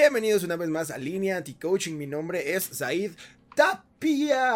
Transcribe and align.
Bienvenidos 0.00 0.42
una 0.44 0.56
vez 0.56 0.70
más 0.70 0.90
a 0.90 0.96
Línea 0.96 1.36
Anti-Coaching. 1.36 1.92
Mi 1.92 2.06
nombre 2.06 2.54
es 2.54 2.64
Said 2.64 3.10
Tapia. 3.54 4.48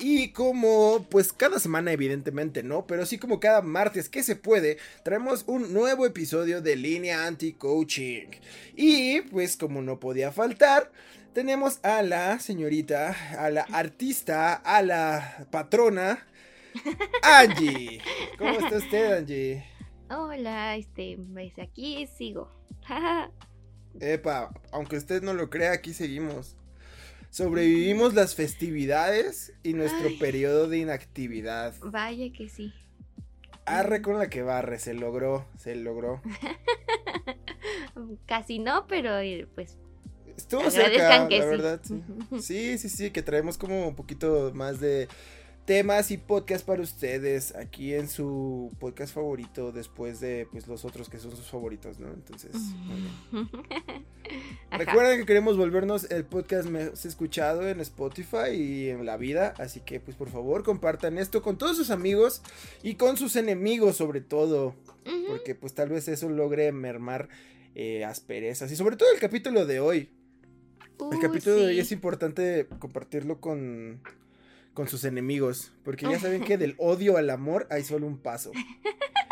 Y 0.00 0.32
como, 0.32 1.06
pues 1.08 1.32
cada 1.32 1.60
semana 1.60 1.92
evidentemente 1.92 2.64
no, 2.64 2.84
pero 2.84 3.06
sí 3.06 3.16
como 3.16 3.38
cada 3.38 3.62
martes 3.62 4.08
que 4.08 4.24
se 4.24 4.34
puede, 4.34 4.78
traemos 5.04 5.44
un 5.46 5.72
nuevo 5.72 6.04
episodio 6.04 6.60
de 6.60 6.74
Línea 6.74 7.28
Anti-Coaching. 7.28 8.26
Y 8.74 9.20
pues 9.20 9.56
como 9.56 9.82
no 9.82 10.00
podía 10.00 10.32
faltar, 10.32 10.90
tenemos 11.32 11.78
a 11.84 12.02
la 12.02 12.40
señorita, 12.40 13.14
a 13.38 13.50
la 13.50 13.62
artista, 13.62 14.54
a 14.54 14.82
la 14.82 15.46
patrona, 15.52 16.26
Angie. 17.22 18.00
¿Cómo 18.36 18.58
está 18.58 18.78
usted, 18.78 19.12
Angie? 19.12 19.64
Hola, 20.10 20.74
este, 20.74 21.20
pues 21.32 21.56
aquí 21.60 22.08
sigo. 22.18 22.50
Epa, 24.00 24.52
aunque 24.72 24.96
usted 24.96 25.22
no 25.22 25.34
lo 25.34 25.50
crea, 25.50 25.72
aquí 25.72 25.94
seguimos. 25.94 26.56
Sobrevivimos 27.30 28.14
las 28.14 28.34
festividades 28.34 29.52
y 29.62 29.74
nuestro 29.74 30.08
Ay. 30.08 30.18
periodo 30.18 30.68
de 30.68 30.78
inactividad. 30.78 31.74
Vaya 31.82 32.32
que 32.32 32.48
sí. 32.48 32.72
Arre 33.66 34.02
con 34.02 34.18
la 34.18 34.28
que 34.28 34.42
barre, 34.42 34.78
se 34.78 34.94
logró, 34.94 35.46
se 35.58 35.74
logró. 35.74 36.20
Casi 38.26 38.58
no, 38.58 38.86
pero 38.86 39.18
eh, 39.18 39.48
pues 39.54 39.76
Estuvo 40.36 40.68
cerca, 40.70 41.28
que 41.28 41.38
la 41.38 41.44
sí. 41.44 41.50
verdad. 41.50 41.80
Sí. 41.82 42.02
sí, 42.40 42.78
sí, 42.78 42.88
sí, 42.88 43.10
que 43.10 43.22
traemos 43.22 43.56
como 43.56 43.88
un 43.88 43.94
poquito 43.94 44.50
más 44.54 44.80
de 44.80 45.08
temas 45.64 46.10
y 46.10 46.18
podcast 46.18 46.66
para 46.66 46.82
ustedes 46.82 47.54
aquí 47.54 47.94
en 47.94 48.08
su 48.08 48.70
podcast 48.78 49.14
favorito 49.14 49.72
después 49.72 50.20
de 50.20 50.46
pues 50.50 50.66
los 50.66 50.84
otros 50.84 51.08
que 51.08 51.18
son 51.18 51.34
sus 51.34 51.46
favoritos, 51.46 51.98
¿no? 51.98 52.08
Entonces, 52.08 52.54
muy 52.54 53.00
bien. 53.00 53.48
Recuerden 54.70 55.20
que 55.20 55.26
queremos 55.26 55.56
volvernos 55.56 56.10
el 56.10 56.24
podcast 56.24 56.68
más 56.68 57.06
escuchado 57.06 57.66
en 57.66 57.80
Spotify 57.80 58.50
y 58.50 58.88
en 58.90 59.06
la 59.06 59.16
vida, 59.16 59.54
así 59.58 59.80
que 59.80 60.00
pues 60.00 60.16
por 60.16 60.28
favor 60.28 60.64
compartan 60.64 61.18
esto 61.18 61.42
con 61.42 61.56
todos 61.56 61.76
sus 61.76 61.90
amigos 61.90 62.42
y 62.82 62.96
con 62.96 63.16
sus 63.16 63.36
enemigos 63.36 63.96
sobre 63.96 64.20
todo, 64.20 64.74
porque 65.28 65.54
pues 65.54 65.74
tal 65.74 65.88
vez 65.88 66.08
eso 66.08 66.28
logre 66.28 66.72
mermar 66.72 67.28
eh, 67.74 68.04
asperezas 68.04 68.70
y 68.70 68.76
sobre 68.76 68.96
todo 68.96 69.12
el 69.12 69.20
capítulo 69.20 69.64
de 69.64 69.80
hoy. 69.80 70.10
El 71.10 71.18
capítulo 71.18 71.56
de 71.56 71.66
hoy 71.66 71.80
es 71.80 71.90
importante 71.90 72.68
compartirlo 72.78 73.40
con, 73.40 74.00
con 74.74 74.88
sus 74.88 75.04
enemigos, 75.04 75.72
porque 75.84 76.06
ya 76.08 76.18
saben 76.18 76.42
que 76.44 76.58
del 76.58 76.74
odio 76.78 77.16
al 77.16 77.30
amor 77.30 77.66
hay 77.70 77.82
solo 77.84 78.06
un 78.06 78.18
paso, 78.18 78.52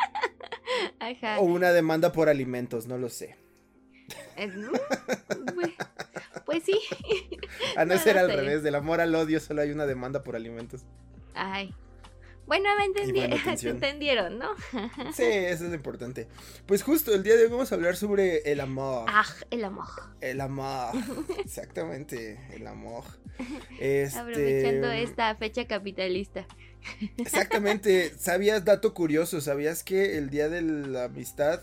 Ajá. 1.01 1.39
o 1.41 1.43
una 1.43 1.73
demanda 1.73 2.13
por 2.13 2.29
alimentos, 2.29 2.87
no 2.87 2.97
lo 2.99 3.09
sé. 3.09 3.37
Eh, 4.37 4.51
pues- 6.45 6.63
sí. 6.65 6.79
A 7.77 7.85
no 7.85 7.95
No 7.95 8.01
ser 8.01 8.19
al 8.19 8.29
sé. 8.31 8.37
revés, 8.37 8.63
del 8.63 8.75
amor 8.75 9.01
al 9.01 9.15
odio 9.15 9.41
solo 9.41 9.63
hay 9.63 9.71
una 9.71 9.87
demanda 9.87 10.23
por 10.23 10.37
alimentos. 10.37 10.83
Ay. 11.35 11.75
Bueno, 12.47 12.69
me 12.77 12.85
atención. 13.35 13.77
entendieron, 13.77 14.39
¿no? 14.39 14.51
Sí, 15.15 15.23
eso 15.25 15.65
es 15.65 15.71
lo 15.71 15.75
importante. 15.75 16.29
Pues 16.67 16.83
justo 16.83 17.15
el 17.15 17.23
día 17.23 17.37
de 17.37 17.45
hoy 17.45 17.51
vamos 17.51 17.73
a 17.73 17.75
hablar 17.75 17.97
sobre 17.97 18.39
el 18.51 18.61
amor. 18.61 19.07
Ah, 19.09 19.25
el 19.51 19.65
amor. 19.65 19.87
El 20.21 20.41
amor. 20.41 20.95
Exactamente, 21.39 22.41
el 22.53 22.67
amor. 22.67 23.05
Este, 23.81 24.19
Aprovechando 24.19 24.91
esta 24.91 25.35
fecha 25.37 25.67
capitalista. 25.67 26.47
Exactamente. 27.17 28.13
¿Sabías, 28.19 28.65
dato 28.65 28.93
curioso, 28.95 29.41
sabías 29.41 29.85
que 29.85 30.19
el 30.19 30.31
día 30.31 30.49
de 30.49 30.63
la 30.63 31.05
amistad 31.05 31.63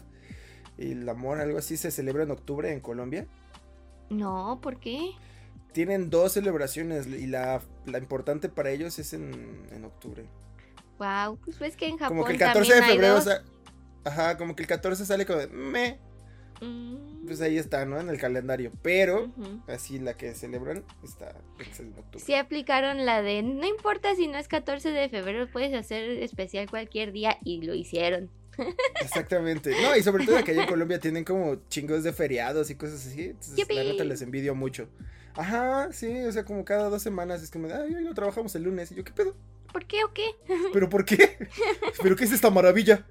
y 0.77 0.93
el 0.93 1.09
amor, 1.09 1.39
algo 1.41 1.57
así, 1.57 1.77
se 1.77 1.91
celebra 1.91 2.23
en 2.23 2.31
octubre 2.31 2.71
en 2.71 2.79
Colombia? 2.79 3.27
No, 4.09 4.59
¿por 4.61 4.79
qué? 4.79 5.11
Tienen 5.73 6.09
dos 6.09 6.33
celebraciones 6.33 7.05
y 7.05 7.27
la, 7.27 7.61
la 7.85 7.97
importante 7.99 8.49
para 8.49 8.71
ellos 8.71 8.97
es 8.97 9.13
en, 9.13 9.67
en 9.71 9.85
octubre. 9.85 10.25
Wow, 10.99 11.37
pues 11.43 11.57
ves 11.57 11.75
que 11.75 11.87
en 11.87 11.97
Japón 11.97 12.17
como 12.17 12.25
que 12.27 12.33
el 12.33 12.39
14 12.39 12.73
de 12.75 12.83
febrero, 12.83 13.21
sa- 13.21 13.43
ajá, 14.03 14.37
como 14.37 14.55
que 14.55 14.63
el 14.63 14.67
14 14.67 15.05
sale 15.05 15.25
como 15.25 15.39
de, 15.39 15.47
me, 15.47 15.97
Mm, 16.61 17.25
pues 17.25 17.39
ahí 17.39 17.57
está, 17.57 17.85
¿no? 17.85 18.01
En 18.01 18.09
el 18.09 18.17
calendario. 18.19 18.73
Pero 18.81 19.27
ujú. 19.37 19.61
así 19.67 19.97
la 19.97 20.15
que 20.17 20.33
celebran 20.35 20.83
está 21.05 21.33
es 21.57 21.79
en 21.79 21.93
octubre. 21.97 22.19
Sí 22.19 22.33
aplicaron 22.33 23.05
la 23.05 23.21
de 23.21 23.41
no 23.43 23.65
importa 23.65 24.13
si 24.15 24.27
no 24.27 24.37
es 24.37 24.49
14 24.49 24.91
de 24.91 25.07
febrero, 25.07 25.47
puedes 25.49 25.73
hacer 25.73 26.03
especial 26.21 26.69
cualquier 26.69 27.13
día 27.13 27.37
y 27.45 27.61
lo 27.61 27.73
hicieron. 27.75 28.29
Exactamente. 29.01 29.71
No, 29.81 29.95
y 29.95 30.03
sobre 30.03 30.25
todo 30.25 30.43
que 30.43 30.51
allá 30.51 30.63
en 30.63 30.67
Colombia 30.67 30.99
tienen 30.99 31.23
como 31.23 31.55
chingos 31.69 32.03
de 32.03 32.11
feriados 32.11 32.69
y 32.69 32.75
cosas 32.75 33.05
así. 33.07 33.27
Entonces, 33.27 33.51
la 33.51 33.63
¡Yipi! 33.63 33.75
neta 33.91 34.03
les 34.03 34.21
envidio 34.21 34.53
mucho. 34.53 34.89
Ajá, 35.35 35.93
sí, 35.93 36.23
o 36.25 36.31
sea, 36.33 36.43
como 36.43 36.65
cada 36.65 36.89
dos 36.89 37.01
semanas 37.01 37.41
es 37.41 37.51
como, 37.51 37.67
ay, 37.73 37.95
no 38.03 38.13
trabajamos 38.13 38.53
el 38.55 38.63
lunes. 38.63 38.91
Y 38.91 38.95
yo, 38.95 39.05
¿qué 39.05 39.13
pedo? 39.13 39.33
¿Por 39.71 39.85
qué 39.85 40.03
o 40.03 40.13
qué? 40.13 40.25
¿Pero 40.73 40.89
por 40.89 41.05
qué? 41.05 41.37
¿Pero 42.01 42.15
qué 42.15 42.23
es 42.25 42.31
esta 42.31 42.49
maravilla? 42.49 43.07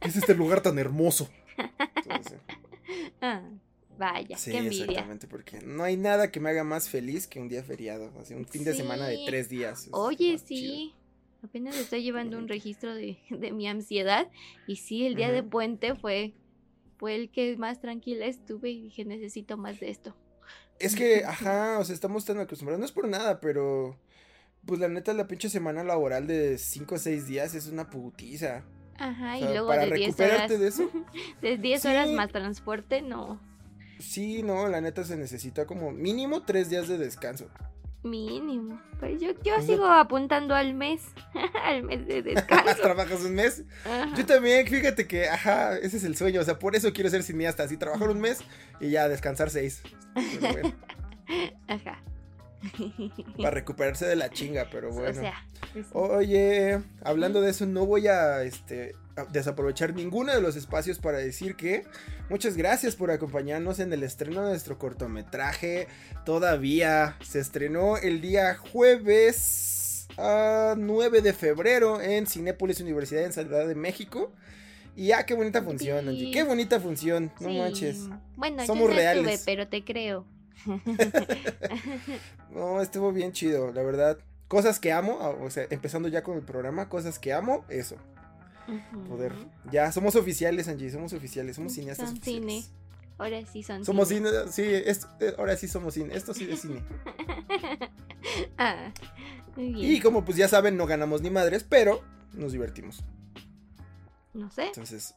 ¿Qué 0.00 0.08
es 0.08 0.16
este 0.16 0.34
lugar 0.34 0.60
tan 0.60 0.78
hermoso? 0.78 1.28
Entonces, 1.96 2.40
Ah, 3.20 3.42
vaya, 3.96 4.36
sí, 4.36 4.50
qué 4.50 4.58
envidia. 4.58 4.84
exactamente, 4.84 5.26
porque 5.26 5.60
no 5.60 5.82
hay 5.84 5.96
nada 5.96 6.30
que 6.30 6.40
me 6.40 6.50
haga 6.50 6.64
más 6.64 6.88
feliz 6.88 7.26
que 7.26 7.40
un 7.40 7.48
día 7.48 7.62
feriado. 7.62 8.12
Así, 8.20 8.34
un 8.34 8.46
fin 8.46 8.64
de 8.64 8.74
semana 8.74 9.06
de 9.06 9.18
tres 9.26 9.48
días. 9.48 9.88
Oye, 9.92 10.36
chido. 10.36 10.46
sí. 10.46 10.94
Apenas 11.42 11.76
estoy 11.76 12.02
llevando 12.02 12.38
un 12.38 12.48
registro 12.48 12.94
de, 12.94 13.18
de 13.30 13.52
mi 13.52 13.68
ansiedad 13.68 14.28
y 14.66 14.76
sí, 14.76 15.06
el 15.06 15.14
día 15.14 15.30
de 15.30 15.42
puente 15.42 15.94
fue, 15.94 16.32
fue 16.96 17.14
el 17.16 17.30
que 17.30 17.56
más 17.58 17.80
tranquila 17.82 18.24
estuve 18.26 18.70
y 18.70 18.82
dije 18.82 19.04
necesito 19.04 19.56
más 19.58 19.78
de 19.78 19.90
esto. 19.90 20.16
Es 20.80 20.96
que, 20.96 21.22
ajá, 21.24 21.78
o 21.78 21.84
sea, 21.84 21.94
estamos 21.94 22.24
tan 22.24 22.38
acostumbrados, 22.38 22.80
no 22.80 22.86
es 22.86 22.92
por 22.92 23.06
nada, 23.06 23.40
pero 23.40 23.96
pues 24.66 24.80
la 24.80 24.88
neta 24.88 25.12
la 25.12 25.26
pinche 25.26 25.48
semana 25.48 25.84
laboral 25.84 26.26
de 26.26 26.58
5 26.58 26.94
o 26.94 26.98
6 26.98 27.26
días 27.26 27.54
es 27.54 27.66
una 27.66 27.90
putiza. 27.90 28.62
Ajá, 28.96 29.34
O 29.34 29.36
y 29.36 29.40
sea, 29.40 29.50
luego 29.50 29.68
para 29.68 29.86
de 29.86 29.92
10 29.92 30.00
recuperarte 30.06 30.54
horas. 30.54 30.60
de 30.60 30.68
eso. 30.68 30.90
De 31.42 31.56
10 31.58 31.84
horas 31.86 32.10
más 32.10 32.30
transporte, 32.30 33.02
no. 33.02 33.40
Sí, 33.98 34.42
no, 34.42 34.68
la 34.68 34.80
neta 34.80 35.04
se 35.04 35.16
necesita 35.16 35.66
como 35.66 35.90
mínimo 35.92 36.42
3 36.42 36.70
días 36.70 36.88
de 36.88 36.98
descanso. 36.98 37.48
Mínimo. 38.02 38.78
Pero 39.00 39.18
yo, 39.18 39.30
yo 39.42 39.54
Pues 39.54 39.66
sigo 39.66 39.86
apuntando 39.86 40.54
al 40.54 40.74
mes. 40.74 41.00
al 41.64 41.82
mes 41.84 42.06
de 42.06 42.22
descanso. 42.34 42.82
¿Trabajas 42.82 43.22
un 43.24 43.34
mes? 43.34 43.64
Ajá. 43.84 44.14
Yo 44.14 44.26
también, 44.26 44.66
fíjate 44.66 45.06
que, 45.06 45.26
ajá, 45.28 45.78
ese 45.78 45.96
es 45.96 46.04
el 46.04 46.14
sueño, 46.16 46.40
o 46.42 46.44
sea, 46.44 46.58
por 46.58 46.76
eso 46.76 46.92
quiero 46.92 47.08
ser 47.08 47.22
cineasta, 47.22 47.62
así 47.62 47.76
trabajar 47.78 48.10
un 48.10 48.20
mes 48.20 48.40
y 48.78 48.90
ya 48.90 49.08
descansar 49.08 49.48
6. 49.50 49.82
Ajá. 51.68 52.02
Para 53.36 53.50
recuperarse 53.52 54.06
de 54.06 54.16
la 54.16 54.30
chinga, 54.30 54.68
pero 54.70 54.90
bueno. 54.90 55.18
O 55.18 55.22
sea, 55.22 55.46
pues, 55.72 55.86
Oye, 55.92 56.80
hablando 57.02 57.40
de 57.40 57.50
eso, 57.50 57.66
no 57.66 57.86
voy 57.86 58.06
a 58.08 58.42
este 58.42 58.94
a 59.16 59.24
desaprovechar 59.26 59.94
ninguno 59.94 60.34
de 60.34 60.40
los 60.40 60.56
espacios 60.56 60.98
para 60.98 61.18
decir 61.18 61.54
que 61.54 61.84
muchas 62.30 62.56
gracias 62.56 62.96
por 62.96 63.10
acompañarnos 63.12 63.78
en 63.78 63.92
el 63.92 64.02
estreno 64.02 64.42
de 64.42 64.50
nuestro 64.50 64.78
cortometraje. 64.78 65.86
Todavía 66.24 67.16
se 67.22 67.38
estrenó 67.38 67.96
el 67.96 68.20
día 68.20 68.56
jueves 68.56 70.08
ah, 70.18 70.74
9 70.76 71.20
de 71.22 71.32
febrero 71.32 72.00
en 72.00 72.26
Cinépolis 72.26 72.80
Universidad 72.80 73.24
en 73.24 73.32
Ciudad 73.32 73.66
de 73.66 73.74
México. 73.74 74.32
Y 74.96 75.12
ah, 75.12 75.26
qué 75.26 75.34
bonita 75.34 75.62
función, 75.62 76.08
Angie. 76.08 76.30
Qué 76.30 76.44
bonita 76.44 76.80
función, 76.80 77.32
no 77.40 77.48
sí. 77.48 77.58
manches. 77.58 77.98
Bueno, 78.36 78.64
Somos 78.64 78.84
yo 78.84 78.90
no 78.90 78.94
reales. 78.96 79.26
estuve, 79.34 79.44
pero 79.44 79.68
te 79.68 79.84
creo. 79.84 80.24
No, 82.50 82.80
estuvo 82.80 83.12
bien 83.12 83.32
chido, 83.32 83.72
la 83.72 83.82
verdad. 83.82 84.18
Cosas 84.48 84.78
que 84.78 84.92
amo, 84.92 85.18
ah, 85.20 85.30
o 85.30 85.50
sea, 85.50 85.66
empezando 85.70 86.08
ya 86.08 86.22
con 86.22 86.36
el 86.36 86.42
programa, 86.42 86.88
cosas 86.88 87.18
que 87.18 87.32
amo, 87.32 87.64
eso. 87.68 87.96
Ujú. 88.66 89.04
poder. 89.08 89.32
Ya, 89.70 89.90
somos 89.92 90.14
oficiales, 90.16 90.68
Angie, 90.68 90.90
somos 90.90 91.12
oficiales, 91.12 91.56
somos 91.56 91.72
cineastas 91.74 92.08
Son 92.10 92.18
oficiales. 92.18 92.64
cine. 92.64 92.76
Ahora 93.18 93.44
sí 93.46 93.62
son 93.62 93.84
Somos 93.84 94.08
cine. 94.08 94.28
cine, 94.30 94.52
sí, 94.52 94.62
es- 94.64 95.06
eh, 95.20 95.34
ahora 95.38 95.56
sí 95.56 95.68
somos 95.68 95.94
cine, 95.94 96.14
esto 96.16 96.32
sí 96.34 96.48
es 96.50 96.60
cine. 96.62 96.82
ah, 98.58 98.92
muy 99.56 99.72
bien. 99.72 99.92
Y 99.92 100.00
como 100.00 100.24
pues 100.24 100.36
ya 100.36 100.48
saben, 100.48 100.76
no 100.76 100.86
ganamos 100.86 101.20
ni 101.22 101.30
madres, 101.30 101.64
pero 101.68 102.02
nos 102.32 102.52
divertimos. 102.52 103.04
No 104.32 104.50
sé. 104.50 104.66
Entonces, 104.68 105.14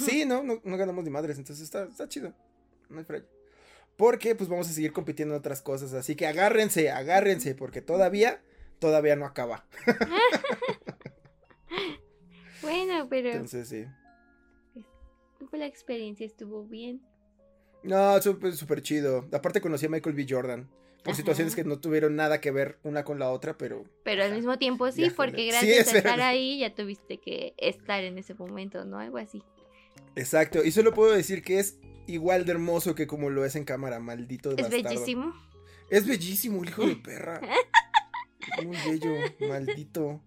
Sí, 0.00 0.24
no, 0.24 0.42
no, 0.42 0.60
no 0.64 0.76
ganamos 0.78 1.04
ni 1.04 1.10
madres, 1.10 1.36
entonces 1.36 1.62
está, 1.64 1.84
está 1.84 2.08
chido. 2.08 2.32
No 2.88 2.98
hay 2.98 3.04
fray. 3.04 3.22
Porque 3.96 4.34
pues 4.34 4.48
vamos 4.48 4.68
a 4.68 4.72
seguir 4.72 4.92
compitiendo 4.92 5.34
en 5.34 5.40
otras 5.40 5.62
cosas, 5.62 5.92
así 5.92 6.16
que 6.16 6.26
agárrense, 6.26 6.90
agárrense, 6.90 7.54
porque 7.54 7.80
todavía, 7.80 8.42
todavía 8.78 9.14
no 9.14 9.24
acaba. 9.24 9.66
bueno, 12.62 13.06
pero... 13.08 13.30
Entonces 13.30 13.68
sí. 13.68 13.84
La 15.52 15.66
experiencia 15.66 16.26
estuvo 16.26 16.64
bien. 16.64 17.00
No, 17.84 18.20
súper 18.20 18.82
chido. 18.82 19.28
Aparte 19.32 19.60
conocí 19.60 19.86
a 19.86 19.88
Michael 19.88 20.16
B. 20.16 20.26
Jordan. 20.28 20.68
Por 21.04 21.14
situaciones 21.14 21.54
que 21.54 21.64
no 21.64 21.78
tuvieron 21.78 22.16
nada 22.16 22.40
que 22.40 22.50
ver 22.50 22.78
una 22.82 23.04
con 23.04 23.18
la 23.18 23.30
otra, 23.30 23.58
pero. 23.58 23.84
Pero 24.04 24.24
al 24.24 24.32
mismo 24.32 24.58
tiempo 24.58 24.90
sí, 24.90 25.10
porque 25.14 25.48
gracias 25.48 25.92
a 25.92 25.98
estar 25.98 26.20
ahí 26.22 26.60
ya 26.60 26.74
tuviste 26.74 27.18
que 27.18 27.52
estar 27.58 28.02
en 28.02 28.16
ese 28.16 28.32
momento, 28.32 28.86
¿no? 28.86 28.98
Algo 28.98 29.18
así. 29.18 29.42
Exacto. 30.16 30.64
Y 30.64 30.72
solo 30.72 30.94
puedo 30.94 31.12
decir 31.12 31.42
que 31.42 31.58
es 31.58 31.78
igual 32.06 32.44
de 32.44 32.52
hermoso 32.52 32.94
que 32.94 33.06
como 33.06 33.30
lo 33.30 33.44
es 33.44 33.56
en 33.56 33.64
cámara, 33.64 34.00
maldito 34.00 34.56
Es 34.56 34.70
bellísimo. 34.70 35.34
Es 35.90 36.06
bellísimo, 36.06 36.62
el 36.62 36.70
hijo 36.70 36.86
de 36.86 36.96
perra. 36.96 37.40
es 38.58 38.66
muy 38.66 38.76
bello, 38.76 39.14
maldito. 39.48 40.20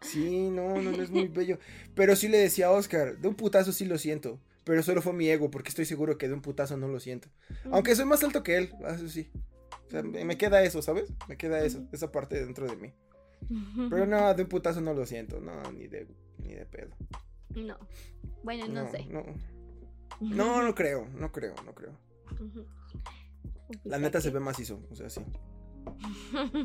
Sí, 0.00 0.50
no, 0.50 0.80
no, 0.80 0.92
no 0.92 1.02
es 1.02 1.10
muy 1.10 1.28
bello. 1.28 1.58
Pero 1.94 2.16
sí 2.16 2.28
le 2.28 2.38
decía 2.38 2.66
a 2.66 2.70
Oscar, 2.70 3.18
de 3.18 3.28
un 3.28 3.34
putazo 3.34 3.72
sí 3.72 3.84
lo 3.84 3.98
siento. 3.98 4.40
Pero 4.64 4.82
solo 4.82 5.00
fue 5.00 5.12
mi 5.12 5.28
ego, 5.28 5.50
porque 5.50 5.68
estoy 5.68 5.84
seguro 5.84 6.18
que 6.18 6.28
de 6.28 6.34
un 6.34 6.42
putazo 6.42 6.76
no 6.76 6.88
lo 6.88 6.98
siento. 6.98 7.28
Aunque 7.70 7.94
soy 7.94 8.04
más 8.04 8.22
alto 8.24 8.42
que 8.42 8.56
él, 8.56 8.72
eso 8.88 9.08
sí. 9.08 9.30
O 9.86 9.90
sea, 9.90 10.02
me 10.02 10.36
queda 10.36 10.62
eso, 10.64 10.82
¿sabes? 10.82 11.12
Me 11.28 11.36
queda 11.36 11.64
eso, 11.64 11.86
esa 11.92 12.10
parte 12.10 12.44
dentro 12.44 12.66
de 12.66 12.76
mí. 12.76 12.92
Pero 13.90 14.06
no, 14.06 14.34
de 14.34 14.42
un 14.42 14.48
putazo 14.48 14.80
no 14.80 14.92
lo 14.92 15.06
siento, 15.06 15.40
no, 15.40 15.70
ni 15.72 15.86
de, 15.86 16.08
ni 16.38 16.54
de 16.54 16.66
pedo. 16.66 16.96
No. 17.54 17.78
Bueno, 18.42 18.66
no, 18.66 18.90
sé. 18.90 19.06
No. 19.06 19.24
No, 20.20 20.62
no 20.62 20.74
creo, 20.74 21.08
no 21.14 21.32
creo, 21.32 21.54
no 21.64 21.74
creo. 21.74 21.98
La 23.84 23.98
neta 23.98 24.20
se 24.20 24.30
ve 24.30 24.40
macizo, 24.40 24.80
o 24.90 24.94
sea, 24.94 25.10
sí. 25.10 25.20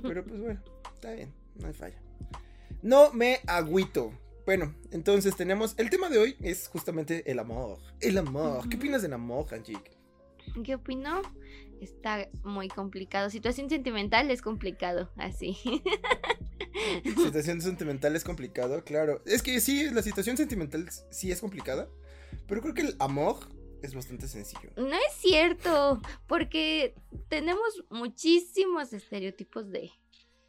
Pero 0.03 0.25
pues 0.25 0.39
bueno, 0.39 0.61
está 0.93 1.13
bien, 1.13 1.33
no 1.55 1.67
hay 1.67 1.73
falla. 1.73 2.01
No 2.81 3.11
me 3.13 3.39
agüito. 3.47 4.11
Bueno, 4.45 4.75
entonces 4.91 5.35
tenemos. 5.35 5.75
El 5.77 5.89
tema 5.89 6.09
de 6.09 6.17
hoy 6.17 6.35
es 6.41 6.67
justamente 6.67 7.29
el 7.31 7.39
amor. 7.39 7.79
El 7.99 8.17
amor. 8.17 8.67
¿Qué 8.69 8.77
opinas 8.77 9.01
del 9.01 9.13
amor, 9.13 9.53
Anjik? 9.53 9.91
¿Qué 10.63 10.75
opino? 10.75 11.21
Está 11.79 12.27
muy 12.43 12.67
complicado. 12.67 13.29
Situación 13.29 13.69
sentimental 13.69 14.29
es 14.31 14.41
complicado, 14.41 15.11
así. 15.15 15.57
situación 17.15 17.61
sentimental 17.61 18.15
es 18.15 18.23
complicado, 18.23 18.83
claro. 18.83 19.21
Es 19.25 19.41
que 19.41 19.59
sí, 19.59 19.89
la 19.91 20.01
situación 20.01 20.37
sentimental 20.37 20.89
sí 21.09 21.31
es 21.31 21.39
complicada. 21.39 21.87
Pero 22.51 22.63
creo 22.63 22.73
que 22.73 22.81
el 22.81 22.95
amor 22.99 23.37
es 23.81 23.95
bastante 23.95 24.27
sencillo. 24.27 24.71
No 24.75 24.93
es 24.93 25.13
cierto, 25.19 26.01
porque 26.27 26.95
tenemos 27.29 27.85
muchísimos 27.89 28.91
estereotipos 28.91 29.71
de, 29.71 29.89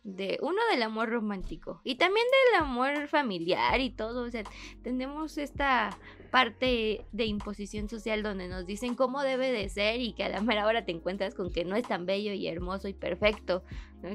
de 0.02 0.36
uno 0.42 0.60
del 0.72 0.82
amor 0.82 1.10
romántico 1.10 1.80
y 1.84 1.94
también 1.94 2.26
del 2.50 2.60
amor 2.60 3.06
familiar 3.06 3.78
y 3.78 3.90
todo, 3.90 4.24
o 4.24 4.30
sea, 4.32 4.42
tenemos 4.82 5.38
esta 5.38 5.96
parte 6.32 7.06
de 7.12 7.26
imposición 7.26 7.88
social 7.88 8.24
donde 8.24 8.48
nos 8.48 8.66
dicen 8.66 8.96
cómo 8.96 9.22
debe 9.22 9.52
de 9.52 9.68
ser 9.68 10.00
y 10.00 10.12
que 10.12 10.24
a 10.24 10.28
la 10.28 10.40
mera 10.40 10.66
hora 10.66 10.84
te 10.84 10.90
encuentras 10.90 11.36
con 11.36 11.52
que 11.52 11.64
no 11.64 11.76
es 11.76 11.86
tan 11.86 12.04
bello 12.04 12.32
y 12.32 12.48
hermoso 12.48 12.88
y 12.88 12.94
perfecto, 12.94 13.62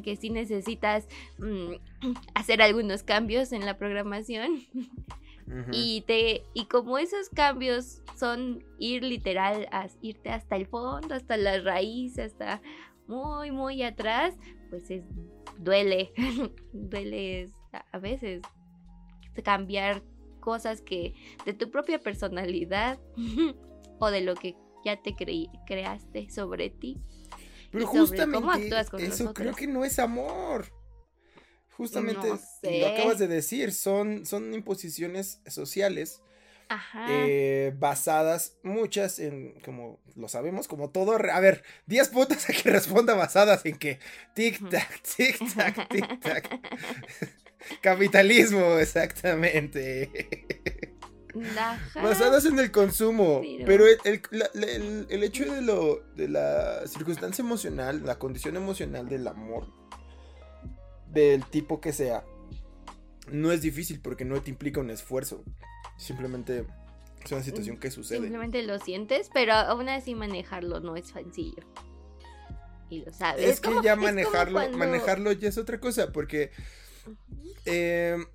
que 0.04 0.18
sí 0.18 0.30
necesitas 0.30 1.08
mm, 1.38 1.76
hacer 2.36 2.62
algunos 2.62 3.04
cambios 3.04 3.54
en 3.54 3.66
la 3.66 3.78
programación. 3.78 4.60
Y 5.72 6.02
te 6.02 6.44
y 6.54 6.66
como 6.66 6.98
esos 6.98 7.30
cambios 7.30 8.02
son 8.18 8.66
ir 8.80 9.04
literal 9.04 9.68
a 9.72 9.88
irte 10.02 10.30
hasta 10.30 10.58
el 10.58 10.68
fondo, 10.68 11.16
hasta 11.16 11.38
la 11.38 11.62
raíz, 11.62 12.20
hasta 12.20 12.62
muy 13.08 13.52
muy 13.52 13.82
atrás, 13.84 14.36
pues 14.70 14.92
es 14.92 15.06
duele, 15.58 16.12
duele 16.74 17.50
a 17.92 18.00
veces 18.00 18.42
cambiar 19.44 20.04
cosas 20.40 20.82
que 20.82 21.14
de 21.46 21.54
tu 21.54 21.70
propia 21.70 22.00
personalidad 22.00 23.00
o 24.00 24.10
de 24.10 24.22
lo 24.22 24.36
que 24.36 24.56
ya 24.84 25.02
te 25.02 25.16
creaste 25.66 26.30
sobre 26.30 26.70
ti. 26.70 26.98
Pero 27.72 27.88
justamente 27.88 28.70
eso 29.00 29.34
creo 29.34 29.54
que 29.54 29.68
no 29.68 29.84
es 29.84 30.00
amor. 30.00 30.77
Justamente 31.78 32.28
lo 32.64 32.88
acabas 32.88 33.20
de 33.20 33.28
decir, 33.28 33.72
son, 33.72 34.26
son 34.26 34.54
imposiciones 34.56 35.42
sociales 35.46 36.22
eh, 37.08 37.72
basadas, 37.78 38.58
muchas 38.64 39.20
en, 39.20 39.60
como 39.64 40.00
lo 40.16 40.28
sabemos, 40.28 40.68
como 40.68 40.90
todo. 40.90 41.14
A 41.14 41.40
ver, 41.40 41.64
10 41.86 42.10
puntos 42.10 42.50
a 42.50 42.54
que 42.54 42.72
responda 42.72 43.14
basadas 43.14 43.64
en 43.66 43.78
que 43.78 44.00
tic-tac, 44.36 45.02
tic-tac, 45.04 45.88
tic-tac. 45.88 46.60
Capitalismo, 47.82 48.80
exactamente. 48.80 50.10
Basadas 51.94 52.46
en 52.46 52.58
el 52.58 52.72
consumo. 52.72 53.42
Pero, 53.66 53.86
el, 53.86 55.06
el, 55.10 55.24
hecho 55.24 55.46
de, 55.46 55.62
lo, 55.62 56.04
de 56.16 56.28
la 56.28 56.88
circunstancia 56.88 57.44
emocional, 57.44 58.04
la 58.04 58.18
condición 58.18 58.56
emocional 58.56 59.08
del 59.08 59.28
amor, 59.28 59.72
del 61.12 61.46
tipo 61.46 61.82
que 61.82 61.94
sea, 61.94 62.24
no 63.32 63.52
es 63.52 63.62
difícil 63.62 64.00
porque 64.00 64.26
no 64.26 64.42
te 64.42 64.50
implica 64.50 64.80
un 64.80 64.90
esfuerzo. 64.90 65.44
Simplemente 65.98 66.66
es 67.24 67.32
una 67.32 67.44
situación 67.44 67.78
que 67.78 67.92
sucede. 67.92 68.20
Simplemente 68.20 68.64
lo 68.64 68.80
sientes, 68.80 69.30
pero 69.34 69.54
aún 69.54 69.90
así 69.90 70.16
manejarlo 70.16 70.80
no 70.80 70.96
es 70.96 71.08
sencillo. 71.08 71.64
Y 72.90 73.04
lo 73.04 73.12
sabes. 73.12 73.46
Es, 73.46 73.60
que 73.60 73.72
ya 73.84 73.96
manejarlo, 73.96 74.70
manejarlo 74.72 75.32
ya 75.34 75.50
es 75.50 75.58
otra 75.58 75.80
cosa, 75.80 76.14
porque 76.14 76.52
em, 77.66 78.26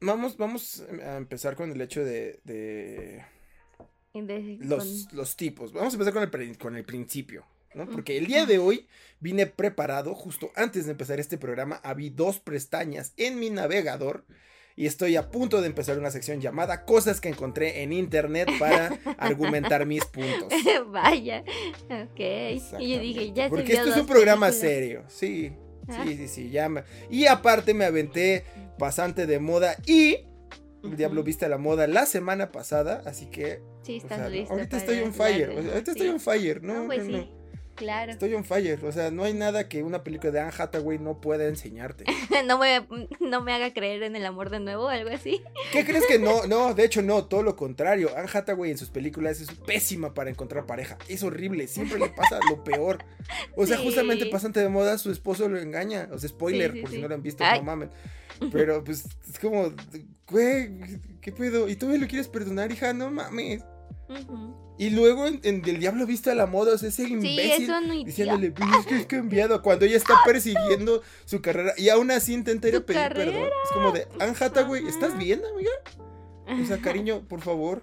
vamos, 0.00 0.36
vamos 0.36 0.80
a 1.04 1.16
empezar 1.16 1.54
con 1.54 1.70
el 1.70 1.80
hecho 1.80 2.04
de, 2.04 2.40
de 2.44 3.24
los, 4.60 5.12
los, 5.12 5.36
tipos. 5.36 5.72
Vamos 5.72 5.94
a 5.94 5.96
empezar 5.96 6.12
con 6.12 6.42
el, 6.42 6.58
con 6.58 6.76
el 6.76 6.84
principio. 6.84 7.46
¿No? 7.74 7.88
Porque 7.88 8.18
el 8.18 8.26
día 8.26 8.46
de 8.46 8.58
hoy 8.58 8.86
vine 9.20 9.46
preparado, 9.46 10.14
justo 10.14 10.50
antes 10.56 10.86
de 10.86 10.92
empezar 10.92 11.20
este 11.20 11.38
programa, 11.38 11.80
había 11.82 12.10
dos 12.14 12.40
pestañas 12.40 13.12
en 13.16 13.38
mi 13.38 13.50
navegador 13.50 14.24
y 14.74 14.86
estoy 14.86 15.16
a 15.16 15.30
punto 15.30 15.60
de 15.60 15.66
empezar 15.66 15.98
una 15.98 16.10
sección 16.10 16.40
llamada 16.40 16.84
Cosas 16.84 17.20
que 17.20 17.28
encontré 17.28 17.82
en 17.82 17.92
internet 17.92 18.48
para 18.58 18.98
argumentar 19.18 19.86
mis 19.86 20.04
puntos. 20.04 20.48
Vaya, 20.86 21.44
ok. 21.88 22.20
Y 22.80 22.94
yo 22.94 23.00
dije, 23.00 23.32
ya 23.32 23.48
Porque 23.48 23.74
esto 23.74 23.90
es 23.90 23.96
un 23.96 24.06
programa 24.06 24.50
serio, 24.52 25.04
sí. 25.08 25.52
Ah. 25.88 26.04
Sí, 26.06 26.16
sí, 26.16 26.28
sí, 26.28 26.50
llama. 26.50 26.84
Y 27.10 27.26
aparte 27.26 27.74
me 27.74 27.84
aventé 27.84 28.44
pasante 28.78 29.26
de 29.26 29.40
moda 29.40 29.76
y 29.84 30.18
el 30.84 30.96
Diablo 30.96 31.22
Viste 31.22 31.48
la 31.48 31.58
Moda 31.58 31.86
la 31.86 32.06
semana 32.06 32.50
pasada, 32.50 33.02
así 33.04 33.26
que. 33.26 33.60
Sí, 33.82 33.96
estás 33.96 34.30
listo. 34.30 34.52
Ahorita 34.52 34.76
estoy 34.76 35.00
on 35.00 35.12
fire. 35.12 35.50
ahorita 35.50 35.90
estoy 35.92 36.08
on 36.08 36.20
fire, 36.20 36.62
¿no? 36.62 36.86
pues 36.86 37.06
sí. 37.06 37.28
Claro. 37.74 38.12
Estoy 38.12 38.34
on 38.34 38.44
fire. 38.44 38.84
O 38.84 38.92
sea, 38.92 39.10
no 39.10 39.24
hay 39.24 39.34
nada 39.34 39.68
que 39.68 39.82
una 39.82 40.04
película 40.04 40.30
de 40.30 40.40
Anne 40.40 40.52
Hathaway 40.56 40.98
no 40.98 41.20
pueda 41.20 41.46
enseñarte. 41.46 42.04
no, 42.46 42.58
me, 42.58 42.86
no 43.20 43.40
me 43.42 43.52
haga 43.52 43.72
creer 43.72 44.02
en 44.02 44.16
el 44.16 44.26
amor 44.26 44.50
de 44.50 44.60
nuevo 44.60 44.84
o 44.84 44.88
algo 44.88 45.10
así. 45.10 45.42
¿Qué 45.72 45.84
crees 45.84 46.06
que 46.06 46.18
no? 46.18 46.46
No, 46.46 46.74
de 46.74 46.84
hecho 46.84 47.02
no, 47.02 47.24
todo 47.24 47.42
lo 47.42 47.56
contrario. 47.56 48.10
Anne 48.16 48.28
Hathaway 48.32 48.70
en 48.70 48.78
sus 48.78 48.90
películas 48.90 49.40
es 49.40 49.50
pésima 49.66 50.14
para 50.14 50.30
encontrar 50.30 50.66
pareja. 50.66 50.98
Es 51.08 51.22
horrible, 51.22 51.66
siempre 51.66 51.98
le 51.98 52.08
pasa 52.08 52.38
lo 52.48 52.62
peor. 52.62 52.98
O 53.56 53.66
sea, 53.66 53.78
justamente 53.78 54.26
pasante 54.26 54.60
de 54.60 54.68
moda, 54.68 54.98
su 54.98 55.10
esposo 55.10 55.48
lo 55.48 55.58
engaña. 55.58 56.08
O 56.12 56.18
sea, 56.18 56.28
spoiler, 56.28 56.80
por 56.80 56.90
si 56.90 56.98
no 56.98 57.08
lo 57.08 57.14
han 57.14 57.22
visto, 57.22 57.44
no 57.44 57.62
mamen. 57.62 57.90
Pero 58.50 58.82
pues 58.82 59.04
es 59.28 59.38
como, 59.38 59.72
güey, 60.28 60.70
¿qué 61.20 61.32
pedo? 61.32 61.68
¿Y 61.68 61.76
tú 61.76 61.86
me 61.86 61.98
lo 61.98 62.06
quieres 62.06 62.28
perdonar, 62.28 62.72
hija? 62.72 62.92
No 62.92 63.10
mames. 63.10 63.62
Y 64.78 64.90
luego 64.90 65.26
en, 65.26 65.40
El 65.44 65.78
Diablo 65.78 66.06
Visto 66.06 66.30
a 66.30 66.34
la 66.34 66.46
Moda, 66.46 66.74
o 66.74 66.78
sea, 66.78 66.88
ese 66.88 67.04
imbécil 67.04 67.70
diciéndole, 68.04 68.50
pues 68.50 68.68
es 68.80 68.86
que 68.86 68.96
es 68.96 69.06
cambiado, 69.06 69.62
cuando 69.62 69.84
ella 69.84 69.96
está 69.96 70.14
persiguiendo 70.24 71.02
su 71.24 71.42
carrera 71.42 71.74
y 71.76 71.88
aún 71.88 72.10
así 72.10 72.32
intenta 72.32 72.68
ir 72.68 72.76
a 72.76 72.80
pedir 72.80 73.12
perdón. 73.12 73.50
Es 73.64 73.70
como 73.72 73.92
de, 73.92 74.08
Anne 74.18 74.34
Hathaway, 74.38 74.86
¿estás 74.86 75.16
bien, 75.18 75.42
amiga? 75.54 75.70
O 76.62 76.66
sea, 76.66 76.78
cariño, 76.82 77.22
por 77.28 77.40
favor. 77.40 77.82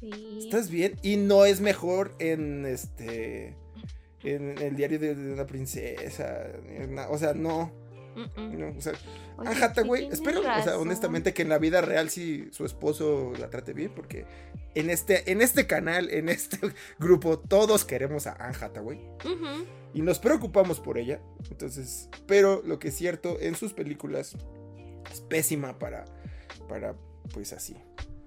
Sí. 0.00 0.40
¿Estás 0.44 0.70
bien? 0.70 0.96
Y 1.02 1.16
no 1.16 1.44
es 1.44 1.60
mejor 1.60 2.14
en 2.18 2.66
este. 2.66 3.56
En 4.24 4.58
el 4.58 4.76
diario 4.76 4.98
de, 4.98 5.12
una 5.12 5.46
princesa. 5.46 6.46
o 7.08 7.18
sea, 7.18 7.34
no. 7.34 7.72
No, 8.36 8.74
o 8.76 8.80
sea, 8.80 8.92
Hathaway, 9.38 10.08
espero, 10.12 10.40
o 10.40 10.62
sea, 10.62 10.78
honestamente 10.78 11.32
que 11.32 11.42
en 11.42 11.48
la 11.48 11.58
vida 11.58 11.80
real 11.80 12.10
sí 12.10 12.48
su 12.52 12.66
esposo 12.66 13.32
la 13.38 13.48
trate 13.48 13.72
bien, 13.72 13.90
porque 13.94 14.26
en 14.74 14.90
este, 14.90 15.30
en 15.30 15.42
este 15.42 15.66
canal, 15.66 16.10
en 16.10 16.28
este 16.28 16.58
grupo, 16.98 17.38
todos 17.38 17.84
queremos 17.84 18.26
a 18.26 18.32
Anne 18.32 18.56
Hathaway. 18.60 19.00
Y 19.94 20.02
nos 20.02 20.18
preocupamos 20.18 20.80
por 20.80 20.98
ella. 20.98 21.20
Entonces, 21.50 22.08
pero 22.26 22.62
lo 22.64 22.78
que 22.78 22.88
es 22.88 22.96
cierto, 22.96 23.38
en 23.40 23.54
sus 23.54 23.72
películas 23.72 24.36
es 25.10 25.20
pésima 25.20 25.78
para, 25.78 26.04
para, 26.68 26.94
pues 27.32 27.52
así. 27.52 27.76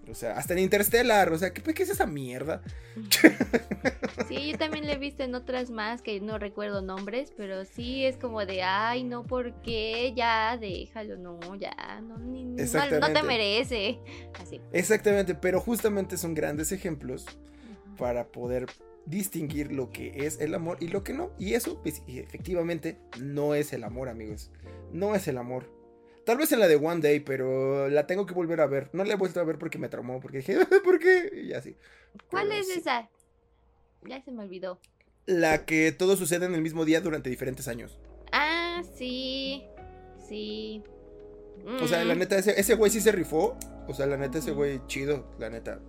O 0.10 0.16
sea, 0.16 0.38
hasta 0.38 0.54
en 0.54 0.60
Interstellar, 0.60 1.32
o 1.32 1.38
sea, 1.38 1.54
¿qué, 1.54 1.62
qué 1.62 1.84
es 1.84 1.90
esa 1.90 2.06
mierda? 2.06 2.62
Sí, 4.28 4.52
yo 4.52 4.58
también 4.58 4.88
le 4.88 4.94
he 4.94 4.98
visto 4.98 5.22
en 5.24 5.36
otras 5.36 5.70
más 5.70 6.02
que 6.02 6.20
no 6.20 6.40
recuerdo 6.40 6.82
nombres, 6.82 7.32
pero 7.38 7.64
sí 7.64 8.06
es 8.06 8.18
como 8.18 8.44
de, 8.44 8.64
ay, 8.64 9.04
no, 9.04 9.24
¿por 9.24 9.62
qué? 9.62 10.14
Ya, 10.16 10.58
déjalo, 10.58 11.18
no, 11.18 11.40
ya, 11.56 12.02
no, 12.02 12.18
ni, 12.18 12.44
no, 12.44 12.56
no 13.00 13.14
te 13.14 13.24
merece. 13.24 14.00
Así. 14.42 14.62
Exactamente, 14.72 15.36
pero 15.36 15.62
justamente 15.62 16.18
son 16.18 16.34
grandes 16.34 16.72
ejemplos 16.72 17.26
para 17.98 18.28
poder 18.28 18.66
distinguir 19.06 19.72
lo 19.72 19.92
que 19.92 20.26
es 20.26 20.40
el 20.40 20.54
amor 20.56 20.78
y 20.80 20.88
lo 20.88 21.04
que 21.04 21.14
no. 21.14 21.32
Y 21.38 21.54
eso, 21.54 21.80
pues, 21.82 22.02
efectivamente, 22.08 22.98
no 23.20 23.54
es 23.54 23.74
el 23.74 23.84
amor, 23.84 24.10
amigos. 24.10 24.52
No 24.92 25.16
es 25.16 25.28
el 25.28 25.38
amor. 25.38 25.70
Tal 26.26 26.38
vez 26.38 26.52
en 26.52 26.60
la 26.60 26.68
de 26.68 26.76
One 26.76 27.02
Day, 27.02 27.20
pero 27.20 27.88
la 27.90 28.08
tengo 28.08 28.26
que 28.26 28.34
volver 28.34 28.60
a 28.62 28.66
ver. 28.68 28.90
No 28.94 29.04
la 29.04 29.14
he 29.14 29.18
vuelto 29.18 29.40
a 29.40 29.44
ver 29.44 29.58
porque 29.60 29.78
me 29.78 29.90
traumó, 29.90 30.20
porque 30.20 30.38
dije, 30.38 30.58
¿por 30.84 31.00
qué? 31.00 31.32
Y 31.44 31.54
así. 31.54 31.76
¿Cuál 32.30 32.52
es 32.52 32.70
esa? 32.70 33.10
Ya 34.04 34.24
se 34.24 34.32
me 34.32 34.44
olvidó. 34.44 34.80
La 35.26 35.66
que 35.66 35.92
todo 35.92 36.16
sucede 36.18 36.46
en 36.46 36.56
el 36.56 36.62
mismo 36.62 36.86
día 36.86 37.02
durante 37.02 37.30
diferentes 37.30 37.68
años. 37.68 38.00
Ah, 38.32 38.82
sí. 38.98 39.64
Sí. 40.28 40.84
O 41.82 41.88
sea, 41.88 42.04
la 42.04 42.16
neta, 42.16 42.38
ese, 42.38 42.60
ese 42.60 42.76
güey 42.76 42.92
sí 42.92 43.02
se 43.02 43.12
rifó. 43.12 43.58
O 43.88 43.94
sea, 43.94 44.06
la 44.06 44.18
neta, 44.18 44.40
ese 44.40 44.52
güey 44.52 44.82
chido, 44.88 45.28
la 45.40 45.50
neta. 45.50 45.80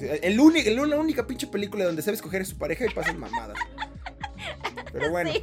El 0.00 0.38
único, 0.38 0.70
la 0.70 0.98
única 0.98 1.26
pinche 1.26 1.46
película 1.46 1.84
donde 1.84 2.02
sabe 2.02 2.16
escoger 2.16 2.42
a 2.42 2.44
su 2.44 2.56
pareja 2.56 2.86
y 2.86 2.90
pasan 2.90 3.18
mamadas. 3.18 3.58
Pero 4.92 5.10
bueno. 5.10 5.30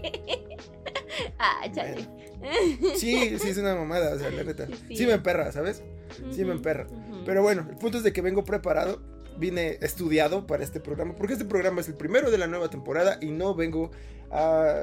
Ah, 1.40 1.62
chale. 1.72 2.06
Sí, 2.96 3.38
sí, 3.40 3.50
es 3.50 3.58
una 3.58 3.76
mamada, 3.76 4.16
o 4.16 4.20
sea, 4.20 4.30
la 4.32 4.44
neta. 4.44 4.68
Sí, 4.88 5.06
me 5.06 5.14
emperra, 5.14 5.52
¿sabes? 5.52 5.84
Sí 6.32 6.46
me 6.46 6.54
emperra. 6.54 6.88
Pero 7.26 7.42
bueno, 7.42 7.66
el 7.70 7.78
punto 7.78 7.98
es 7.98 8.04
de 8.04 8.14
que 8.14 8.22
vengo 8.22 8.44
preparado, 8.44 9.02
vine 9.38 9.78
estudiado 9.82 10.48
para 10.48 10.64
este 10.64 10.80
programa, 10.80 11.16
porque 11.16 11.34
este 11.34 11.46
programa 11.46 11.82
es 11.82 11.88
el 11.88 11.96
primero 11.96 12.32
de 12.32 12.38
la 12.38 12.48
nueva 12.48 12.70
temporada 12.70 13.18
y 13.22 13.28
no 13.28 13.56
vengo 13.56 13.92
a... 14.32 14.74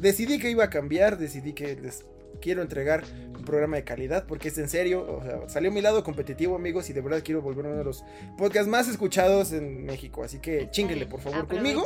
Decidí 0.00 0.38
que 0.38 0.50
iba 0.50 0.64
a 0.64 0.70
cambiar, 0.70 1.18
decidí 1.18 1.52
que 1.52 1.76
les 1.76 2.04
quiero 2.40 2.62
entregar 2.62 3.04
un 3.34 3.44
programa 3.44 3.76
de 3.76 3.84
calidad 3.84 4.26
porque 4.26 4.48
es 4.48 4.58
en 4.58 4.68
serio, 4.68 5.06
o 5.08 5.22
sea, 5.22 5.48
salió 5.48 5.70
mi 5.72 5.80
lado 5.80 6.04
competitivo, 6.04 6.56
amigos, 6.56 6.90
y 6.90 6.92
de 6.92 7.00
verdad 7.00 7.22
quiero 7.24 7.42
volver 7.42 7.66
uno 7.66 7.76
de 7.76 7.84
los 7.84 8.04
podcasts 8.36 8.68
más 8.68 8.88
escuchados 8.88 9.52
en 9.52 9.84
México, 9.84 10.22
así 10.22 10.38
que 10.38 10.68
chinguenle 10.70 11.06
por 11.06 11.20
favor 11.20 11.46
conmigo. 11.46 11.84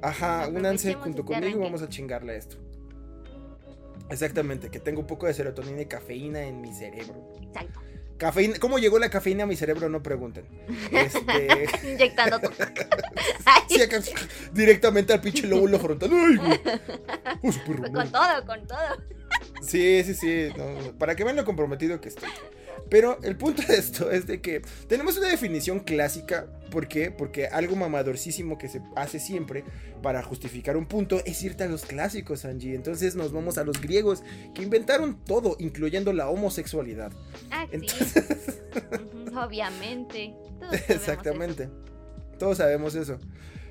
Ajá, 0.00 0.48
únanse 0.48 0.94
junto 0.94 1.24
conmigo 1.24 1.58
y 1.58 1.62
vamos 1.62 1.82
a 1.82 1.88
chingarle 1.88 2.32
a 2.32 2.36
esto. 2.36 2.56
Exactamente, 4.10 4.70
que 4.70 4.80
tengo 4.80 5.00
un 5.00 5.06
poco 5.06 5.26
de 5.26 5.34
serotonina 5.34 5.82
y 5.82 5.86
cafeína 5.86 6.42
en 6.42 6.60
mi 6.60 6.72
cerebro. 6.72 7.32
Exacto. 7.42 7.80
Cafeína, 8.18 8.58
¿Cómo 8.58 8.78
llegó 8.78 8.98
la 8.98 9.10
cafeína 9.10 9.44
a 9.44 9.46
mi 9.46 9.54
cerebro? 9.54 9.88
No 9.88 10.02
pregunten. 10.02 10.44
Este... 10.90 11.68
Inyectando 11.92 12.40
sí, 13.68 14.12
directamente 14.52 15.12
al 15.12 15.20
pinche 15.20 15.46
lóbulo 15.46 15.78
frontal. 15.78 16.10
Ay, 16.12 16.36
güey. 16.36 16.60
Oh, 17.42 17.92
con 17.92 18.10
todo, 18.10 18.44
con 18.44 18.66
todo. 18.66 18.78
Sí, 19.62 20.02
sí, 20.04 20.14
sí. 20.14 20.48
para 20.98 21.14
que 21.14 21.22
vean 21.22 21.36
lo 21.36 21.44
comprometido 21.44 22.00
que 22.00 22.08
estoy. 22.08 22.28
Pero 22.90 23.18
el 23.22 23.36
punto 23.36 23.62
de 23.62 23.76
esto 23.76 24.10
es 24.10 24.26
de 24.26 24.40
que 24.40 24.62
tenemos 24.88 25.16
una 25.16 25.28
definición 25.28 25.80
clásica. 25.80 26.48
¿Por 26.70 26.88
qué? 26.88 27.10
Porque 27.10 27.46
algo 27.46 27.76
mamadorcísimo 27.76 28.58
que 28.58 28.68
se 28.68 28.82
hace 28.96 29.18
siempre 29.18 29.64
para 30.02 30.22
justificar 30.22 30.76
un 30.76 30.86
punto 30.86 31.20
es 31.24 31.42
irte 31.42 31.64
a 31.64 31.68
los 31.68 31.84
clásicos, 31.84 32.44
Angie. 32.44 32.74
Entonces 32.74 33.14
nos 33.16 33.32
vamos 33.32 33.58
a 33.58 33.64
los 33.64 33.80
griegos 33.80 34.22
que 34.54 34.62
inventaron 34.62 35.22
todo, 35.24 35.56
incluyendo 35.58 36.12
la 36.12 36.28
homosexualidad. 36.28 37.12
Ah, 37.50 37.66
Obviamente. 39.44 40.34
Exactamente. 40.88 41.68
Todos 42.38 42.58
sabemos 42.58 42.94
eso. 42.94 43.18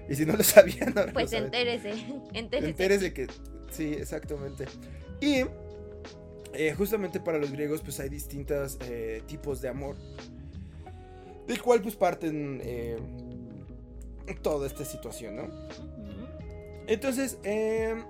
Y 0.10 0.16
si 0.16 0.25
no 0.25 0.36
lo 0.36 0.44
sabían, 0.44 0.94
pues 1.13 1.34
entérese, 1.34 1.92
entérese. 2.34 2.70
Entérese 2.70 3.13
que. 3.13 3.27
Sí, 3.70 3.94
exactamente. 3.94 4.66
Y 5.20 5.44
eh, 6.54 6.74
justamente 6.75 7.20
para 7.20 7.38
los 7.38 7.51
griegos 7.51 7.82
pues 7.82 8.00
hay 8.00 8.10
distintos 8.10 8.77
eh, 8.82 9.22
tipos 9.27 9.62
de 9.62 9.70
amor. 9.70 9.96
Del 11.48 11.62
cual 11.62 11.82
pues 11.82 11.96
parten 11.96 12.62
eh, 12.63 12.98
toda 14.42 14.68
esta 14.68 14.84
situación, 14.84 15.36
¿no? 15.38 15.44
Entonces, 16.88 17.38
em, 17.44 18.04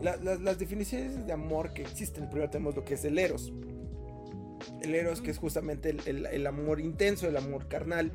las 0.00 0.58
definiciones 0.58 1.26
de 1.26 1.32
amor 1.32 1.72
que 1.72 1.82
existen, 1.82 2.28
primero 2.28 2.50
tenemos 2.50 2.74
lo 2.74 2.84
que 2.84 2.94
es 2.94 3.04
el 3.04 3.18
eros. 3.18 3.52
El 4.82 4.94
eros 4.94 5.20
que 5.20 5.30
es 5.30 5.38
justamente 5.38 5.96
el, 6.06 6.46
amor 6.46 6.80
intenso, 6.80 7.28
el 7.28 7.36
amor 7.36 7.68
carnal. 7.68 8.12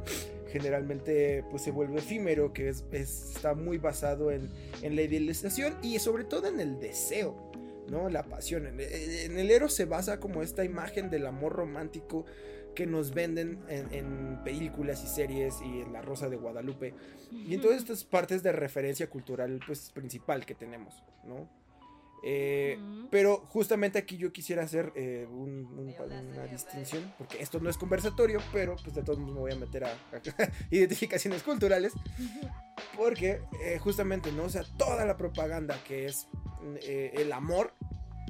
Generalmente 0.52 1.44
pues 1.52 1.64
se 1.64 1.72
vuelve 1.72 1.98
efímero, 1.98 2.54
que 2.54 2.70
es, 2.70 2.86
está 2.92 3.56
muy 3.56 3.78
basado 3.78 4.32
en, 4.32 4.50
en 4.82 4.96
la 4.96 5.02
idealización 5.02 5.75
y 5.82 6.00
sobre 6.00 6.24
todo 6.24 6.48
en 6.48 6.60
el 6.60 6.80
deseo. 6.80 7.45
¿No? 7.89 8.10
La 8.10 8.24
pasión. 8.24 8.68
En, 8.68 8.80
el 9.38 9.51
Eros 9.51 9.74
se 9.74 9.86
basa 9.86 10.20
como 10.20 10.42
esta 10.42 10.63
imagen 10.63 11.10
del 11.10 11.25
amor 11.25 11.54
romántico 11.54 12.25
que 12.75 12.86
nos 12.86 13.13
venden 13.13 13.63
en, 13.70 14.44
películas 14.44 15.04
y 15.04 15.08
series 15.08 15.56
y 15.62 15.82
en 15.82 15.94
La 15.94 16.01
Rosa 16.01 16.30
de 16.30 16.36
Guadalupe. 16.36 16.94
Y 17.32 17.54
en 17.54 17.62
todas 17.62 17.77
estas 17.77 18.04
partes 18.04 18.44
de 18.44 18.51
referencia 18.51 19.10
cultural 19.10 19.60
pues 19.65 19.92
principal 19.92 20.46
que 20.46 20.56
tenemos, 20.56 21.04
¿no? 21.24 21.50
Eh, 22.24 22.80
pero 23.12 23.46
justamente 23.50 24.00
aquí 24.00 24.18
yo 24.18 24.32
quisiera 24.34 24.64
hacer 24.64 24.92
eh, 24.96 25.28
una 25.30 26.46
distinción, 26.48 27.14
porque 27.18 27.42
esto 27.42 27.60
no 27.60 27.70
es 27.70 27.78
conversatorio, 27.78 28.42
pero 28.52 28.76
pues 28.84 28.96
de 28.96 29.04
todos 29.04 29.20
modos 29.20 29.36
me 29.36 29.40
voy 29.42 29.52
a 29.52 29.56
meter 29.56 29.86
a, 29.86 29.94
identificaciones 30.72 31.44
culturales, 31.44 31.94
porque 32.98 33.42
eh, 33.64 33.78
justamente, 33.80 34.32
¿no? 34.32 34.46
O 34.46 34.50
sea, 34.50 34.64
toda 34.78 35.06
la 35.06 35.18
propaganda 35.18 35.78
que 35.88 36.06
es 36.06 36.28
el 36.82 37.32
amor 37.32 37.74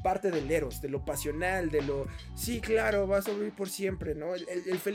parte 0.05 0.29
del 0.29 0.51
eros, 0.51 0.83
de 0.83 0.89
lo 0.89 1.03
pasional, 1.03 1.71
de 1.71 1.81
lo, 1.81 2.05
sí, 2.35 2.61
claro, 2.61 3.07
va 3.07 3.17
a 3.17 3.21
sobrevivir 3.23 3.55
por 3.55 3.69
siempre, 3.69 4.13
¿no? 4.13 4.35
El, 4.35 4.45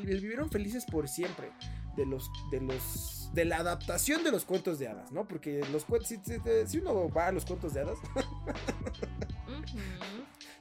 vivieron 0.04 0.50
felices 0.50 0.84
por 0.84 1.08
siempre, 1.08 1.50
de 1.96 2.06
los, 2.06 2.30
de 2.50 2.60
los, 2.60 3.30
de 3.32 3.44
la 3.44 3.58
adaptación 3.58 4.24
de 4.24 4.30
los 4.30 4.44
cuentos 4.44 4.78
de 4.78 4.88
hadas, 4.88 5.12
¿no? 5.12 5.26
Porque 5.26 5.64
los 5.72 5.84
cuentos, 5.84 6.08
si, 6.08 6.78
uno 6.78 7.08
va 7.10 7.28
a 7.28 7.32
los 7.32 7.44
cuentos 7.44 7.74
de 7.74 7.80
hadas, 7.80 7.98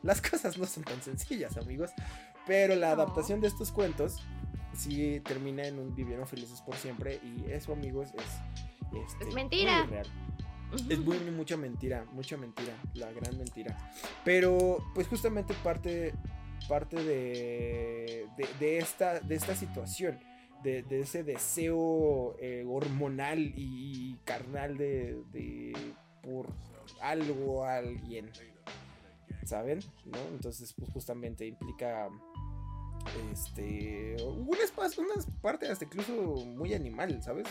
las 0.04 0.22
cosas 0.22 0.58
no 0.58 0.66
son 0.66 0.84
tan 0.84 1.02
sencillas, 1.02 1.58
amigos, 1.58 1.92
pero 2.48 2.76
la 2.76 2.92
adaptación 2.92 3.42
de 3.42 3.48
estos 3.48 3.72
cuentos 3.72 4.18
sí 4.74 5.22
termina 5.26 5.64
en 5.64 5.80
un 5.80 5.96
vivieron 5.96 6.28
felices 6.28 6.62
por 6.62 6.76
siempre 6.76 7.20
y 7.24 7.52
eso, 7.52 7.74
amigos, 7.74 8.10
es, 8.14 9.04
este, 9.06 9.34
mentira. 9.34 9.88
Es 10.88 11.00
muy, 11.00 11.18
mucha 11.32 11.58
mentira, 11.58 12.06
mucha 12.12 12.38
mentira, 12.38 12.74
la 12.94 13.12
gran 13.12 13.38
mentira. 13.38 13.76
Pero, 14.24 14.78
pues 14.94 15.08
justamente 15.08 15.54
parte, 15.64 16.14
parte 16.68 17.04
de, 17.04 18.28
de, 18.60 18.78
esta, 18.78 19.20
de 19.20 19.36
esta 19.36 19.56
situación, 19.56 20.20
de, 20.64 20.86
ese 20.90 21.24
deseo 21.24 22.36
eh, 22.40 22.66
hormonal 22.68 23.40
y, 23.56 24.18
carnal 24.26 24.78
de, 24.78 25.74
por 26.22 26.48
algo, 27.02 27.66
alguien, 27.66 28.30
¿saben? 29.46 29.80
¿No? 30.06 30.20
Entonces, 30.34 30.74
pues 30.74 30.92
justamente 30.92 31.46
implica 31.46 32.10
este 33.32 34.18
un 34.24 34.58
espacio, 34.62 35.04
una 35.04 35.14
parte 35.42 35.68
hasta 35.68 35.86
incluso 35.86 36.14
muy 36.46 36.74
animal, 36.74 37.22
¿sabes? 37.24 37.48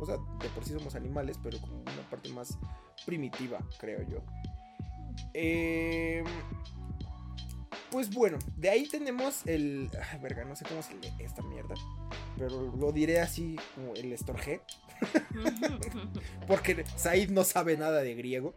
O 0.00 0.06
sea, 0.06 0.16
de 0.40 0.48
por 0.50 0.64
sí 0.64 0.72
somos 0.72 0.94
animales, 0.94 1.38
pero 1.42 1.60
como 1.60 1.80
una 1.80 2.10
parte 2.10 2.28
más 2.30 2.58
primitiva, 3.04 3.58
creo 3.78 4.02
yo. 4.08 4.18
Eh, 5.34 6.22
pues 7.90 8.10
bueno, 8.10 8.38
de 8.56 8.70
ahí 8.70 8.88
tenemos 8.88 9.46
el. 9.46 9.90
Ay, 10.10 10.18
verga, 10.20 10.44
no 10.44 10.56
sé 10.56 10.64
cómo 10.66 10.82
se 10.82 10.94
lee 10.94 11.12
esta 11.20 11.42
mierda. 11.42 11.74
Pero 12.36 12.74
lo 12.76 12.92
diré 12.92 13.20
así 13.20 13.56
como 13.74 13.94
el 13.94 14.12
estorje. 14.12 14.60
Porque 16.46 16.84
Said 16.96 17.30
no 17.30 17.44
sabe 17.44 17.76
nada 17.76 18.02
de 18.02 18.14
griego. 18.14 18.54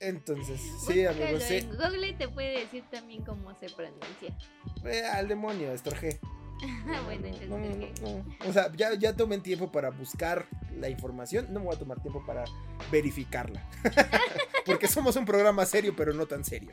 Entonces, 0.00 0.60
sí, 0.86 1.04
amigos. 1.04 1.42
Sí. 1.42 1.60
Google 1.60 2.12
te 2.14 2.28
puede 2.28 2.60
decir 2.60 2.84
también 2.90 3.24
cómo 3.24 3.54
se 3.58 3.68
pronuncia. 3.68 4.36
Eh, 4.84 5.02
al 5.04 5.28
demonio, 5.28 5.72
estorje. 5.72 6.20
bueno, 7.04 7.26
entonces. 7.26 8.02
o 8.46 8.52
sea, 8.52 8.72
ya, 8.74 8.94
ya 8.94 9.14
tomé 9.14 9.38
tiempo 9.38 9.70
para 9.70 9.90
buscar 9.90 10.46
la 10.78 10.88
información. 10.88 11.46
No 11.50 11.60
me 11.60 11.66
voy 11.66 11.76
a 11.76 11.78
tomar 11.78 12.00
tiempo 12.00 12.24
para 12.24 12.44
verificarla. 12.90 13.64
Porque 14.66 14.88
somos 14.88 15.16
un 15.16 15.24
programa 15.24 15.64
serio, 15.66 15.94
pero 15.96 16.12
no 16.12 16.26
tan 16.26 16.44
serio. 16.44 16.72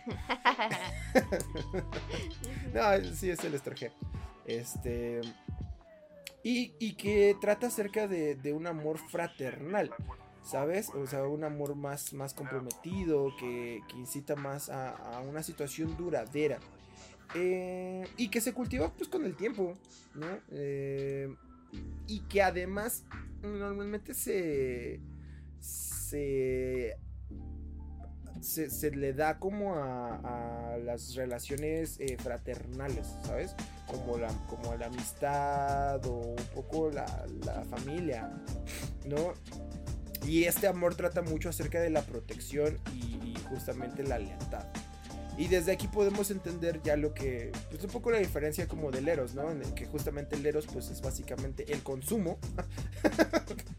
no, 2.73 3.13
sí, 3.13 3.29
es 3.29 3.43
el 3.43 3.53
extranjero. 3.53 3.93
Este. 4.45 5.21
Y, 6.43 6.93
que 6.93 7.35
trata 7.41 7.67
acerca 7.67 8.07
de, 8.07 8.53
un 8.53 8.67
amor 8.67 8.97
fraternal. 8.97 9.91
¿Sabes? 10.43 10.89
O 10.89 11.07
sea, 11.07 11.23
un 11.23 11.43
amor 11.43 11.73
más, 11.73 12.13
más 12.13 12.35
comprometido, 12.35 13.35
que, 13.39 13.81
incita 13.95 14.35
más 14.35 14.69
a, 14.69 14.91
a 14.91 15.21
una 15.21 15.41
situación 15.41 15.97
duradera. 15.97 16.59
Eh, 17.33 18.07
y 18.17 18.29
que 18.29 18.39
se 18.39 18.53
cultiva 18.53 18.91
pues 18.93 19.09
con 19.09 19.25
el 19.25 19.35
tiempo, 19.35 19.73
¿no? 20.13 20.27
Eh, 20.51 21.33
y 22.07 22.19
que 22.21 22.41
además 22.41 23.03
normalmente 23.41 24.13
se, 24.13 25.01
se 25.59 26.97
se, 28.41 28.91
le 28.91 29.13
da 29.13 29.39
como 29.39 29.75
a, 29.75 30.77
las 30.83 31.15
relaciones 31.15 31.97
eh, 31.99 32.17
fraternales, 32.21 33.07
¿sabes? 33.25 33.55
Como 33.87 34.17
la, 34.17 34.29
como 34.47 34.75
la 34.75 34.87
amistad 34.87 36.05
o 36.05 36.35
un 36.37 36.45
poco 36.53 36.91
la, 36.91 37.05
familia, 37.69 38.29
¿no? 39.05 39.33
Y 40.25 40.45
este 40.45 40.67
amor 40.67 40.95
trata 40.95 41.21
mucho 41.21 41.49
acerca 41.49 41.79
de 41.79 41.89
la 41.89 42.01
protección 42.01 42.77
y, 42.93 43.33
justamente 43.49 44.03
la 44.03 44.17
lealtad. 44.17 44.65
Y 45.37 45.47
desde 45.47 45.71
aquí 45.71 45.87
podemos 45.87 46.31
entender 46.31 46.81
ya 46.81 46.95
lo 46.95 47.13
que, 47.13 47.51
pues 47.69 47.83
un 47.83 47.91
poco 47.91 48.09
la 48.09 48.17
diferencia 48.17 48.67
como 48.67 48.89
del 48.89 49.07
Eros, 49.07 49.35
¿no? 49.35 49.51
En 49.51 49.61
el 49.61 49.73
que 49.73 49.85
justamente 49.85 50.35
el 50.35 50.45
Eros 50.45 50.65
pues 50.71 50.89
es 50.89 51.01
básicamente 51.01 51.71
el 51.71 51.83
consumo 51.83 52.39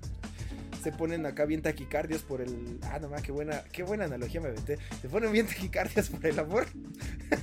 se 0.86 0.92
ponen 0.92 1.26
acá 1.26 1.46
bien 1.46 1.62
taquicardios 1.62 2.22
por 2.22 2.40
el. 2.40 2.78
Ah, 2.82 3.00
no 3.00 3.10
qué 3.20 3.32
buena, 3.32 3.64
qué 3.72 3.82
buena 3.82 4.04
analogía 4.04 4.40
me 4.40 4.50
aventé. 4.50 4.78
Se 5.02 5.08
ponen 5.08 5.32
bien 5.32 5.48
taquicardios 5.48 6.10
por 6.10 6.24
el 6.24 6.38
amor. 6.38 6.64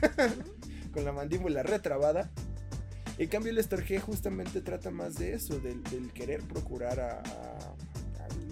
Con 0.93 1.03
la 1.03 1.11
mandíbula 1.11 1.61
retrabada. 1.61 2.31
En 3.17 3.27
cambio, 3.27 3.51
el 3.51 3.57
Estorge 3.57 3.99
justamente 3.99 4.61
trata 4.61 4.91
más 4.91 5.15
de 5.15 5.33
eso, 5.33 5.59
del, 5.59 5.83
querer 6.13 6.39
procurar 6.43 7.01
a, 7.01 7.21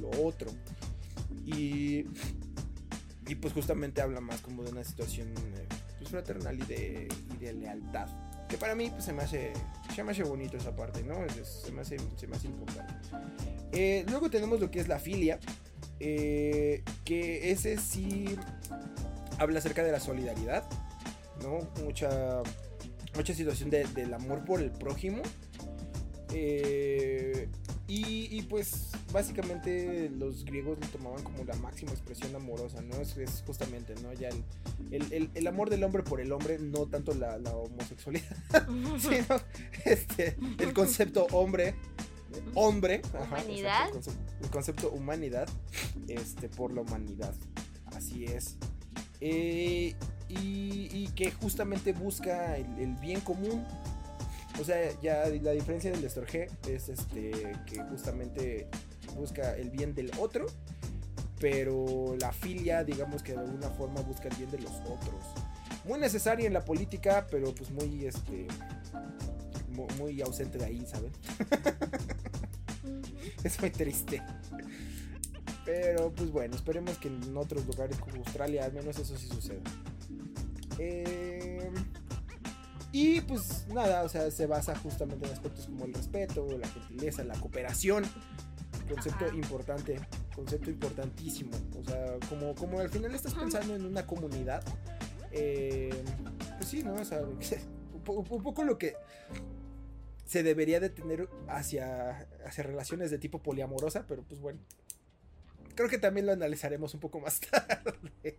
lo 0.01 0.09
otro. 0.25 0.51
Y, 1.45 2.05
y 3.27 3.35
pues 3.35 3.53
justamente 3.53 4.01
habla 4.01 4.19
más 4.19 4.41
como 4.41 4.61
de 4.61 4.71
una 4.71 4.83
situación 4.83 5.29
eh, 5.29 5.67
pues, 5.99 6.09
fraternal 6.09 6.59
y 6.59 6.65
de, 6.65 7.07
y 7.33 7.37
de 7.37 7.53
lealtad. 7.53 8.09
Que 8.51 8.57
para 8.57 8.75
mí 8.75 8.89
pues, 8.89 9.05
se, 9.05 9.13
me 9.13 9.23
hace, 9.23 9.53
se 9.95 10.03
me 10.03 10.11
hace 10.11 10.23
bonito 10.23 10.57
esa 10.57 10.75
parte, 10.75 11.01
¿no? 11.03 11.15
Se 11.43 11.71
me 11.71 11.81
hace, 11.81 11.97
se 12.17 12.27
me 12.27 12.35
hace 12.35 12.47
importante. 12.47 12.93
Eh, 13.71 14.05
luego 14.09 14.29
tenemos 14.29 14.59
lo 14.59 14.69
que 14.69 14.81
es 14.81 14.89
la 14.89 14.99
filia. 14.99 15.39
Eh, 16.01 16.83
que 17.05 17.51
ese 17.51 17.77
sí 17.77 18.35
habla 19.39 19.59
acerca 19.59 19.83
de 19.83 19.93
la 19.93 20.01
solidaridad. 20.01 20.65
¿no? 21.41 21.59
Mucha, 21.83 22.41
mucha 23.15 23.33
situación 23.33 23.69
del 23.69 24.13
amor 24.13 24.43
por 24.43 24.61
el 24.61 24.71
prójimo. 24.71 25.21
Eh, 26.33 27.49
y, 27.93 28.41
pues 28.43 28.91
básicamente 29.11 30.09
los 30.09 30.45
griegos 30.45 30.77
lo 30.79 30.87
tomaban 30.87 31.21
como 31.23 31.43
la 31.43 31.55
máxima 31.55 31.91
expresión 31.91 32.33
amorosa, 32.33 32.81
¿no? 32.81 32.95
Es, 32.95 33.43
justamente, 33.45 33.95
¿no? 34.01 34.13
Ya 34.13 34.29
el, 34.91 35.47
amor 35.47 35.69
del 35.69 35.83
hombre 35.83 36.01
por 36.01 36.21
el 36.21 36.31
hombre, 36.31 36.57
no 36.57 36.85
tanto 36.85 37.13
la, 37.13 37.35
homosexualidad, 37.53 38.37
sino 38.97 39.41
este, 39.83 40.37
el 40.59 40.73
concepto 40.73 41.27
hombre, 41.33 41.75
hombre, 42.53 43.01
humanidad. 43.27 43.89
el, 44.41 44.49
concepto, 44.49 44.89
humanidad, 44.91 45.49
este, 46.07 46.47
por 46.47 46.71
la 46.71 46.81
humanidad, 46.83 47.35
así 47.93 48.23
es. 48.23 48.55
Eh, 49.19 49.95
y, 50.29 51.09
que 51.09 51.29
justamente 51.31 51.91
busca 51.91 52.55
el 52.55 52.95
bien 53.01 53.19
común, 53.19 53.65
o 54.59 54.63
sea, 54.63 54.77
ya 55.01 55.27
la 55.27 55.51
diferencia 55.51 55.91
del 55.91 56.03
Estorge 56.03 56.47
es 56.67 56.89
este 56.89 57.31
que 57.65 57.83
justamente 57.89 58.67
busca 59.15 59.55
el 59.55 59.69
bien 59.69 59.93
del 59.95 60.11
otro, 60.19 60.45
pero 61.39 62.15
la 62.19 62.31
filia, 62.31 62.83
digamos 62.83 63.23
que 63.23 63.33
de 63.33 63.39
alguna 63.39 63.69
forma 63.69 64.01
busca 64.01 64.27
el 64.27 64.35
bien 64.35 64.51
de 64.51 64.59
los 64.59 64.73
otros. 64.81 65.25
Muy 65.85 65.99
necesaria 65.99 66.45
en 66.45 66.53
la 66.53 66.63
política, 66.63 67.25
pero 67.29 67.53
pues 67.55 67.71
muy 67.71 68.05
este 68.05 68.47
muy, 69.71 70.21
ausente 70.21 70.57
de 70.57 70.65
ahí, 70.65 70.85
¿saben? 70.85 71.11
es 73.43 73.59
muy 73.59 73.69
triste. 73.71 74.21
Pero 75.65 76.11
pues 76.11 76.31
bueno, 76.31 76.55
esperemos 76.55 76.97
que 76.97 77.07
en 77.07 77.35
otros 77.37 77.65
lugares 77.65 77.97
como 77.97 78.17
Australia 78.17 78.65
al 78.65 78.73
menos 78.73 78.97
eso 78.97 79.17
sí 79.17 79.27
suceda. 79.27 79.61
Eh, 80.77 81.30
y 82.91 83.21
pues 83.21 83.67
nada, 83.67 84.03
o 84.03 84.09
sea, 84.09 84.29
se 84.31 84.45
basa 84.45 84.75
justamente 84.75 85.25
en 85.25 85.31
aspectos 85.31 85.65
como 85.67 85.85
el 85.85 85.93
respeto, 85.93 86.45
la 86.57 86.67
gentileza, 86.67 87.23
la 87.23 87.39
cooperación. 87.39 88.03
Concepto 88.89 89.33
importante, 89.33 89.99
concepto 90.35 90.69
importantísimo. 90.69 91.51
O 91.79 91.83
sea, 91.85 92.17
como, 92.27 92.53
como 92.55 92.79
al 92.79 92.89
final 92.89 93.15
estás 93.15 93.33
pensando 93.33 93.75
en 93.75 93.85
una 93.85 94.05
comunidad, 94.05 94.61
eh, 95.31 95.93
pues 96.57 96.69
sí, 96.69 96.83
¿no? 96.83 96.95
O 96.95 97.05
sea, 97.05 97.21
un, 98.05 98.43
poco 98.43 98.63
lo 98.63 98.77
que 98.77 98.95
se 100.25 100.43
debería 100.43 100.81
de 100.81 100.89
tener 100.89 101.29
hacia, 101.47 102.27
hacia 102.45 102.63
relaciones 102.63 103.09
de 103.11 103.17
tipo 103.17 103.41
poliamorosa, 103.41 104.05
pero 104.07 104.23
pues 104.23 104.41
bueno. 104.41 104.59
Creo 105.75 105.87
que 105.87 105.97
también 105.97 106.25
lo 106.25 106.33
analizaremos 106.33 106.93
un 106.93 106.99
poco 106.99 107.21
más 107.21 107.39
tarde. 107.51 108.37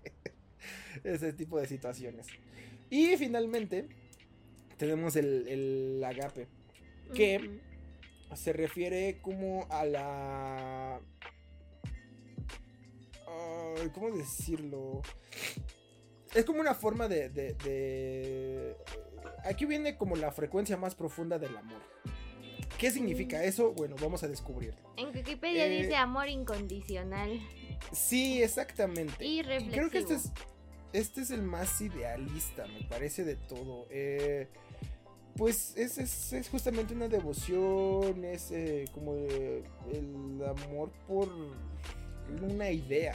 Ese 1.02 1.32
tipo 1.32 1.58
de 1.58 1.66
situaciones. 1.66 2.26
Y 2.90 3.16
finalmente, 3.16 3.88
tenemos 4.82 5.14
el, 5.14 6.02
agape, 6.04 6.48
que 7.14 7.60
se 8.34 8.52
refiere 8.52 9.20
como 9.22 9.64
a 9.70 9.84
la... 9.84 11.00
¿Cómo 13.94 14.10
decirlo? 14.10 15.02
Es 16.34 16.44
como 16.44 16.60
una 16.60 16.74
forma 16.74 17.06
de, 17.06 18.74
Aquí 19.44 19.66
viene 19.66 19.96
como 19.96 20.16
la 20.16 20.32
frecuencia 20.32 20.76
más 20.76 20.96
profunda 20.96 21.38
del 21.38 21.56
amor. 21.56 21.80
¿Qué 22.76 22.90
significa 22.90 23.38
mm. 23.38 23.42
eso? 23.42 23.72
Bueno, 23.74 23.94
vamos 24.00 24.24
a 24.24 24.28
descubrirlo. 24.28 24.94
En 24.96 25.14
Wikipedia 25.14 25.66
eh, 25.66 25.82
dice 25.82 25.94
amor 25.94 26.28
incondicional. 26.28 27.40
Sí, 27.92 28.42
exactamente. 28.42 29.24
Y 29.24 29.42
reflexivo. 29.42 29.74
Creo 29.76 29.90
que 29.90 29.98
este 29.98 30.14
es, 30.14 30.32
este 30.92 31.20
es 31.20 31.30
el 31.30 31.42
más 31.42 31.80
idealista, 31.80 32.66
me 32.66 32.84
parece, 32.88 33.22
de 33.22 33.36
todo. 33.36 33.86
Eh, 33.90 34.48
pues 35.36 35.74
es, 35.76 35.98
es, 36.32 36.48
justamente 36.48 36.94
una 36.94 37.08
devoción, 37.08 38.24
es 38.24 38.50
eh, 38.50 38.84
como 38.92 39.14
el 39.14 40.42
amor 40.46 40.90
por 41.06 41.28
una 42.42 42.70
idea, 42.70 43.14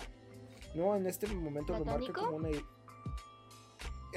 ¿no? 0.76 0.96
En 0.96 1.08
este 1.08 1.28
momento 1.28 1.78
lo 1.78 1.86
marca 1.86 2.14
como 2.14 2.38
una 2.38 2.50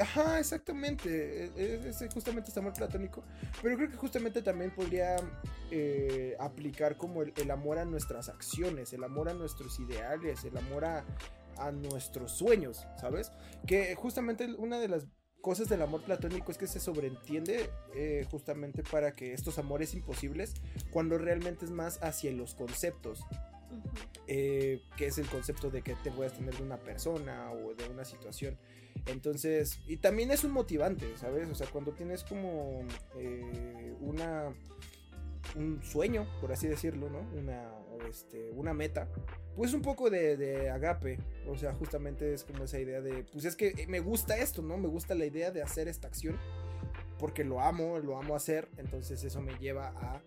Ajá, 0.01 0.39
exactamente. 0.39 1.51
E, 1.57 1.89
es, 1.89 2.03
justamente 2.13 2.49
este 2.49 2.61
amor 2.61 2.73
platónico. 2.73 3.23
Pero 3.63 3.77
creo 3.77 3.91
que 3.91 3.97
justamente 3.97 4.41
también 4.41 4.71
podría 4.75 5.17
eh, 5.71 6.37
aplicar 6.39 6.97
como 6.97 7.23
el, 7.23 7.33
el, 7.37 7.51
amor 7.51 7.79
a 7.79 7.85
nuestras 7.85 8.29
acciones, 8.29 8.93
el 8.93 9.05
amor 9.05 9.29
a 9.29 9.35
nuestros 9.35 9.79
ideales, 9.81 10.45
el 10.45 10.57
amor 10.57 10.85
a, 10.85 11.05
a 11.59 11.71
nuestros 11.71 12.33
sueños, 12.33 12.87
¿sabes? 12.99 13.33
Que 13.67 13.95
justamente 13.95 14.47
una 14.57 14.79
de 14.79 14.89
las 14.89 15.07
cosas 15.41 15.69
del 15.69 15.83
amor 15.83 16.03
platónico 16.03 16.53
es 16.53 16.59
que 16.59 16.67
se 16.67 16.81
sobreentiende 16.81 17.71
eh, 17.95 18.27
justamente 18.31 18.83
para 18.83 19.13
que 19.13 19.33
estos 19.33 19.59
amores 19.59 19.95
imposibles, 19.95 20.55
cuando 20.91 21.19
realmente 21.19 21.65
es 21.65 21.71
más 21.71 22.03
hacia 22.03 22.33
los 22.33 22.55
conceptos, 22.55 23.25
eh, 24.27 24.81
que 24.97 25.07
es 25.07 25.19
el 25.19 25.27
concepto 25.27 25.71
de 25.71 25.83
que 25.83 25.95
te 25.97 26.11
puedas 26.11 26.35
tener 26.35 26.57
de 26.57 26.63
una 26.63 26.79
persona 26.79 27.51
o 27.53 27.75
de 27.75 27.89
una 27.89 28.05
situación. 28.05 28.59
Entonces, 29.07 29.81
y 29.87 29.97
también 29.97 30.31
es 30.31 30.45
un 30.45 30.51
motivante, 30.51 31.17
¿sabes? 31.17 31.49
O 31.49 31.55
sea, 31.55 31.67
cuando 31.69 31.93
tienes 31.93 32.25
como 32.25 32.85
eh, 33.17 33.95
una 34.01 34.53
un 35.57 35.83
sueño, 35.83 36.27
por 36.41 36.53
así 36.53 36.69
decirlo, 36.69 37.09
¿no? 37.11 37.21
Una, 37.39 37.73
este, 38.09 38.51
una 38.53 38.75
meta, 38.75 39.09
pues 39.57 39.75
un 39.75 39.83
poco 39.83 40.11
de, 40.11 40.71
agape, 40.71 41.19
o 41.47 41.57
sea, 41.57 41.73
justamente 41.75 42.33
es 42.35 42.45
como 42.45 42.65
esa 42.65 42.79
idea 42.79 43.01
de, 43.01 43.25
pues 43.33 43.45
es 43.45 43.57
que 43.57 43.87
me 43.89 44.01
gusta 44.01 44.37
esto, 44.39 44.63
¿no? 44.63 44.79
Me 44.79 44.89
gusta 44.89 45.15
la 45.15 45.27
idea 45.27 45.51
de 45.51 45.63
hacer 45.63 45.89
esta 45.89 46.09
acción, 46.09 46.39
porque 47.19 47.45
lo 47.45 47.61
amo, 47.61 47.99
lo 47.99 48.17
amo 48.17 48.35
hacer, 48.35 48.69
entonces 48.79 49.23
eso 49.25 49.41
me 49.43 49.59
lleva 49.59 49.89
a, 49.89 50.23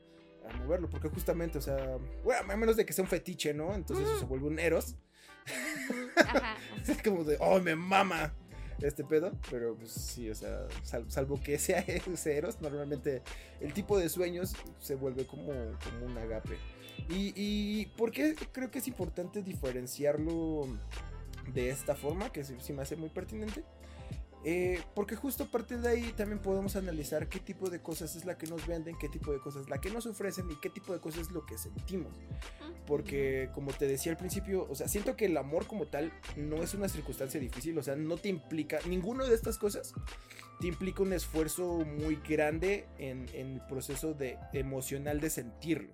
moverlo, 0.58 0.90
porque 0.90 1.10
justamente, 1.10 1.58
o 1.58 1.62
sea, 1.62 1.98
bueno, 2.24 2.52
a 2.52 2.58
menos 2.58 2.76
de 2.76 2.86
que 2.86 2.92
sea 2.92 3.04
un 3.04 3.10
fetiche, 3.10 3.54
¿no? 3.54 3.74
Entonces 3.74 4.06
eso 4.06 4.20
se 4.20 4.26
vuelve 4.26 4.48
un 4.48 4.60
eros. 4.60 4.98
es 6.88 7.02
como 7.02 7.24
de, 7.24 7.38
oh, 7.40 7.60
me 7.62 7.76
mama 7.76 8.34
este 8.82 9.04
pedo, 9.04 9.32
pero 9.50 9.76
pues 9.76 9.92
sí, 9.92 10.30
o 10.30 10.36
sea, 10.36 10.68
salvo 11.08 11.40
que 11.42 11.58
sea 11.58 11.84
Eros, 12.26 12.62
normalmente 12.62 13.22
el 13.62 13.74
tipo 13.74 13.98
de 13.98 14.10
sueños 14.10 14.54
se 14.80 14.96
vuelve 14.96 15.26
como, 15.26 15.54
como 15.84 16.06
un 16.06 16.18
agape. 16.18 16.58
Y, 17.10 17.34
y 17.36 17.86
¿por 17.98 18.12
qué 18.12 18.36
creo 18.52 18.72
que 18.72 18.80
es 18.80 18.88
importante 18.88 19.42
diferenciarlo 19.42 20.68
de 21.54 21.70
esta 21.70 21.96
forma? 21.96 22.32
Que 22.32 22.44
sí, 22.44 22.74
me 22.74 22.82
hace 22.82 22.96
muy 22.96 23.10
pertinente. 23.10 23.64
Eh, 24.46 24.82
porque 24.94 25.16
justo 25.16 25.46
a 25.46 25.48
partir 25.48 25.80
de 25.80 25.88
ahí 25.88 26.14
también 26.18 26.40
podemos 26.40 26.76
analizar 26.76 27.30
qué 27.30 27.40
tipo 27.40 27.70
de 27.70 27.82
cosas 27.82 28.18
es 28.18 28.26
la 28.26 28.38
que 28.38 28.46
nos 28.46 28.68
venden, 28.68 28.98
qué 28.98 29.08
tipo 29.08 29.32
de 29.32 29.40
cosas 29.40 29.64
es 29.64 29.70
la 29.70 29.80
que 29.80 29.90
nos 29.90 30.06
ofrecen 30.06 30.52
y 30.52 30.56
qué 30.60 30.70
tipo 30.70 30.92
de 30.92 31.00
cosas 31.00 31.28
es 31.28 31.32
lo 31.32 31.46
que 31.46 31.58
sentimos. 31.58 32.14
Porque 32.86 33.50
como 33.54 33.72
te 33.72 33.88
decía 33.88 34.12
al 34.12 34.18
principio, 34.18 34.68
o 34.70 34.76
sea, 34.76 34.90
siento 34.90 35.16
que 35.16 35.28
el 35.28 35.38
amor 35.38 35.66
como 35.66 35.86
tal 35.86 36.12
no 36.36 36.62
es 36.62 36.74
una 36.74 36.90
circunstancia 36.90 37.40
difícil, 37.40 37.78
o 37.78 37.84
sea, 37.84 37.96
no 37.96 38.18
te 38.18 38.28
implica, 38.28 38.80
ninguna 38.86 39.24
de 39.24 39.34
estas 39.34 39.58
cosas 39.58 39.94
te 40.60 40.68
implica 40.68 41.04
un 41.04 41.14
esfuerzo 41.14 41.86
muy 41.86 42.18
grande 42.18 42.86
en, 42.98 43.30
en 43.34 43.54
el 43.54 43.62
proceso 43.62 44.14
de, 44.14 44.38
emocional 44.52 45.22
de 45.22 45.30
sentirlo. 45.30 45.94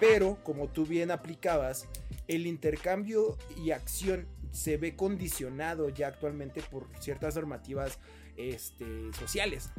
Pero, 0.00 0.38
como 0.42 0.68
tú 0.68 0.86
bien 0.86 1.10
aplicabas, 1.10 1.86
el 2.26 2.46
intercambio 2.46 3.36
y 3.62 3.70
acción 3.70 4.26
se 4.50 4.78
ve 4.78 4.96
condicionado 4.96 5.90
ya 5.90 6.08
actualmente 6.08 6.62
por 6.62 6.86
ciertas 6.98 7.36
normativas 7.36 7.98
este, 8.36 9.12
sociales. 9.12 9.70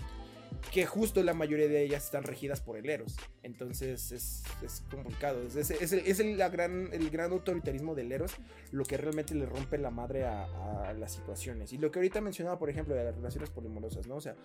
Que 0.72 0.86
justo 0.86 1.24
la 1.24 1.34
mayoría 1.34 1.68
de 1.68 1.82
ellas 1.82 2.06
están 2.06 2.24
regidas 2.24 2.62
por 2.62 2.78
el 2.78 2.88
Eros. 2.88 3.16
Entonces 3.42 4.12
es, 4.12 4.84
complicado. 4.92 5.42
Es, 5.48 6.20
el, 6.20 6.38
la 6.38 6.50
gran, 6.50 6.90
el 6.94 7.20
autoritarismo 7.20 7.96
del 7.96 8.12
Eros 8.12 8.34
lo 8.72 8.86
que 8.86 8.98
realmente 8.98 9.34
le 9.34 9.48
rompe 9.48 9.80
la 9.80 9.90
madre 9.90 10.26
a, 10.26 10.94
las 11.00 11.14
situaciones. 11.14 11.74
Y 11.74 11.80
lo 11.80 11.90
que 11.90 12.00
ahorita 12.00 12.22
mencionaba, 12.22 12.60
por 12.60 12.70
ejemplo, 12.70 12.94
de 12.94 13.04
las 13.04 13.16
relaciones 13.16 13.50
polimorosas, 13.50 14.06
¿no? 14.06 14.18
O 14.18 14.22
sea, 14.22 14.36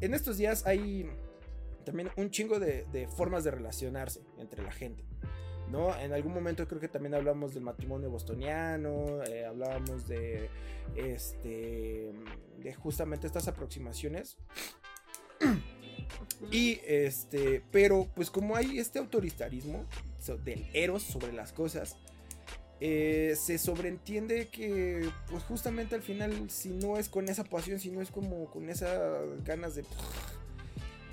en 0.00 0.14
estos 0.14 0.38
días 0.38 0.66
hay 0.66 1.10
también 1.84 2.10
un 2.16 2.30
chingo 2.30 2.58
de, 2.58 2.86
de 2.92 3.08
formas 3.08 3.44
de 3.44 3.50
relacionarse 3.50 4.20
entre 4.38 4.62
la 4.62 4.72
gente. 4.72 5.04
¿no? 5.70 5.96
En 5.98 6.12
algún 6.12 6.32
momento 6.32 6.66
creo 6.68 6.80
que 6.80 6.88
también 6.88 7.14
hablamos 7.14 7.54
del 7.54 7.62
matrimonio 7.62 8.10
bostoniano, 8.10 9.22
eh, 9.24 9.44
hablábamos 9.44 10.06
de, 10.06 10.48
este, 10.96 12.12
de 12.58 12.74
justamente 12.74 13.26
estas 13.26 13.48
aproximaciones. 13.48 14.36
Y 16.50 16.80
este, 16.86 17.62
pero 17.70 18.08
pues 18.14 18.30
como 18.30 18.56
hay 18.56 18.78
este 18.78 18.98
autoritarismo 18.98 19.84
del 20.44 20.66
eros 20.74 21.02
sobre 21.02 21.32
las 21.32 21.52
cosas, 21.52 21.96
eh, 22.80 23.34
se 23.36 23.56
sobreentiende 23.58 24.48
que 24.48 25.08
pues 25.30 25.42
justamente 25.44 25.94
al 25.94 26.02
final 26.02 26.50
si 26.50 26.70
no 26.70 26.98
es 26.98 27.08
con 27.08 27.28
esa 27.28 27.44
pasión, 27.44 27.78
si 27.78 27.90
no 27.90 28.00
es 28.00 28.10
como 28.10 28.50
con 28.50 28.68
esas 28.68 29.22
ganas 29.44 29.74
de, 29.74 29.84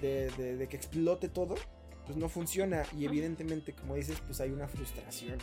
de, 0.01 0.29
de 0.57 0.67
que 0.67 0.75
explote 0.75 1.29
todo, 1.29 1.55
pues 2.05 2.17
no 2.17 2.29
funciona 2.29 2.83
y 2.97 3.05
evidentemente 3.05 3.73
como 3.73 3.95
dices 3.95 4.21
pues 4.25 4.41
hay 4.41 4.51
una 4.51 4.67
frustración. 4.67 5.37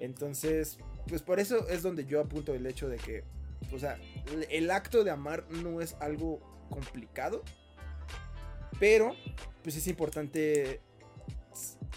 Entonces, 0.00 0.78
pues 1.08 1.22
por 1.22 1.40
eso 1.40 1.68
es 1.68 1.82
donde 1.82 2.06
yo 2.06 2.20
apunto 2.20 2.54
el 2.54 2.66
hecho 2.66 2.88
de 2.88 2.98
que, 2.98 3.24
o 3.72 3.78
sea, 3.78 3.98
el 4.50 4.70
acto 4.70 5.02
de 5.02 5.10
amar 5.10 5.44
no 5.50 5.80
es 5.80 5.96
algo 6.00 6.40
complicado, 6.70 7.42
pero 8.78 9.14
pues 9.62 9.76
es 9.76 9.86
importante 9.88 10.80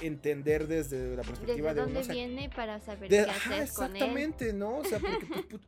entender 0.01 0.67
desde 0.67 1.15
la 1.15 1.21
perspectiva 1.21 1.73
de 1.73 1.81
dónde 1.81 2.01
viene 2.03 2.49
para 2.49 2.79
saber 2.79 3.09
qué 3.09 3.19
hacer 3.19 3.61
exactamente, 3.61 4.53
¿no? 4.53 4.77
O 4.77 4.83
sea, 4.85 4.99
porque 4.99 5.25
pues, 5.49 5.61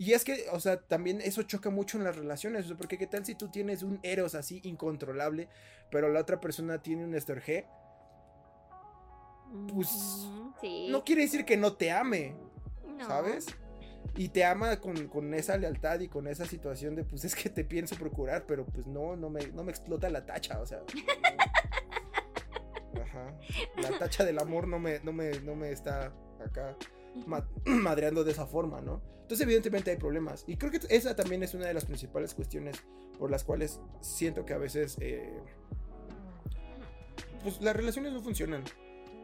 y 0.00 0.14
es 0.14 0.24
que, 0.24 0.46
o 0.50 0.58
sea, 0.58 0.80
también 0.80 1.20
eso 1.20 1.42
choca 1.42 1.68
mucho 1.68 1.98
en 1.98 2.04
las 2.04 2.16
relaciones, 2.16 2.72
porque 2.78 2.96
qué 2.96 3.06
tal 3.06 3.26
si 3.26 3.34
tú 3.34 3.50
tienes 3.50 3.82
un 3.82 4.00
Eros 4.02 4.34
así 4.34 4.62
incontrolable, 4.64 5.50
pero 5.90 6.08
la 6.08 6.20
otra 6.20 6.40
persona 6.40 6.82
tiene 6.82 7.04
un 7.04 7.12
G 7.12 7.66
pues 9.70 9.90
no 10.88 11.04
quiere 11.04 11.20
decir 11.20 11.44
que 11.44 11.58
no 11.58 11.74
te 11.74 11.90
ame, 11.90 12.34
¿sabes? 13.06 13.44
Y 14.16 14.30
te 14.30 14.42
ama 14.42 14.80
con, 14.80 15.34
esa 15.34 15.58
lealtad 15.58 16.00
y 16.00 16.08
con 16.08 16.28
esa 16.28 16.46
situación 16.46 16.94
de, 16.94 17.04
pues 17.04 17.26
es 17.26 17.34
que 17.34 17.50
te 17.50 17.62
pienso 17.62 17.94
procurar, 17.96 18.46
pero 18.46 18.64
pues 18.64 18.86
no, 18.86 19.16
no 19.16 19.28
me, 19.28 19.48
no 19.48 19.64
me 19.64 19.70
explota 19.70 20.08
la 20.08 20.24
tacha, 20.24 20.62
o 20.62 20.66
sea. 20.66 20.78
Ajá. 23.02 23.38
La 23.82 23.98
tacha 23.98 24.24
del 24.24 24.38
amor 24.38 24.66
no 24.66 24.78
me, 24.78 25.00
no 25.00 25.12
me, 25.12 25.40
no 25.40 25.54
me 25.54 25.72
está 25.72 26.10
acá 26.42 26.74
madreando 27.64 28.24
de 28.24 28.32
esa 28.32 28.46
forma, 28.46 28.80
¿no? 28.80 29.02
Entonces, 29.22 29.40
evidentemente 29.42 29.90
hay 29.90 29.96
problemas. 29.96 30.44
Y 30.46 30.56
creo 30.56 30.72
que 30.72 30.80
esa 30.88 31.14
también 31.14 31.42
es 31.42 31.54
una 31.54 31.66
de 31.66 31.74
las 31.74 31.84
principales 31.84 32.34
cuestiones 32.34 32.76
por 33.18 33.30
las 33.30 33.44
cuales 33.44 33.80
siento 34.00 34.44
que 34.44 34.54
a 34.54 34.58
veces. 34.58 34.96
Eh, 35.00 35.38
pues 37.42 37.60
las 37.60 37.76
relaciones 37.76 38.12
no 38.12 38.20
funcionan. 38.20 38.64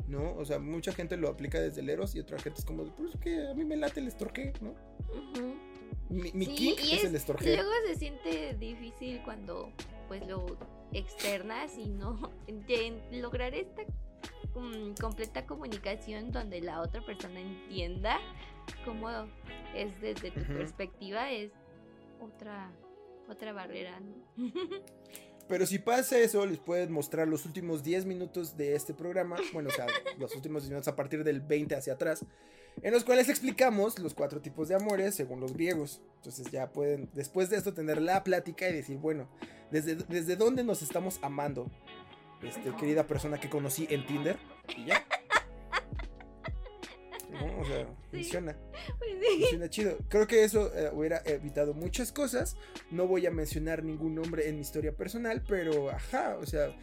¿no? 0.08 0.34
O 0.36 0.44
sea, 0.44 0.58
mucha 0.58 0.92
gente 0.92 1.16
lo 1.16 1.28
aplica 1.28 1.60
desde 1.60 1.80
el 1.80 1.90
Eros 1.90 2.14
y 2.14 2.20
otra 2.20 2.38
gente 2.38 2.60
es 2.60 2.64
como, 2.64 2.84
pues 2.94 3.16
que 3.20 3.48
a 3.48 3.54
mí 3.54 3.64
me 3.64 3.76
late 3.76 4.00
el 4.00 4.08
estorque, 4.08 4.52
¿no? 4.60 4.74
Mi, 6.08 6.30
mi 6.32 6.76
es, 6.92 7.04
el 7.04 7.16
estorque. 7.16 7.56
Luego 7.56 7.70
se 7.86 7.96
siente 7.96 8.54
difícil 8.54 9.20
cuando 9.24 9.72
pues 10.08 10.26
lo 10.26 10.56
externas 10.92 11.76
y 11.76 11.88
no 11.88 12.30
lograr 13.12 13.54
esta 13.54 13.82
completa 15.00 15.46
comunicación 15.46 16.32
donde 16.32 16.60
la 16.60 16.80
otra 16.80 17.04
persona 17.04 17.40
entienda 17.40 18.18
cómo 18.84 19.10
es 19.74 20.00
desde 20.00 20.30
tu 20.30 20.40
perspectiva 20.46 21.30
es 21.30 21.52
otra 22.20 22.72
otra 23.28 23.52
barrera, 23.52 24.00
¿no? 24.00 24.14
Pero 25.48 25.64
si 25.64 25.78
pasa 25.78 26.18
eso, 26.18 26.44
les 26.44 26.58
pueden 26.58 26.90
mostrar 26.90 27.28
los 27.28 27.46
últimos 27.46 27.84
10 27.84 28.04
minutos 28.04 28.56
de 28.56 28.74
este 28.74 28.94
programa. 28.94 29.36
Bueno, 29.52 29.68
o 29.68 29.72
sea, 29.72 29.86
los 30.18 30.34
últimos 30.34 30.62
10 30.62 30.70
minutos 30.70 30.88
a 30.88 30.96
partir 30.96 31.22
del 31.22 31.40
20 31.40 31.76
hacia 31.76 31.92
atrás. 31.92 32.24
En 32.82 32.92
los 32.92 33.04
cuales 33.04 33.28
explicamos 33.28 33.98
los 33.98 34.12
cuatro 34.12 34.42
tipos 34.42 34.68
de 34.68 34.74
amores 34.74 35.14
según 35.14 35.40
los 35.40 35.52
griegos. 35.52 36.02
Entonces 36.16 36.50
ya 36.50 36.72
pueden, 36.72 37.08
después 37.14 37.48
de 37.48 37.56
esto, 37.56 37.72
tener 37.72 38.02
la 38.02 38.22
plática 38.22 38.68
y 38.68 38.72
decir, 38.72 38.98
bueno, 38.98 39.28
¿desde, 39.70 39.94
desde 39.94 40.36
dónde 40.36 40.62
nos 40.62 40.82
estamos 40.82 41.18
amando? 41.22 41.70
Este, 42.42 42.70
querida 42.76 43.06
persona 43.06 43.38
que 43.38 43.48
conocí 43.48 43.86
en 43.90 44.06
Tinder. 44.06 44.36
Y 44.76 44.86
ya. 44.86 45.04
O 47.60 47.64
sea, 47.66 47.86
funciona. 48.10 48.56
Pues 48.98 49.10
funciona 49.40 49.68
chido. 49.68 49.98
Creo 50.08 50.26
que 50.26 50.44
eso 50.44 50.74
eh, 50.74 50.90
hubiera 50.92 51.20
evitado 51.26 51.74
muchas 51.74 52.10
cosas. 52.10 52.56
No 52.90 53.06
voy 53.06 53.26
a 53.26 53.30
mencionar 53.30 53.82
ningún 53.82 54.14
nombre 54.14 54.48
en 54.48 54.54
mi 54.54 54.62
historia 54.62 54.96
personal, 54.96 55.42
pero 55.46 55.90
ajá, 55.90 56.38
o 56.40 56.46
sea, 56.46 56.74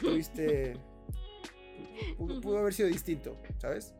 tuviste. 0.00 0.76
Pudo, 2.18 2.58
haber 2.58 2.74
sido 2.74 2.88
distinto, 2.88 3.38
¿sabes? 3.58 3.94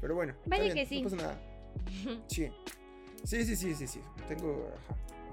Pero 0.00 0.14
bueno. 0.14 0.34
Vale 0.46 0.72
que 0.74 0.86
sí. 0.86 1.02
No 1.02 1.10
pasa 1.10 1.16
nada. 1.16 1.40
Sí. 2.28 2.50
Sí, 3.24 3.44
sí, 3.44 3.56
sí, 3.56 3.74
sí, 3.74 3.86
sí. 3.86 4.00
Tengo. 4.28 4.70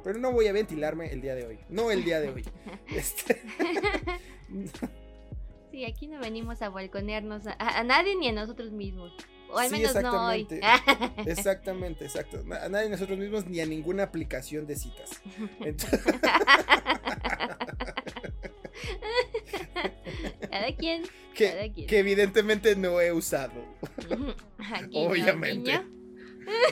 Pero 0.03 0.19
no 0.19 0.31
voy 0.31 0.47
a 0.47 0.53
ventilarme 0.53 1.12
el 1.12 1.21
día 1.21 1.35
de 1.35 1.45
hoy. 1.45 1.59
No 1.69 1.91
el 1.91 2.03
día 2.03 2.19
de 2.19 2.29
hoy. 2.29 2.45
Este. 2.88 3.41
Sí, 5.71 5.85
aquí 5.85 6.07
no 6.07 6.19
venimos 6.19 6.63
a 6.63 6.69
balconearnos 6.69 7.43
a 7.45 7.83
nadie 7.83 8.15
ni 8.15 8.27
a 8.27 8.31
nosotros 8.31 8.71
mismos. 8.71 9.13
O 9.51 9.57
al 9.57 9.71
menos 9.71 9.95
no 9.95 10.27
hoy. 10.27 10.47
exactamente, 11.25 12.05
exacto. 12.05 12.43
A 12.62 12.69
nadie 12.69 12.89
nosotros 12.89 13.17
mismos 13.17 13.47
ni 13.47 13.59
a 13.59 13.65
ninguna 13.65 14.03
aplicación 14.03 14.67
de 14.67 14.75
citas. 14.75 15.21
cada, 20.49 20.75
quien, 20.77 21.03
que, 21.33 21.49
cada 21.49 21.73
quien. 21.73 21.88
Que 21.88 21.99
evidentemente 21.99 22.75
no 22.75 23.01
he 23.01 23.12
usado. 23.12 23.63
Obviamente. 24.93 25.81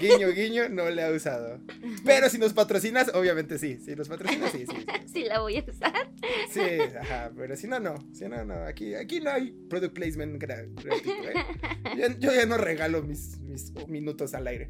Guiño, 0.02 0.30
guiño, 0.32 0.70
no 0.70 0.90
le 0.90 1.04
ha 1.04 1.12
usado. 1.12 1.60
Pero 2.06 2.30
si 2.30 2.38
nos 2.38 2.54
patrocinas, 2.54 3.12
obviamente 3.14 3.58
sí. 3.58 3.80
Si 3.84 3.96
nos 3.96 4.08
patrocinas, 4.08 4.52
sí, 4.52 4.66
sí. 4.66 4.86
Sí, 5.08 5.24
la 5.24 5.40
voy 5.40 5.58
a 5.58 5.64
usar. 5.68 6.12
Sí, 6.52 6.62
ajá. 7.00 7.32
Pero 7.36 7.56
si 7.56 7.68
no, 7.68 7.80
no. 7.80 7.96
Si 8.14 8.28
no, 8.28 8.46
no. 8.46 8.54
Aquí, 8.66 8.94
aquí 8.94 9.20
no 9.20 9.32
hay 9.32 9.52
product 9.70 9.94
placement 9.94 10.40
gratuito, 10.40 10.90
¿eh? 10.90 12.16
Yo, 12.20 12.34
ya 12.34 12.46
no 12.46 12.58
regalo 12.58 13.02
mis, 13.02 13.40
mis 13.40 13.74
minutos 13.88 14.34
al 14.36 14.48
aire. 14.48 14.70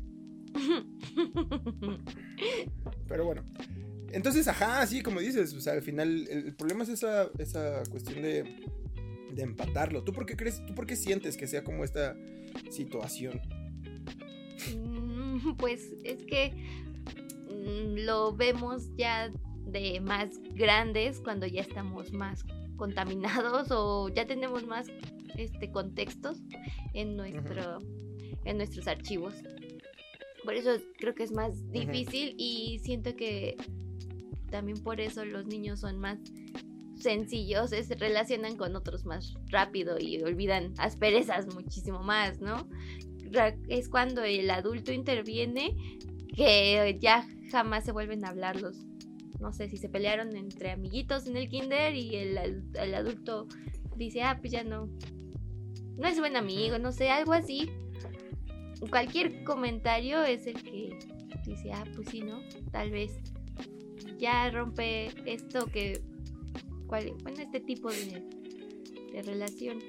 Pero 3.07 3.25
bueno. 3.25 3.43
Entonces, 4.11 4.47
ajá, 4.47 4.87
sí, 4.87 5.01
como 5.01 5.19
dices, 5.19 5.53
o 5.53 5.59
sea, 5.59 5.73
al 5.73 5.81
final 5.81 6.27
el, 6.29 6.55
problema 6.55 6.83
es 6.83 6.89
esa, 6.89 7.29
esa 7.39 7.83
cuestión 7.91 8.21
de, 8.21 8.43
de 9.33 9.43
empatarlo. 9.43 10.03
¿Tú 10.03 10.13
por 10.13 10.25
qué 10.25 10.37
crees, 10.37 10.65
tú 10.65 10.73
por 10.73 10.85
qué 10.85 10.95
sientes 10.95 11.35
que 11.35 11.45
sea 11.45 11.63
como 11.63 11.83
esta 11.83 12.15
situación? 12.69 13.41
pues 15.57 15.93
es 16.03 16.23
que 16.25 16.53
mm, 17.49 18.05
lo 18.05 18.35
vemos 18.35 18.89
ya 18.95 19.31
de 19.65 19.99
más 19.99 20.29
grandes 20.55 21.19
cuando 21.19 21.45
ya 21.45 21.61
estamos 21.61 22.13
más 22.13 22.45
contaminados 22.77 23.69
o 23.71 24.09
ya 24.09 24.25
tenemos 24.25 24.65
más 24.65 24.87
este 25.35 25.71
contextos 25.71 26.41
en 26.93 27.17
nuestro 27.17 27.79
en 28.45 28.57
nuestros 28.57 28.87
archivos. 28.87 29.33
Por 30.43 30.53
eso 30.53 30.77
creo 30.97 31.13
que 31.13 31.23
es 31.23 31.31
más 31.33 31.69
difícil 31.71 32.35
y 32.37 32.79
siento 32.79 33.15
que 33.15 33.57
también 34.49 34.77
por 34.77 35.01
eso 35.01 35.25
los 35.25 35.45
niños 35.45 35.81
son 35.81 35.99
más 35.99 36.19
sencillos, 36.95 37.71
se 37.71 37.95
relacionan 37.95 38.55
con 38.55 38.75
otros 38.75 39.05
más 39.05 39.33
rápido 39.47 39.97
y 39.99 40.21
olvidan 40.23 40.73
asperezas 40.77 41.53
muchísimo 41.53 42.01
más, 42.01 42.39
¿no? 42.39 42.67
Es 43.67 43.89
cuando 43.89 44.23
el 44.23 44.49
adulto 44.49 44.91
interviene 44.91 45.75
que 46.35 46.97
ya 46.99 47.27
jamás 47.51 47.83
se 47.85 47.91
vuelven 47.91 48.25
a 48.25 48.29
hablarlos. 48.29 48.85
No 49.39 49.51
sé 49.53 49.69
si 49.69 49.77
se 49.77 49.89
pelearon 49.89 50.35
entre 50.35 50.71
amiguitos 50.71 51.27
en 51.27 51.37
el 51.37 51.47
kinder 51.49 51.95
y 51.95 52.15
el 52.15 52.37
adulto 52.95 53.47
dice, 53.95 54.23
ah, 54.23 54.37
pues 54.39 54.51
ya 54.51 54.63
no. 54.63 54.89
No 55.97 56.07
es 56.07 56.19
buen 56.19 56.35
amigo, 56.35 56.77
no 56.79 56.91
sé, 56.91 57.09
algo 57.09 57.33
así. 57.33 57.69
Cualquier 58.89 59.43
comentario 59.43 60.23
es 60.23 60.45
el 60.47 60.61
que 60.61 60.97
dice, 61.45 61.71
ah, 61.73 61.83
pues 61.95 62.09
sí, 62.09 62.21
¿no? 62.21 62.39
Tal 62.71 62.91
vez 62.91 63.19
ya 64.19 64.49
rompe 64.51 65.09
esto 65.25 65.65
que. 65.67 66.01
cual- 66.87 67.13
bueno, 67.23 67.41
este 67.41 67.59
tipo 67.59 67.89
de, 67.91 68.23
de 69.13 69.21
relación 69.23 69.79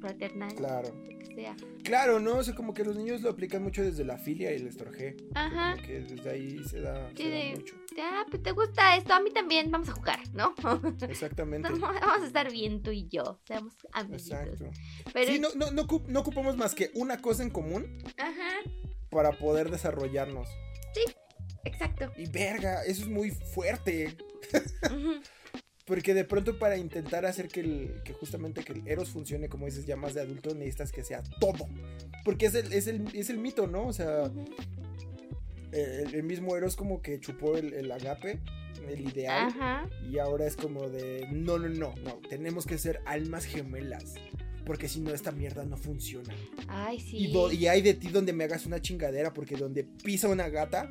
fraternal, 0.00 0.54
Claro. 0.54 0.88
Sea. 1.36 1.54
Claro, 1.84 2.18
¿no? 2.18 2.38
O 2.38 2.42
sea, 2.42 2.54
como 2.54 2.74
que 2.74 2.82
los 2.84 2.96
niños 2.96 3.20
lo 3.22 3.30
aplican 3.30 3.62
mucho 3.62 3.82
desde 3.84 4.04
la 4.04 4.18
filia 4.18 4.50
y 4.52 4.56
el 4.56 4.66
estorje. 4.66 5.16
Ajá. 5.34 5.76
Que 5.80 6.00
desde 6.00 6.28
ahí 6.30 6.64
se 6.64 6.80
da, 6.80 7.08
se 7.10 7.16
Sí, 7.22 7.30
da 7.30 7.36
de- 7.36 7.54
mucho. 7.56 7.74
Ah, 8.00 8.24
pues 8.28 8.42
te 8.42 8.50
gusta 8.52 8.96
esto, 8.96 9.14
a 9.14 9.20
mí 9.20 9.30
también, 9.30 9.70
vamos 9.70 9.88
a 9.88 9.92
jugar, 9.92 10.18
¿no? 10.34 10.54
Exactamente. 11.08 11.68
Vamos 11.70 12.22
a 12.22 12.26
estar 12.26 12.50
bien 12.50 12.82
tú 12.82 12.90
y 12.90 13.06
yo, 13.08 13.38
seamos 13.46 13.74
amiguitos. 13.92 14.30
Exacto. 14.32 14.70
Pero, 15.12 15.32
Sí, 15.32 15.38
no, 15.38 15.48
no, 15.54 15.70
no, 15.70 15.86
ocup- 15.86 16.06
no 16.08 16.20
ocupamos 16.20 16.56
más 16.56 16.74
que 16.74 16.90
una 16.94 17.20
cosa 17.22 17.42
en 17.42 17.50
común 17.50 18.02
Ajá, 18.18 18.58
para 19.10 19.32
poder 19.38 19.70
desarrollarnos. 19.70 20.48
exacto. 21.64 22.12
Y 22.16 22.28
verga, 22.30 22.84
eso 22.84 23.02
es 23.02 23.08
muy 23.08 23.30
fuerte. 23.30 24.16
Ujú. 24.84 25.20
Porque 25.86 26.14
de 26.14 26.24
pronto 26.24 26.58
para 26.58 26.76
intentar 26.76 27.24
hacer 27.26 27.46
que, 27.46 27.60
el, 27.60 28.02
que 28.04 28.12
justamente 28.12 28.64
que 28.64 28.72
el 28.72 28.86
Eros 28.88 29.08
funcione, 29.10 29.48
como 29.48 29.66
dices, 29.66 29.86
ya 29.86 29.96
más 29.96 30.14
de 30.14 30.20
adulto, 30.20 30.52
necesitas 30.52 30.90
que 30.90 31.04
sea 31.04 31.22
todo. 31.40 31.68
Porque 32.24 32.46
es 32.46 32.54
el, 32.56 32.72
es 32.72 32.88
el, 32.88 33.06
es 33.14 33.30
el 33.30 33.38
mito, 33.38 33.68
¿no? 33.68 33.86
O 33.86 33.92
sea, 33.92 34.30
eh, 35.70 36.02
el, 36.04 36.14
el 36.16 36.22
mismo 36.24 36.56
Eros 36.56 36.74
como 36.74 37.00
que 37.02 37.20
chupó 37.20 37.56
el, 37.56 37.72
el 37.72 37.92
agape, 37.92 38.40
el 38.88 39.08
ideal. 39.08 39.46
Ajá. 39.46 39.88
Y 40.10 40.18
ahora 40.18 40.46
es 40.46 40.56
como 40.56 40.88
de, 40.88 41.28
no, 41.30 41.56
no, 41.58 41.68
no, 41.68 41.94
no, 42.02 42.14
tenemos 42.28 42.66
que 42.66 42.78
ser 42.78 43.00
almas 43.06 43.44
gemelas. 43.44 44.14
Porque 44.64 44.88
si 44.88 44.98
no, 45.00 45.14
esta 45.14 45.30
mierda 45.30 45.64
no 45.64 45.76
funciona. 45.76 46.34
Ay, 46.66 46.98
sí. 46.98 47.32
Y, 47.32 47.54
y 47.54 47.68
hay 47.68 47.82
de 47.82 47.94
ti 47.94 48.08
donde 48.08 48.32
me 48.32 48.42
hagas 48.42 48.66
una 48.66 48.80
chingadera, 48.80 49.32
porque 49.32 49.54
donde 49.54 49.84
pisa 49.84 50.28
una 50.28 50.48
gata, 50.48 50.90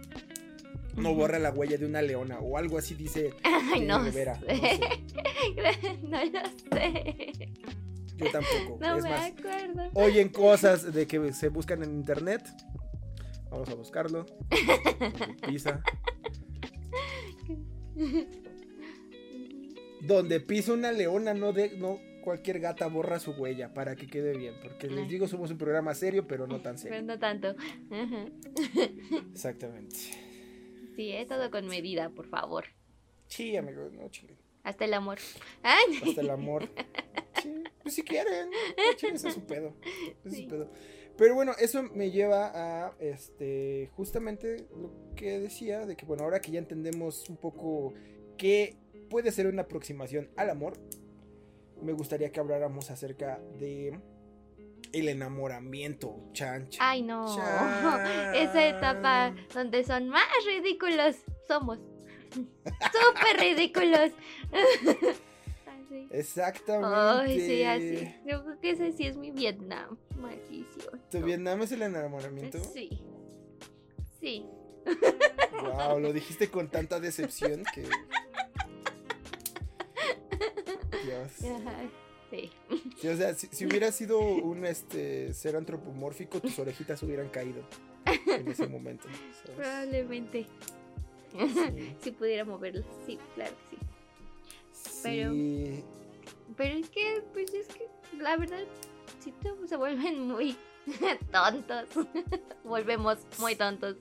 no 0.95 1.13
borra 1.13 1.39
la 1.39 1.51
huella 1.51 1.77
de 1.77 1.85
una 1.85 2.01
leona. 2.01 2.39
O 2.39 2.57
algo 2.57 2.77
así 2.77 2.93
dice 2.95 3.33
Ay, 3.43 3.85
no 3.85 4.03
Rivera. 4.03 4.39
sé. 4.39 4.45
No 4.47 4.61
sé, 4.61 5.99
No 6.03 6.25
lo 6.25 6.39
sé. 6.77 7.33
yo 8.17 8.31
tampoco. 8.31 8.77
No 8.79 8.97
es 8.97 9.03
me 9.03 9.09
más, 9.09 9.31
acuerdo. 9.31 9.89
oyen 9.93 10.29
cosas 10.29 10.93
de 10.93 11.05
que 11.07 11.33
se 11.33 11.49
buscan 11.49 11.83
en 11.83 11.91
internet. 11.91 12.41
Vamos 13.49 13.69
a 13.69 13.75
buscarlo. 13.75 14.25
Pisa. 15.47 15.81
Donde 20.01 20.39
pisa 20.39 20.73
una 20.73 20.91
leona, 20.91 21.33
no 21.33 21.51
de, 21.53 21.77
no 21.77 21.99
cualquier 22.23 22.59
gata 22.59 22.87
borra 22.87 23.19
su 23.19 23.31
huella 23.31 23.73
para 23.73 23.95
que 23.95 24.07
quede 24.07 24.35
bien. 24.37 24.53
Porque 24.61 24.87
les 24.89 25.07
digo, 25.09 25.27
somos 25.27 25.51
un 25.51 25.57
programa 25.57 25.93
serio, 25.95 26.27
pero 26.27 26.47
no 26.47 26.59
tan 26.61 26.75
Pero 26.75 26.95
serio. 26.95 27.01
no 27.03 27.17
tanto. 27.19 27.55
Exactamente. 29.31 29.95
Sí, 30.95 31.11
es 31.11 31.27
todo 31.27 31.49
con 31.51 31.67
medida, 31.67 32.09
por 32.09 32.27
favor. 32.27 32.65
Sí, 33.27 33.55
amigos, 33.57 33.91
no 33.93 34.07
chile. 34.09 34.37
Hasta 34.63 34.85
el 34.85 34.93
amor. 34.93 35.19
Ay, 35.61 35.99
Hasta 36.03 36.21
el 36.21 36.29
amor. 36.29 36.67
Sí, 37.41 37.63
pues 37.83 37.93
si 37.95 38.01
quieren. 38.03 38.49
es 39.13 39.21
su 39.21 39.45
pedo. 39.45 39.73
es 40.23 40.31
su 40.31 40.37
Sí. 40.37 40.47
pedo. 40.47 40.69
Pero 41.17 41.33
bueno, 41.35 41.53
eso 41.59 41.83
me 41.83 42.11
lleva 42.11 42.51
a 42.87 42.95
este 42.99 43.89
justamente 43.95 44.67
lo 44.75 44.91
que 45.15 45.39
decía 45.39 45.85
de 45.85 45.95
que 45.95 46.05
bueno, 46.05 46.23
ahora 46.23 46.39
que 46.41 46.51
ya 46.51 46.59
entendemos 46.59 47.29
un 47.29 47.37
poco 47.37 47.93
qué 48.37 48.75
puede 49.09 49.31
ser 49.31 49.47
una 49.47 49.61
aproximación 49.61 50.29
al 50.35 50.49
amor, 50.49 50.73
me 51.81 51.93
gustaría 51.93 52.31
que 52.31 52.39
habláramos 52.39 52.89
acerca 52.91 53.39
de 53.59 53.99
el 54.99 55.09
enamoramiento, 55.09 56.29
chancha. 56.31 56.79
Ay, 56.81 57.01
no. 57.01 57.35
Chan. 57.35 58.05
Esa 58.35 58.67
etapa 58.67 59.35
donde 59.53 59.83
son 59.83 60.09
más 60.09 60.23
ridículos. 60.45 61.17
Somos. 61.47 61.79
Súper 62.33 63.39
ridículos. 63.39 64.11
Así. 65.65 66.07
Exactamente. 66.11 66.95
Ay, 66.95 67.39
sí, 67.39 67.63
así. 67.63 68.15
Yo 68.25 68.43
creo 68.43 68.59
que 68.59 68.71
ese 68.71 68.91
sí 68.91 69.05
es 69.05 69.17
mi 69.17 69.31
Vietnam. 69.31 69.97
Maldición. 70.17 71.01
¿Tu 71.11 71.21
Vietnam 71.21 71.61
es 71.61 71.71
el 71.71 71.83
enamoramiento? 71.83 72.57
Sí. 72.63 73.03
Sí. 74.19 74.45
Wow, 75.61 75.99
lo 75.99 76.11
dijiste 76.11 76.49
con 76.49 76.69
tanta 76.69 76.99
decepción 76.99 77.63
que. 77.73 77.81
Dios. 81.03 81.43
Ajá. 81.43 82.04
Sí. 82.31 82.49
Sí, 82.97 83.07
o 83.09 83.17
sea, 83.17 83.33
si, 83.35 83.47
si 83.51 83.65
hubiera 83.65 83.91
sido 83.91 84.19
un 84.19 84.65
este 84.65 85.33
ser 85.33 85.55
antropomórfico, 85.55 86.39
tus 86.39 86.57
orejitas 86.59 87.01
hubieran 87.03 87.29
caído 87.29 87.61
en 88.27 88.47
ese 88.47 88.67
momento. 88.67 89.07
¿sabes? 89.43 89.57
Probablemente. 89.57 90.47
Sí. 91.37 91.95
Si 92.01 92.11
pudiera 92.11 92.45
moverlo. 92.45 92.83
Sí, 93.05 93.19
claro 93.35 93.53
que 93.69 93.77
sí. 93.77 93.81
Pero- 95.03 95.31
Sí. 95.33 95.83
Pero 96.55 96.75
es 96.77 96.89
que, 96.89 97.23
pues 97.33 97.53
es 97.53 97.67
que, 97.67 97.87
la 98.17 98.37
verdad, 98.37 98.63
te- 99.23 99.67
se 99.67 99.75
vuelven 99.75 100.21
muy 100.27 100.55
tontos. 101.31 101.89
Volvemos 102.63 103.17
muy 103.39 103.55
tontos. 103.55 103.97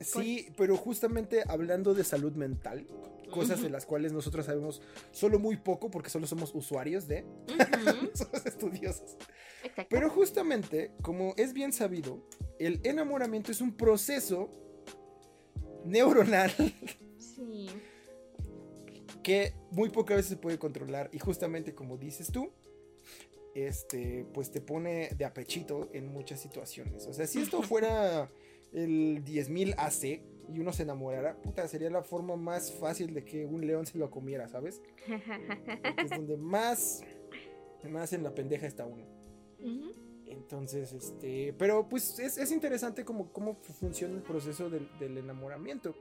Sí, 0.00 0.48
pero 0.56 0.76
justamente 0.76 1.42
hablando 1.46 1.94
de 1.94 2.04
salud 2.04 2.32
mental, 2.32 2.86
cosas 3.34 3.62
de 3.62 3.70
las 3.70 3.84
cuales 3.86 4.12
nosotros 4.12 4.46
sabemos 4.46 4.80
solo 5.12 5.38
muy 5.38 5.56
poco 5.56 5.90
porque 5.90 6.10
solo 6.10 6.26
somos 6.26 6.54
usuarios 6.54 7.08
de, 7.08 7.24
somos 8.14 8.46
estudiosos. 8.46 9.16
Exacto. 9.62 9.86
Pero 9.90 10.10
justamente, 10.10 10.92
como 11.02 11.34
es 11.36 11.52
bien 11.52 11.72
sabido, 11.72 12.26
el 12.58 12.80
enamoramiento 12.84 13.50
es 13.50 13.60
un 13.60 13.72
proceso 13.76 14.48
neuronal 15.84 16.52
Sí. 17.18 17.68
que 19.22 19.54
muy 19.70 19.88
pocas 19.90 20.16
veces 20.18 20.30
se 20.30 20.36
puede 20.36 20.58
controlar 20.58 21.10
y 21.12 21.18
justamente 21.18 21.74
como 21.74 21.96
dices 21.98 22.30
tú, 22.30 22.50
este, 23.54 24.26
pues 24.34 24.50
te 24.50 24.60
pone 24.60 25.10
de 25.16 25.24
apechito 25.24 25.88
en 25.92 26.08
muchas 26.08 26.40
situaciones. 26.40 27.06
O 27.06 27.12
sea, 27.12 27.26
si 27.26 27.40
esto 27.40 27.62
fuera 27.70 28.28
el 28.72 29.24
10.000 29.24 29.74
AC 29.78 30.22
y 30.52 30.60
uno 30.60 30.72
se 30.72 30.82
enamorara, 30.82 31.36
puta, 31.36 31.66
sería 31.68 31.90
la 31.90 32.02
forma 32.02 32.36
más 32.36 32.72
fácil 32.72 33.14
de 33.14 33.24
que 33.24 33.46
un 33.46 33.66
león 33.66 33.86
se 33.86 33.98
lo 33.98 34.10
comiera, 34.10 34.48
¿sabes? 34.48 34.82
Porque 35.06 36.02
es 36.02 36.10
donde 36.10 36.36
más, 36.36 37.02
más 37.88 38.12
en 38.12 38.22
la 38.22 38.34
pendeja 38.34 38.66
está 38.66 38.86
uno. 38.86 39.04
Entonces, 40.26 40.92
este, 40.92 41.54
pero 41.58 41.88
pues 41.88 42.18
es, 42.18 42.38
es 42.38 42.50
interesante 42.50 43.04
cómo, 43.04 43.32
cómo 43.32 43.56
funciona 43.80 44.14
el 44.14 44.22
proceso 44.22 44.68
del, 44.68 44.88
del 44.98 45.18
enamoramiento. 45.18 45.94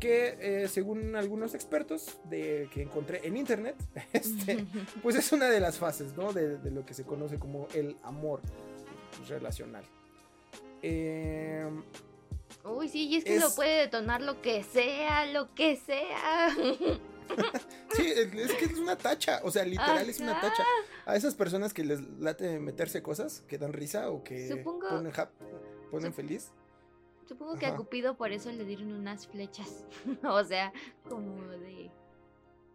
Que 0.00 0.36
eh, 0.40 0.68
según 0.68 1.16
algunos 1.16 1.54
expertos 1.54 2.18
de, 2.28 2.68
que 2.72 2.82
encontré 2.82 3.26
en 3.26 3.36
internet, 3.36 3.76
este, 4.12 4.66
pues 5.02 5.16
es 5.16 5.32
una 5.32 5.48
de 5.48 5.60
las 5.60 5.78
fases, 5.78 6.14
¿no? 6.16 6.32
De, 6.32 6.58
de 6.58 6.70
lo 6.70 6.84
que 6.84 6.92
se 6.92 7.04
conoce 7.04 7.38
como 7.38 7.66
el 7.74 7.96
amor 8.02 8.40
relacional. 9.28 9.84
Eh, 10.82 11.66
Uy, 12.66 12.88
sí, 12.88 13.06
y 13.08 13.16
es 13.16 13.24
que 13.24 13.36
Es- 13.36 13.42
lo 13.42 13.54
puede 13.54 13.80
detonar 13.80 14.20
lo 14.22 14.40
que 14.42 14.62
sea, 14.64 15.26
lo 15.26 15.54
que 15.54 15.76
sea. 15.76 16.48
sí, 17.92 18.06
es 18.06 18.52
que 18.54 18.64
es 18.66 18.78
una 18.78 18.96
tacha, 18.96 19.40
o 19.44 19.50
sea, 19.50 19.64
literal 19.64 20.08
es 20.08 20.20
una 20.20 20.40
tacha. 20.40 20.64
A 21.04 21.16
esas 21.16 21.34
personas 21.34 21.72
que 21.74 21.84
les 21.84 22.00
late 22.18 22.58
meterse 22.58 23.02
cosas, 23.02 23.42
que 23.48 23.58
dan 23.58 23.72
risa 23.72 24.10
o 24.10 24.22
que 24.24 24.48
Supongo- 24.48 24.88
ponen, 24.88 25.12
ponen 25.90 26.12
Sup- 26.12 26.16
feliz. 26.16 26.52
Supongo 27.28 27.56
que 27.56 27.66
a. 27.66 27.74
Cupido 27.76 28.16
por 28.16 28.30
eso 28.32 28.50
le 28.52 28.64
dieron 28.64 28.92
unas 28.92 29.26
flechas. 29.26 29.84
o 30.24 30.44
sea, 30.44 30.72
como 31.08 31.42
de. 31.48 31.90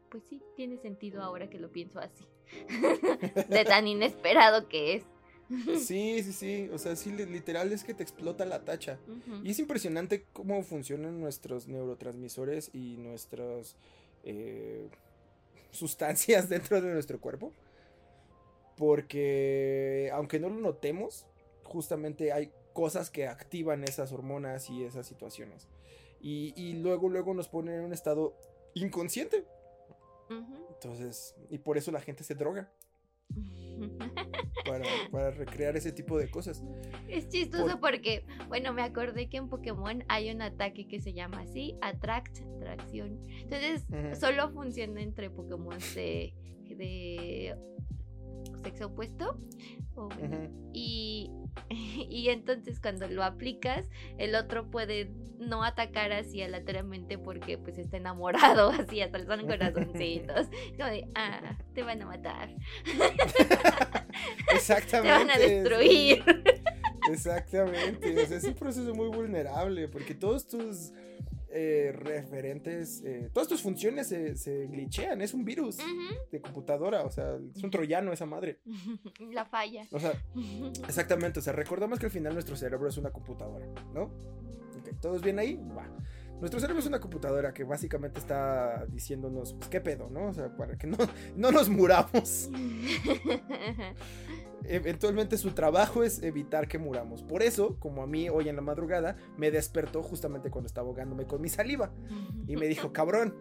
Pues 0.10 0.24
sí, 0.30 0.42
tiene 0.58 0.78
sentido 0.78 1.22
ahora 1.24 1.50
que 1.50 1.58
lo 1.58 1.72
pienso 1.72 2.00
así. 2.00 2.28
de 3.50 3.64
tan 3.66 3.88
inesperado 3.88 4.68
que 4.68 4.96
es. 4.96 5.06
Sí, 5.80 6.22
sí, 6.24 6.34
sí. 6.34 6.70
O 6.74 6.78
sea, 6.78 6.96
sí, 6.96 7.12
li- 7.12 7.26
literal 7.26 7.72
es 7.72 7.84
que 7.84 7.94
te 7.94 8.04
explota 8.04 8.46
la 8.46 8.64
tacha. 8.64 9.00
Y 9.44 9.52
es 9.52 9.60
impresionante 9.60 10.26
cómo 10.34 10.62
funcionan 10.64 11.20
nuestros 11.20 11.68
neurotransmisores 11.68 12.70
y 12.74 12.98
nuestras 12.98 13.76
eh, 14.24 14.88
sustancias 15.72 16.48
dentro 16.50 16.82
de 16.82 16.94
nuestro 16.94 17.20
cuerpo. 17.20 17.52
Porque 18.78 20.10
aunque 20.14 20.40
no 20.40 20.50
lo 20.50 20.56
notemos, 20.60 21.26
justamente 21.64 22.32
hay 22.32 22.52
cosas 22.74 23.10
que 23.10 23.28
activan 23.28 23.84
esas 23.84 24.12
hormonas 24.12 24.70
y 24.70 24.84
esas 24.84 25.06
situaciones. 25.06 25.68
Y, 26.22 26.54
y 26.56 26.74
luego, 26.74 27.10
luego 27.10 27.34
nos 27.34 27.48
ponen 27.48 27.76
en 27.76 27.82
un 27.86 27.94
estado 27.94 28.36
inconsciente. 28.74 29.46
Entonces, 30.74 31.36
y 31.50 31.58
por 31.58 31.78
eso 31.78 31.92
la 31.92 32.00
gente 32.02 32.24
se 32.24 32.36
droga. 32.36 32.72
para, 34.66 34.86
para 35.12 35.32
recrear 35.32 35.76
ese 35.76 35.92
tipo 35.92 36.18
de 36.18 36.30
cosas. 36.30 36.64
Es 37.08 37.30
chistoso 37.30 37.80
porque, 37.80 38.26
bueno, 38.48 38.74
me 38.74 38.84
acordé 38.84 39.30
que 39.30 39.38
en 39.38 39.50
Pokémon 39.50 40.04
hay 40.08 40.32
un 40.32 40.42
ataque 40.42 40.88
que 40.88 41.02
se 41.02 41.14
llama 41.14 41.42
así, 41.42 41.76
Attract, 41.82 42.40
atracción. 42.58 43.20
Entonces, 43.30 43.86
solo 44.20 44.52
funciona 44.52 45.02
entre 45.02 45.30
Pokémon 45.30 45.78
de, 45.96 46.34
de 46.76 47.56
sexo 48.64 48.88
opuesto. 48.88 49.38
bueno, 49.96 50.50
y, 50.74 51.30
y 51.70 52.30
entonces 52.30 52.80
cuando 52.80 53.08
lo 53.08 53.24
aplicas, 53.24 53.90
el 54.18 54.36
otro 54.36 54.70
puede 54.70 55.12
no 55.40 55.64
atacar 55.64 56.12
así 56.12 56.42
aleatoriamente 56.42 57.18
porque 57.18 57.58
pues 57.58 57.78
está 57.78 57.98
enamorado, 57.98 58.70
así 58.80 59.02
hasta 59.02 59.18
le 59.18 59.26
salen 59.26 59.48
corazoncitos. 59.48 60.48
Como 60.78 60.90
de, 60.90 61.08
ah, 61.16 61.58
te 61.74 61.84
van 61.84 62.02
a 62.02 62.06
matar, 62.06 62.50
Exactamente. 64.54 65.12
te 65.12 65.26
van 65.26 65.30
a 65.30 65.38
destruir. 65.38 66.24
sí, 66.24 67.12
exactamente. 67.12 68.24
O 68.24 68.28
sea, 68.28 68.38
es 68.38 68.44
un 68.44 68.54
proceso 68.54 68.94
muy 68.94 69.08
vulnerable 69.08 69.88
porque 69.88 70.14
todos 70.14 70.48
tus 70.48 70.92
eh, 71.54 71.92
referentes, 71.94 73.02
eh, 73.04 73.30
todas 73.34 73.48
tus 73.48 73.62
funciones 73.62 74.08
se, 74.08 74.36
se 74.36 74.68
glitchean. 74.68 75.22
Es 75.22 75.34
un 75.34 75.44
virus 75.44 75.78
de 76.32 76.42
computadora. 76.42 77.04
O 77.04 77.12
sea, 77.12 77.38
es 77.56 77.64
un 77.64 77.72
troyano 77.72 78.14
esa 78.14 78.26
madre. 78.26 78.60
La 79.32 79.46
falla. 79.46 79.86
O 79.92 80.00
sea, 80.00 80.14
exactamente. 80.88 81.40
O 81.40 81.42
sea, 81.42 81.54
recordamos 81.54 82.00
que 82.00 82.06
al 82.06 82.12
final 82.12 82.34
nuestro 82.34 82.56
cerebro 82.56 82.88
es 82.88 82.98
una 82.98 83.12
computadora, 83.12 83.66
¿no? 83.94 84.12
¿Todos 85.02 85.22
bien 85.22 85.40
ahí? 85.40 85.60
Va. 85.78 85.88
Nuestro 86.40 86.60
cerebro 86.60 86.80
es 86.80 86.88
una 86.88 87.00
computadora 87.00 87.54
que 87.54 87.64
básicamente 87.64 88.20
está 88.20 88.86
diciéndonos, 88.88 89.54
pues, 89.54 89.70
¿qué 89.70 89.80
pedo, 89.80 90.10
no? 90.10 90.30
O 90.30 90.34
sea, 90.34 90.56
para 90.56 90.76
que 90.76 90.88
no, 90.88 90.98
no 91.36 91.52
nos 91.52 91.70
muramos. 91.70 92.50
Eventualmente 94.66 95.38
su 95.38 95.52
trabajo 95.52 96.04
es 96.04 96.22
evitar 96.24 96.68
que 96.68 96.78
muramos. 96.78 97.24
Por 97.24 97.42
eso, 97.44 97.78
como 97.80 98.04
a 98.04 98.08
mí 98.08 98.30
hoy 98.30 98.48
en 98.50 98.56
la 98.56 98.62
madrugada, 98.62 99.18
me 99.38 99.52
despertó 99.52 100.04
justamente 100.04 100.50
cuando 100.50 100.68
estaba 100.68 100.88
ahogándome 100.88 101.26
con 101.26 101.42
mi 101.42 101.50
saliva. 101.50 101.92
Y 102.48 102.56
me 102.58 102.68
dijo, 102.68 102.94
cabrón, 102.94 103.36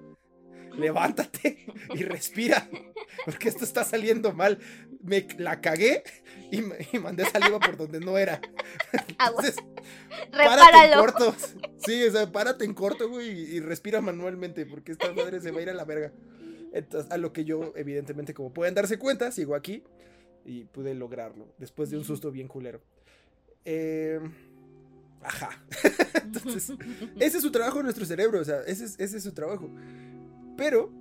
levántate 0.77 1.67
y 1.95 2.03
respira. 2.05 2.69
Porque 3.25 3.49
esto 3.49 3.65
está 3.65 3.85
saliendo 3.85 4.33
mal. 4.33 4.59
Me 5.03 5.27
la 5.39 5.61
cagué 5.61 6.03
y, 6.51 6.63
me- 6.63 6.77
y 6.93 6.99
mandé 6.99 7.25
saliva 7.27 7.59
por 7.59 7.77
donde 7.77 8.01
no 8.01 8.19
era. 8.19 8.41
Entonces, 9.29 9.57
párate 10.33 10.33
en 10.33 10.33
Repáralo. 10.33 11.01
corto. 11.01 11.35
Sí, 11.79 12.05
o 12.05 12.11
sea, 12.13 12.31
párate 12.31 12.65
en 12.65 12.75
corto, 12.75 13.09
güey, 13.09 13.31
y, 13.31 13.57
y 13.57 13.61
respira 13.61 14.01
manualmente, 14.01 14.67
porque 14.67 14.93
esta 14.93 15.13
madre 15.13 15.41
se 15.41 15.51
va 15.51 15.59
a 15.61 15.63
ir 15.63 15.71
a 15.71 15.75
la 15.75 15.85
verga. 15.85 16.13
Entonces, 16.73 17.11
a 17.11 17.17
lo 17.17 17.33
que 17.33 17.45
yo, 17.45 17.73
evidentemente, 17.77 18.35
como 18.35 18.53
pueden 18.53 18.75
darse 18.75 18.99
cuenta, 18.99 19.33
sigo 19.33 19.55
aquí 19.55 19.83
y 20.45 20.65
pude 20.65 20.95
lograrlo, 20.95 21.47
después 21.59 21.91
de 21.91 21.97
un 21.97 22.05
susto 22.05 22.31
bien 22.31 22.49
culero. 22.49 22.81
Eh, 23.65 24.21
ajá. 25.23 25.63
Entonces, 26.25 26.73
ese 27.19 27.37
es 27.37 27.43
su 27.43 27.51
trabajo 27.51 27.79
en 27.79 27.85
nuestro 27.85 28.05
cerebro, 28.05 28.41
o 28.41 28.45
sea, 28.45 28.63
ese 28.63 28.85
es, 28.85 28.99
ese 28.99 29.19
es 29.19 29.23
su 29.23 29.33
trabajo. 29.33 29.71
Pero, 30.57 30.93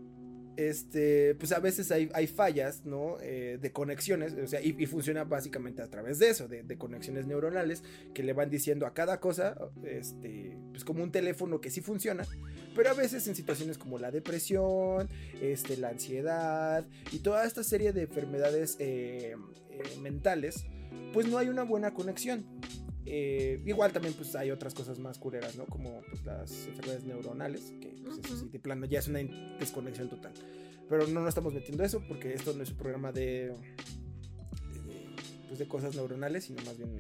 este, 0.58 1.36
pues 1.36 1.52
a 1.54 1.60
veces 1.60 1.90
hay, 1.92 2.10
hay 2.14 2.28
fallas, 2.28 2.86
¿no? 2.86 3.18
Eh, 3.22 3.58
de 3.62 3.72
conexiones, 3.72 4.34
o 4.34 4.48
sea, 4.48 4.62
y, 4.62 4.76
y 4.78 4.86
funciona 4.88 5.24
básicamente 5.24 5.82
a 5.82 5.88
través 5.90 6.20
de 6.20 6.30
eso, 6.30 6.48
de, 6.48 6.64
de 6.64 6.78
conexiones 6.78 7.28
neuronales 7.28 7.84
que 8.14 8.24
le 8.24 8.34
van 8.34 8.50
diciendo 8.50 8.86
a 8.86 8.94
cada 8.94 9.20
cosa, 9.20 9.58
este, 9.84 10.58
pues 10.72 10.84
como 10.84 11.04
un 11.04 11.12
teléfono 11.12 11.62
que 11.62 11.70
sí 11.70 11.82
funciona, 11.82 12.26
pero 12.76 12.90
a 12.90 12.94
veces 12.94 13.28
en 13.28 13.36
situaciones 13.36 13.78
como 13.78 13.98
la 14.00 14.12
depresión, 14.12 15.10
este, 15.42 15.78
la 15.78 15.90
ansiedad 15.90 16.86
y 17.12 17.20
toda 17.20 17.46
esta 17.46 17.64
serie 17.64 17.94
de 17.94 18.04
enfermedades 18.04 18.76
eh, 18.80 19.36
eh, 19.72 19.84
mentales, 20.02 20.66
pues 21.14 21.28
no 21.28 21.38
hay 21.38 21.50
una 21.50 21.64
buena 21.64 21.94
conexión. 21.94 22.46
Eh, 23.06 23.60
igual 23.66 23.92
también 23.92 24.14
pues 24.14 24.36
hay 24.36 24.52
otras 24.52 24.74
cosas 24.76 25.00
más 25.00 25.18
culeras, 25.18 25.56
¿no? 25.56 25.66
Como 25.66 26.02
pues, 26.12 26.24
las 26.26 26.52
enfermedades 26.68 27.04
neuronales, 27.06 27.74
que 27.82 27.88
pues, 28.04 28.20
eso 28.20 28.36
sí, 28.38 28.44
Ujú. 28.44 28.50
de 28.52 28.60
plano 28.60 28.86
ya 28.86 29.00
es 29.00 29.08
una 29.08 29.20
desconexión 29.60 30.10
total. 30.10 30.32
Pero 30.88 31.08
no 31.08 31.20
nos 31.22 31.30
estamos 31.30 31.54
metiendo 31.54 31.84
eso 31.84 32.04
porque 32.08 32.34
esto 32.34 32.54
no 32.54 32.62
es 32.64 32.70
un 32.72 32.78
programa 32.78 33.12
de- 33.12 33.54
pues, 35.50 35.60
de 35.60 35.68
cosas 35.68 35.96
neuronales, 35.96 36.46
sino 36.46 36.62
más 36.64 36.78
bien 36.78 36.96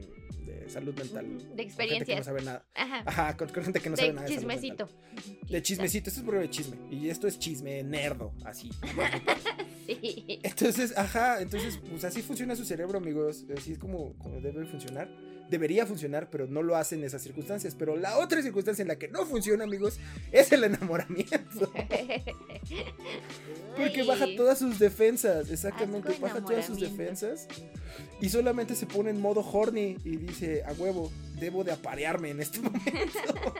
de 0.45 0.69
salud 0.69 0.93
mental. 0.95 1.25
De 1.25 1.37
con 1.37 1.37
gente 1.37 1.55
que 1.55 1.55
no 1.55 1.61
experiencias. 1.61 2.25
sabe 2.25 2.41
nada. 2.41 2.65
Ajá. 2.73 3.03
Ajá, 3.05 3.37
con, 3.37 3.49
con 3.49 3.63
gente 3.63 3.79
que 3.79 3.89
no 3.89 3.95
sabe 3.95 4.09
de 4.09 4.13
nada 4.15 4.27
de 4.27 4.35
chismecito. 4.35 4.89
De 5.49 5.61
chismecito, 5.61 6.09
esto 6.09 6.21
es 6.21 6.41
de 6.41 6.49
chisme. 6.49 6.77
Y 6.91 7.09
esto 7.09 7.27
es 7.27 7.39
chisme 7.39 7.83
nerdo, 7.83 8.33
así. 8.43 8.69
Sí. 9.89 10.39
Entonces, 10.43 10.95
ajá, 10.95 11.41
entonces, 11.41 11.79
pues 11.89 12.03
así 12.03 12.21
funciona 12.21 12.55
su 12.55 12.63
cerebro, 12.63 12.99
amigos. 12.99 13.45
Así 13.57 13.71
es 13.71 13.79
como, 13.79 14.13
como 14.19 14.39
debe 14.39 14.63
funcionar. 14.67 15.09
Debería 15.49 15.87
funcionar, 15.87 16.29
pero 16.29 16.45
no 16.45 16.61
lo 16.61 16.75
hace 16.75 16.93
en 16.93 17.03
esas 17.03 17.23
circunstancias. 17.23 17.73
Pero 17.73 17.97
la 17.97 18.19
otra 18.19 18.43
circunstancia 18.43 18.83
en 18.83 18.87
la 18.87 18.99
que 18.99 19.07
no 19.07 19.25
funciona, 19.25 19.63
amigos, 19.63 19.99
es 20.31 20.51
el 20.51 20.63
enamoramiento. 20.63 21.71
Porque 23.77 24.03
baja 24.03 24.25
todas 24.35 24.59
sus 24.59 24.79
defensas, 24.79 25.49
exactamente, 25.49 26.17
baja 26.19 26.41
todas 26.41 26.65
sus 26.65 26.79
defensas. 26.79 27.47
Y 28.21 28.29
solamente 28.29 28.75
se 28.75 28.85
pone 28.85 29.09
en 29.09 29.21
modo 29.21 29.41
horny 29.41 29.97
y 30.03 30.17
dice, 30.17 30.63
a 30.63 30.73
huevo, 30.73 31.11
debo 31.39 31.63
de 31.63 31.71
aparearme 31.71 32.31
en 32.31 32.41
este 32.41 32.59
momento. 32.61 32.87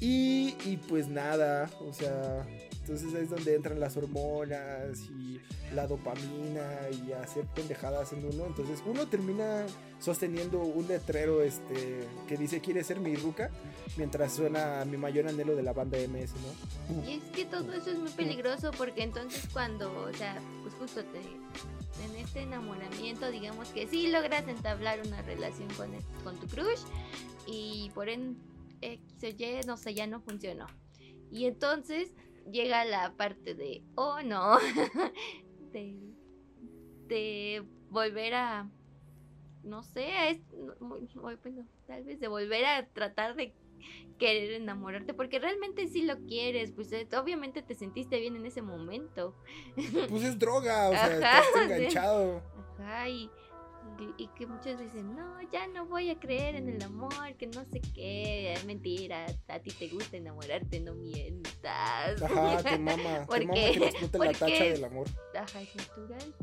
y, 0.00 0.54
y 0.64 0.80
pues 0.88 1.08
nada, 1.08 1.70
o 1.80 1.92
sea, 1.92 2.46
entonces 2.82 3.14
es 3.14 3.30
donde 3.30 3.54
entran 3.54 3.78
las 3.80 3.96
hormonas 3.96 4.98
y 5.10 5.40
la 5.74 5.86
dopamina 5.86 6.66
y 6.90 7.12
hacer 7.12 7.44
pendejadas 7.54 8.12
en 8.12 8.24
uno. 8.26 8.46
Entonces 8.46 8.82
uno 8.84 9.06
termina 9.08 9.64
sosteniendo 10.00 10.58
un 10.60 10.88
letrero 10.88 11.42
este 11.42 12.06
que 12.26 12.36
dice 12.36 12.60
quiere 12.60 12.82
ser 12.82 12.98
mi 13.00 13.14
ruca 13.14 13.50
mientras 13.96 14.32
suena 14.34 14.84
mi 14.84 14.96
mayor 14.96 15.28
anhelo 15.28 15.54
de 15.54 15.62
la 15.62 15.72
banda 15.72 15.96
MS, 15.98 16.32
¿no? 16.34 17.08
Y 17.08 17.14
es 17.18 17.22
que 17.34 17.44
todo 17.44 17.72
eso 17.72 17.90
es 17.90 17.98
muy 17.98 18.10
peligroso 18.10 18.72
porque 18.76 19.02
entonces 19.04 19.48
cuando, 19.52 19.92
o 20.02 20.12
sea, 20.12 20.40
pues 20.62 20.74
justo 20.74 21.04
te, 21.04 21.20
en 22.04 22.16
este 22.16 22.40
enamoramiento, 22.42 23.30
digamos 23.30 23.68
que 23.68 23.86
sí 23.86 24.08
logras 24.08 24.46
entablar 24.48 25.00
una 25.06 25.22
relación 25.22 25.68
con, 25.76 25.94
el- 25.94 26.02
con 26.24 26.36
tu 26.40 26.48
crush 26.48 26.80
y 27.46 27.90
por 27.94 28.08
en 28.08 28.36
X 28.80 29.00
o 29.22 29.26
Y, 29.28 29.60
no 29.66 29.76
sé, 29.76 29.94
ya 29.94 30.06
no 30.08 30.20
funcionó. 30.20 30.66
Y 31.30 31.46
entonces 31.46 32.10
llega 32.50 32.84
la 32.84 33.14
parte 33.16 33.54
de, 33.54 33.82
oh 33.94 34.20
no, 34.22 34.58
de, 35.72 35.96
de 37.06 37.64
volver 37.90 38.34
a, 38.34 38.70
no 39.62 39.82
sé, 39.82 40.30
es- 40.30 40.40
muy- 40.80 41.08
muy- 41.14 41.36
bueno, 41.36 41.66
tal 41.86 42.04
vez 42.04 42.20
de 42.20 42.28
volver 42.28 42.64
a 42.64 42.86
tratar 42.88 43.34
de 43.36 43.54
querer 44.18 44.52
enamorarte 44.52 45.12
porque 45.14 45.38
realmente 45.40 45.88
si 45.88 46.02
lo 46.02 46.16
quieres, 46.26 46.70
pues 46.72 46.92
eh, 46.92 47.08
obviamente 47.20 47.62
te 47.62 47.74
sentiste 47.74 48.20
bien 48.20 48.36
en 48.36 48.46
ese 48.46 48.62
momento. 48.62 49.34
Pues 50.08 50.22
es 50.24 50.38
droga, 50.38 50.88
o 50.90 50.92
sea, 50.92 51.12
estás 51.14 51.44
sí. 51.54 51.60
enganchado. 51.64 52.42
Ajá, 52.78 53.08
y, 53.08 53.28
y- 53.98 54.14
y 54.24 54.28
que 54.36 54.46
muchos 54.46 54.78
dicen, 54.78 55.14
no, 55.16 55.40
ya 55.50 55.66
no 55.66 55.86
voy 55.86 56.10
a 56.10 56.18
creer 56.18 56.54
en 56.54 56.68
el 56.68 56.82
amor, 56.82 57.34
que 57.38 57.46
no 57.48 57.64
sé 57.64 57.80
qué, 57.94 58.52
es 58.52 58.64
mentira, 58.64 59.26
a 59.48 59.58
ti 59.58 59.70
te 59.70 59.88
gusta 59.88 60.16
enamorarte, 60.16 60.80
no 60.80 60.94
mientas. 62.06 62.22
Ajá, 62.30 62.62
te 62.62 62.78
mama, 62.78 63.26
¿Por 63.26 63.38
te 63.38 63.46
mama 63.46 63.54
que 63.54 63.70
explote 63.70 64.18
la 64.18 64.24
Porque 64.24 64.38
tacha 64.38 64.64
del 64.64 64.84
amor. 64.84 65.06
Ajá, 65.38 65.60
es 65.60 65.74
natural. 65.76 66.34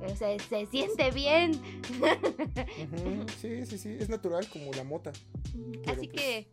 O 0.00 0.16
sea, 0.16 0.38
se 0.38 0.66
siente 0.66 1.10
bien. 1.10 1.60
Sí, 3.40 3.66
sí, 3.66 3.78
sí, 3.78 3.96
es 3.98 4.08
natural 4.08 4.48
como 4.48 4.72
la 4.72 4.84
mota. 4.84 5.10
Así 5.10 6.08
pues- 6.08 6.08
que 6.08 6.48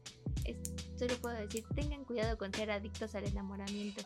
es- 0.45 0.57
solo 0.97 1.15
puedo 1.21 1.35
decir, 1.35 1.63
tengan 1.75 2.03
cuidado 2.05 2.37
con 2.37 2.53
ser 2.53 2.71
adictos 2.71 3.15
al 3.15 3.25
enamoramiento. 3.25 4.03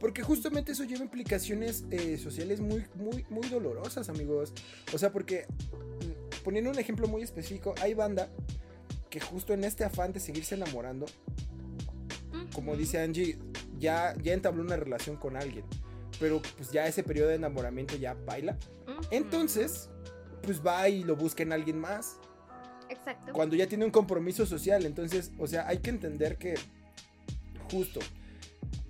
Porque 0.00 0.22
justamente 0.22 0.72
eso 0.72 0.84
lleva 0.84 1.04
implicaciones 1.04 1.84
eh, 1.90 2.18
sociales 2.18 2.60
muy, 2.60 2.84
muy, 2.96 3.24
muy 3.30 3.48
dolorosas, 3.48 4.08
amigos. 4.10 4.52
O 4.92 4.98
sea, 4.98 5.10
porque, 5.10 5.46
mm, 5.72 6.42
poniendo 6.44 6.70
un 6.70 6.78
ejemplo 6.78 7.08
muy 7.08 7.22
específico, 7.22 7.74
hay 7.80 7.94
banda 7.94 8.28
que 9.08 9.20
justo 9.20 9.54
en 9.54 9.64
este 9.64 9.84
afán 9.84 10.12
de 10.12 10.20
seguirse 10.20 10.54
enamorando, 10.54 11.06
como 12.52 12.76
dice 12.76 13.00
Angie, 13.00 13.38
ya, 13.78 14.14
ya 14.22 14.32
entabló 14.32 14.62
una 14.62 14.76
relación 14.76 15.16
con 15.16 15.36
alguien. 15.36 15.64
Pero 16.18 16.40
pues 16.56 16.70
ya 16.70 16.86
ese 16.86 17.02
periodo 17.02 17.28
de 17.28 17.34
enamoramiento 17.34 17.96
ya 17.96 18.14
baila. 18.14 18.56
Entonces, 19.10 19.90
pues 20.42 20.64
va 20.64 20.88
y 20.88 21.04
lo 21.04 21.16
busca 21.16 21.42
en 21.42 21.52
alguien 21.52 21.78
más. 21.78 22.18
Exacto. 22.88 23.32
cuando 23.32 23.56
ya 23.56 23.66
tiene 23.66 23.84
un 23.84 23.90
compromiso 23.90 24.46
social. 24.46 24.86
Entonces, 24.86 25.32
o 25.38 25.46
sea, 25.46 25.66
hay 25.66 25.78
que 25.78 25.90
entender 25.90 26.38
que 26.38 26.54
justo 27.70 28.00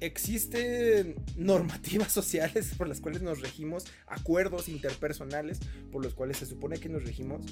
existen 0.00 1.16
normativas 1.36 2.12
sociales 2.12 2.74
por 2.76 2.88
las 2.88 3.00
cuales 3.00 3.22
nos 3.22 3.40
regimos, 3.40 3.86
acuerdos 4.06 4.68
interpersonales 4.68 5.60
por 5.90 6.02
los 6.02 6.14
cuales 6.14 6.38
se 6.38 6.46
supone 6.46 6.78
que 6.78 6.88
nos 6.88 7.04
regimos, 7.04 7.44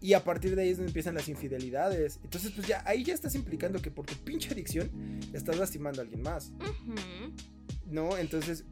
y 0.00 0.14
a 0.14 0.24
partir 0.24 0.56
de 0.56 0.62
ahí 0.62 0.68
es 0.70 0.78
donde 0.78 0.90
empiezan 0.90 1.14
las 1.14 1.28
infidelidades. 1.28 2.18
Entonces, 2.24 2.50
pues 2.52 2.66
ya 2.66 2.82
ahí 2.86 3.04
ya 3.04 3.14
estás 3.14 3.34
implicando 3.34 3.80
que 3.80 3.90
por 3.90 4.06
tu 4.06 4.14
pinche 4.24 4.50
adicción 4.52 4.90
estás 5.32 5.58
lastimando 5.58 6.00
a 6.00 6.04
alguien 6.04 6.22
más. 6.22 6.52
¿no? 7.86 8.16
Entonces, 8.16 8.64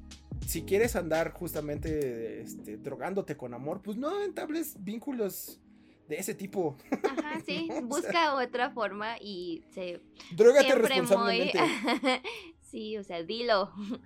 si 0.46 0.62
quieres 0.62 0.96
andar 0.96 1.32
justamente 1.32 2.40
este, 2.42 2.76
drogándote 2.78 3.36
con 3.36 3.54
amor, 3.54 3.82
pues 3.82 3.96
no 3.96 4.22
entables 4.22 4.82
vínculos 4.82 5.60
de 6.08 6.16
ese 6.16 6.34
tipo. 6.34 6.76
Ajá, 6.90 7.40
sí, 7.46 7.68
busca 7.84 8.34
otra 8.34 8.70
forma 8.70 9.16
y 9.20 9.62
se... 9.72 10.00
Drogate 10.32 10.74
responsablemente. 10.74 11.58
sí, 12.70 12.96
o 12.96 13.04
sea, 13.04 13.22
dilo. 13.22 13.72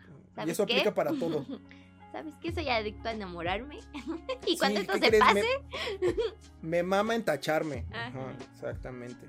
Y 0.44 0.50
eso 0.50 0.64
aplica 0.64 0.92
para 0.92 1.12
todo. 1.12 1.46
¿Sabes 2.12 2.34
qué? 2.42 2.52
Soy 2.52 2.68
adicto 2.68 3.08
a 3.08 3.12
enamorarme. 3.12 3.78
y 4.46 4.58
cuando 4.58 4.80
esto 4.80 4.94
se 4.98 5.12
pase... 5.18 5.44
Me, 6.60 6.82
mama 6.82 7.14
entacharme. 7.14 7.84
Ajá, 7.92 8.34
exactamente. 8.52 9.28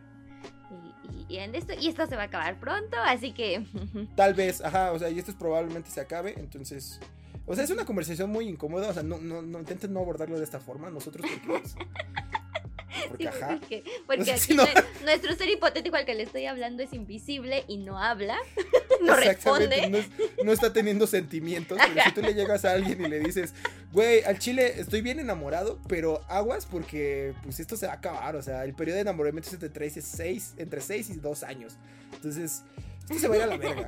Y, 1.29 1.37
en 1.37 1.53
esto, 1.53 1.73
y 1.79 1.87
esto 1.87 2.07
se 2.07 2.15
va 2.15 2.23
a 2.23 2.25
acabar 2.25 2.59
pronto, 2.59 2.97
así 3.05 3.33
que... 3.33 3.65
Tal 4.15 4.33
vez, 4.33 4.61
ajá, 4.61 4.91
o 4.93 4.99
sea, 4.99 5.09
y 5.09 5.19
esto 5.19 5.33
probablemente 5.37 5.91
se 5.91 6.01
acabe, 6.01 6.33
entonces... 6.37 6.99
O 7.45 7.53
sea, 7.53 7.63
es 7.63 7.69
una 7.69 7.85
conversación 7.85 8.31
muy 8.31 8.47
incómoda, 8.47 8.89
o 8.89 8.93
sea, 8.93 9.03
no, 9.03 9.19
no, 9.19 9.43
no 9.43 9.59
intenten 9.59 9.93
no 9.93 9.99
abordarlo 9.99 10.37
de 10.37 10.43
esta 10.43 10.59
forma, 10.59 10.89
nosotros 10.89 11.29
porque... 11.45 11.69
Porque, 13.09 13.27
ajá. 13.27 13.59
Porque, 14.05 14.31
aquí 14.31 14.57
nuestro 15.03 15.35
ser 15.35 15.49
hipotético 15.49 15.95
al 15.95 16.05
que 16.05 16.15
le 16.15 16.23
estoy 16.23 16.45
hablando 16.45 16.83
es 16.83 16.93
invisible 16.93 17.63
y 17.67 17.77
no 17.77 17.99
habla, 17.99 18.37
no 19.01 19.15
responde. 19.15 20.05
No, 20.43 20.51
está 20.51 20.73
teniendo 20.73 21.07
sentimientos. 21.07 21.77
Pero 21.77 22.03
si 22.03 22.11
tú 22.13 22.21
le 22.21 22.33
llegas 22.33 22.65
a 22.65 22.71
alguien 22.71 23.03
y 23.05 23.07
le 23.07 23.19
dices, 23.19 23.53
güey, 23.91 24.23
al 24.23 24.39
chile 24.39 24.79
estoy 24.79 25.01
bien 25.01 25.19
enamorado, 25.19 25.79
pero 25.87 26.23
aguas 26.27 26.65
porque 26.65 27.33
pues 27.43 27.59
esto 27.59 27.77
se 27.77 27.87
va 27.87 27.93
a 27.93 27.95
acabar. 27.95 28.35
O 28.35 28.41
sea, 28.41 28.63
el 28.63 28.73
periodo 28.73 28.95
de 28.95 29.01
enamoramiento 29.01 29.49
entre 29.51 29.69
3 29.69 30.03
seis, 30.03 30.53
entre 30.57 30.81
6 30.81 31.09
y 31.09 31.15
2 31.15 31.43
años. 31.43 31.77
Entonces, 32.13 32.63
esto 33.03 33.19
se 33.19 33.27
va 33.27 33.35
a 33.35 33.37
ir 33.37 33.43
a 33.43 33.47
la 33.47 33.57
verga. 33.57 33.87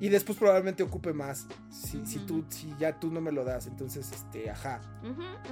Y 0.00 0.08
después 0.08 0.36
probablemente 0.36 0.82
ocupe 0.82 1.12
más. 1.12 1.46
Si, 1.70 2.04
si 2.04 2.18
tú, 2.20 2.44
si 2.48 2.74
ya 2.78 2.98
tú 2.98 3.10
no 3.10 3.20
me 3.20 3.30
lo 3.30 3.44
das. 3.44 3.66
Entonces, 3.66 4.10
este, 4.10 4.50
ajá. 4.50 4.80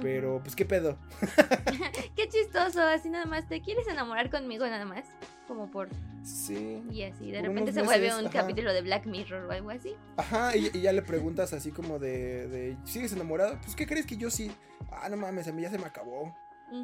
Pero, 0.01 0.41
pues, 0.43 0.55
¿qué 0.55 0.65
pedo? 0.65 0.97
qué 2.15 2.27
chistoso. 2.27 2.81
Así 2.81 3.09
nada 3.09 3.25
más. 3.25 3.47
¿Te 3.47 3.61
quieres 3.61 3.87
enamorar 3.87 4.29
conmigo 4.29 4.65
nada 4.67 4.85
más? 4.85 5.05
Como 5.47 5.71
por. 5.71 5.89
Sí. 6.23 6.83
Y 6.91 7.03
así, 7.03 7.31
de 7.31 7.41
repente 7.41 7.73
se 7.73 7.81
vuelve 7.83 8.15
un 8.15 8.29
capítulo 8.29 8.73
de 8.73 8.81
Black 8.81 9.05
Mirror 9.05 9.45
o 9.45 9.51
algo 9.51 9.69
así. 9.69 9.95
Ajá, 10.17 10.55
y, 10.55 10.69
ya 10.81 10.91
le 10.93 11.01
preguntas 11.01 11.53
así 11.53 11.71
como 11.71 11.99
de, 11.99 12.47
de. 12.47 12.77
¿Sigues 12.85 13.13
enamorado? 13.13 13.57
Pues, 13.61 13.75
¿qué 13.75 13.87
crees 13.87 14.05
que 14.05 14.17
yo 14.17 14.29
sí? 14.29 14.51
Ah, 14.91 15.09
no 15.09 15.17
mames, 15.17 15.47
a 15.47 15.51
mí 15.51 15.61
ya 15.61 15.69
se 15.69 15.77
me 15.77 15.85
acabó. 15.85 16.33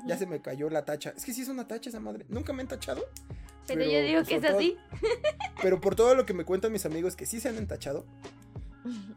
Ya 0.06 0.18
se 0.18 0.28
me 0.28 0.40
cayó 0.40 0.70
la 0.70 0.86
tacha. 0.86 1.14
Es 1.18 1.26
que 1.26 1.34
sí 1.34 1.42
es 1.42 1.48
una 1.48 1.68
tacha 1.68 1.90
esa 1.90 2.00
madre. 2.00 2.26
Nunca 2.30 2.54
me 2.54 2.62
han 2.62 2.68
tachado. 2.68 3.04
Pero, 3.76 3.90
yo 3.90 4.02
digo 4.02 4.24
que 4.24 4.36
es 4.36 4.44
así. 4.44 4.78
Pero 5.62 5.80
por 5.80 5.96
todo 5.96 6.16
lo 6.16 6.26
que 6.26 6.34
me 6.34 6.46
cuentan 6.46 6.72
mis 6.72 6.86
amigos 6.86 7.16
que 7.16 7.26
sí 7.26 7.40
se 7.40 7.50
han 7.50 7.58
entachado, 7.58 8.06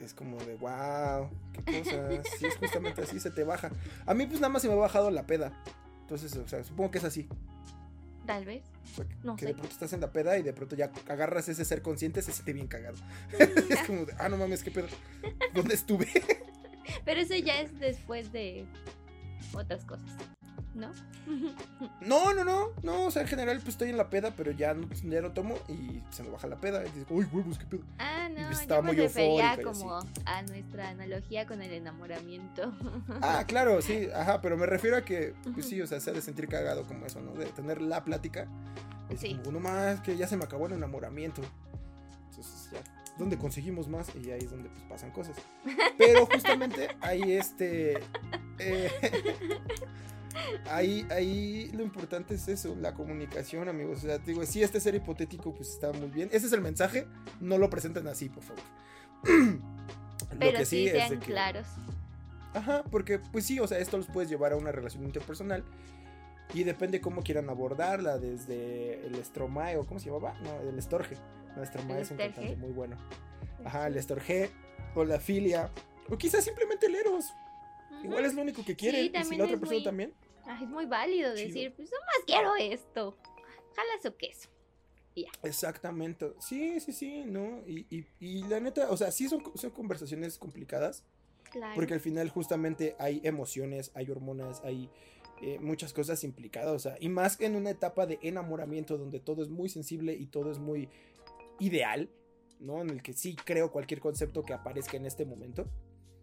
es 0.01 0.15
como 0.15 0.39
de 0.39 0.57
wow, 0.57 1.31
qué 1.53 1.83
cosa. 1.83 2.09
Sí, 2.39 2.47
es 2.47 2.57
justamente 2.57 3.03
así, 3.03 3.21
se 3.21 3.31
te 3.31 3.45
baja. 3.45 3.71
A 4.07 4.15
mí, 4.15 4.27
pues 4.27 4.41
nada 4.41 4.53
más 4.53 4.63
se 4.63 4.69
me 4.69 4.75
ha 4.75 4.79
bajado 4.79 5.11
la 5.11 5.27
peda. 5.27 5.53
Entonces, 6.03 6.35
o 6.37 6.47
sea, 6.47 6.63
supongo 6.65 6.91
que 6.91 6.99
es 6.99 7.05
así. 7.05 7.29
Tal 8.27 8.45
vez. 8.45 8.63
no 9.25 9.37
que 9.37 9.47
de 9.47 9.55
pronto 9.55 9.73
estás 9.73 9.93
en 9.93 10.01
la 10.01 10.13
peda 10.13 10.39
y 10.39 10.43
de 10.43 10.53
pronto 10.53 10.77
ya 10.77 10.93
agarras 11.09 11.49
ese 11.49 11.65
ser 11.65 11.83
consciente, 11.83 12.23
se 12.23 12.33
siente 12.33 12.53
bien 12.53 12.69
cagado. 12.69 12.97
es 13.39 13.83
como 13.87 14.05
de, 14.05 14.15
ah, 14.19 14.29
no 14.29 14.37
mames, 14.37 14.63
qué 14.63 14.71
pedo. 14.71 14.87
¿Dónde 15.55 15.75
estuve? 15.75 16.09
Pero 17.05 17.21
eso 17.21 17.35
ya 17.35 17.61
es 17.61 17.79
después 17.79 18.33
de 18.33 18.67
otras 19.55 19.85
cosas. 19.85 20.11
¿No? 20.75 20.91
No, 22.01 22.35
no, 22.35 22.45
no, 22.45 22.69
no, 22.83 23.07
o 23.07 23.11
sea, 23.11 23.23
en 23.23 23.29
general 23.29 23.59
pues 23.59 23.71
estoy 23.71 23.91
en 23.91 23.97
la 23.97 24.11
peda, 24.11 24.33
pero 24.37 24.51
ya, 24.53 24.75
no, 24.75 24.89
ya 25.05 25.35
tomo 25.35 25.57
y 25.69 26.01
se 26.11 26.23
me 26.23 26.31
baja 26.31 26.47
la 26.47 26.57
peda 26.57 26.85
y 26.87 26.91
digo, 26.91 27.07
uy, 27.11 27.27
huevos, 27.33 27.59
qué 27.59 27.67
pedo. 27.67 27.83
Ah, 27.99 28.29
no, 28.29 28.47
pues, 28.47 28.61
estaba 28.61 28.89
yo 28.89 28.95
me 28.95 29.03
refería 29.03 29.59
como 29.63 29.99
a 30.25 30.43
nuestra 30.43 30.91
analogía 30.91 31.47
con 31.47 31.63
el 31.63 31.73
enamoramiento. 31.73 32.73
Ah, 33.21 33.45
claro, 33.47 33.81
sí, 33.83 34.09
ajá, 34.15 34.41
pero 34.41 34.57
me 34.57 34.67
refiero 34.67 34.97
a 34.97 35.03
que, 35.03 35.35
pues 35.55 35.67
sí, 35.67 35.81
o 35.81 35.87
sea, 35.87 36.01
se 36.01 36.11
ha 36.11 36.13
de 36.13 36.23
sentir 36.23 36.49
cagado 36.49 36.85
como 36.85 37.07
eso, 37.07 37.21
¿no? 37.21 37.33
De 37.35 37.47
tener 37.47 37.81
la 37.81 38.05
plática. 38.05 38.49
Es 39.11 39.21
sí. 39.21 39.35
como, 39.37 39.51
uno 39.51 39.61
más, 39.61 40.01
que 40.01 40.17
ya 40.17 40.27
se 40.27 40.37
me 40.37 40.45
acabó 40.45 40.67
el 40.67 40.73
enamoramiento. 40.73 41.43
Entonces 42.31 42.71
ya, 42.73 42.81
¿dónde 43.19 43.39
conseguimos 43.39 43.89
más? 43.89 44.09
Y 44.17 44.31
ahí 44.31 44.41
es 44.41 44.51
donde 44.51 44.69
pues 44.71 44.83
pasan 44.85 45.11
cosas. 45.11 45.37
Pero 45.99 46.27
justamente 46.27 46.97
ahí 47.01 47.33
este... 47.33 48.03
Eh, 48.59 48.91
ahí, 50.71 51.07
ahí 51.11 51.71
lo 51.73 51.83
importante 51.83 52.35
es 52.35 52.49
eso, 52.49 52.77
la 52.81 52.95
comunicación, 52.95 53.69
amigos. 53.69 53.99
O 53.99 54.01
sea, 54.03 54.19
digo, 54.19 54.45
si 54.47 54.63
este 54.63 54.81
ser 54.81 54.95
hipotético, 54.95 55.55
pues 55.55 55.71
está 55.71 55.93
muy 55.93 56.09
bien. 56.09 56.29
Ese 56.33 56.47
es 56.47 56.53
el 56.53 56.61
mensaje, 56.61 57.07
no 57.41 57.59
lo 57.59 57.71
presenten 57.71 58.07
así, 58.09 58.29
por 58.29 58.43
favor. 58.43 58.63
Pero 60.39 60.59
que 60.59 60.65
sí, 60.65 60.89
sean 60.89 61.19
claros. 61.21 61.67
Ajá, 62.55 62.85
porque 62.91 63.19
pues 63.19 63.47
sí, 63.47 63.61
o 63.61 63.67
sea, 63.67 63.79
esto 63.79 63.97
los 63.97 64.07
puedes 64.07 64.29
llevar 64.29 64.53
a 64.53 64.57
una 64.57 64.73
relación 64.73 65.05
interpersonal. 65.05 65.65
Y 66.55 66.65
depende 66.65 67.01
cómo 67.01 67.23
quieran 67.23 67.49
abordarla, 67.49 68.19
desde 68.19 69.07
el 69.07 69.25
Stromae 69.25 69.79
o 69.79 69.87
cómo 69.87 70.01
se 70.01 70.11
llamaba, 70.11 70.35
no, 70.43 70.61
el 70.69 70.79
Estorge. 70.79 71.17
No, 71.57 71.65
Stromae 71.65 72.03
es 72.03 72.11
un 72.11 72.19
cantante 72.19 72.57
muy 72.57 72.73
bueno. 72.73 72.97
Ajá, 73.65 73.87
el 73.87 73.97
Estorge, 73.97 74.51
o 74.95 75.05
la 75.05 75.19
filia, 75.19 75.71
o 76.11 76.19
quizás 76.19 76.45
simplemente 76.45 76.87
el 76.87 76.97
Eros. 76.97 77.33
Igual 78.03 78.25
es 78.25 78.35
lo 78.35 78.43
único 78.43 78.65
que 78.65 78.77
quiere. 78.77 79.03
y 79.03 79.25
si 79.25 79.37
la 79.37 79.45
otra 79.45 79.59
persona 79.59 79.85
también. 79.85 80.15
es 80.63 80.69
muy 80.69 80.87
válido 80.87 81.35
decir, 81.35 81.73
pues 81.75 81.91
nomás 81.91 82.25
quiero 82.27 82.57
esto. 82.57 83.17
Jala 83.75 84.03
su 84.03 84.17
queso. 84.17 84.49
ya. 85.17 85.29
Exactamente. 85.43 86.33
Sí, 86.41 86.81
sí, 86.81 86.93
sí, 86.93 87.25
¿no? 87.25 87.63
Y, 87.67 88.07
y, 88.21 88.43
la 88.45 88.61
neta, 88.61 88.91
o 88.91 88.97
sea, 88.97 89.11
sí 89.11 89.29
son, 89.29 89.43
son 89.55 89.71
conversaciones 89.71 90.39
complicadas. 90.39 91.05
Claro. 91.51 91.75
Porque 91.75 91.95
al 91.95 92.01
final 92.01 92.31
justamente 92.31 92.97
hay 92.99 93.21
emociones, 93.25 93.91
hay 93.95 94.11
hormonas, 94.11 94.63
hay 94.65 94.91
eh, 95.43 95.59
muchas 95.59 95.93
cosas 95.93 96.23
implicadas. 96.23 96.73
O 96.73 96.79
sea, 96.79 96.97
y 97.01 97.09
más 97.09 97.37
que 97.37 97.47
en 97.47 97.57
una 97.57 97.71
etapa 97.71 98.07
de 98.07 98.21
enamoramiento 98.23 98.97
donde 98.97 99.19
todo 99.19 99.43
es 99.43 99.49
muy 99.49 99.69
sensible 99.69 100.15
y 100.15 100.27
todo 100.27 100.53
es 100.53 100.61
muy 100.61 100.89
ideal, 101.59 102.09
¿no? 102.61 102.81
En 102.81 102.91
el 102.91 103.03
que 103.03 103.13
sí 103.13 103.35
creo 103.35 103.73
cualquier 103.73 103.99
concepto 103.99 104.45
que 104.45 104.53
aparezca 104.53 104.97
en 104.97 105.05
este 105.05 105.25
momento. 105.25 105.67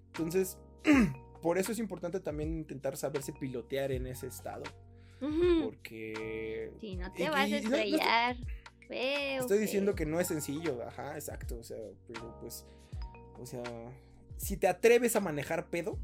Entonces, 0.08 0.58
por 1.42 1.58
eso 1.58 1.72
es 1.72 1.80
importante 1.80 2.20
también 2.20 2.58
intentar 2.58 2.98
saberse 2.98 3.34
pilotear 3.34 3.92
en 3.92 4.08
ese 4.08 4.28
estado. 4.28 4.64
Porque. 5.20 6.72
Si 6.80 6.96
no 6.96 7.12
te 7.12 7.30
vas 7.30 7.52
a 7.52 7.58
estrellar. 7.58 8.38
estoy 8.90 9.58
diciendo 9.58 9.96
que 9.96 10.06
no 10.06 10.20
es 10.20 10.28
sencillo, 10.28 10.82
ajá, 10.88 11.16
exacto. 11.16 11.58
O 11.58 11.64
sea, 11.64 11.78
pero 12.08 12.38
pues. 12.40 12.66
O 13.40 13.46
sea, 13.46 13.64
si 14.38 14.58
te 14.58 14.68
atreves 14.68 15.16
a 15.16 15.20
manejar 15.20 15.70
pedo, 15.70 15.98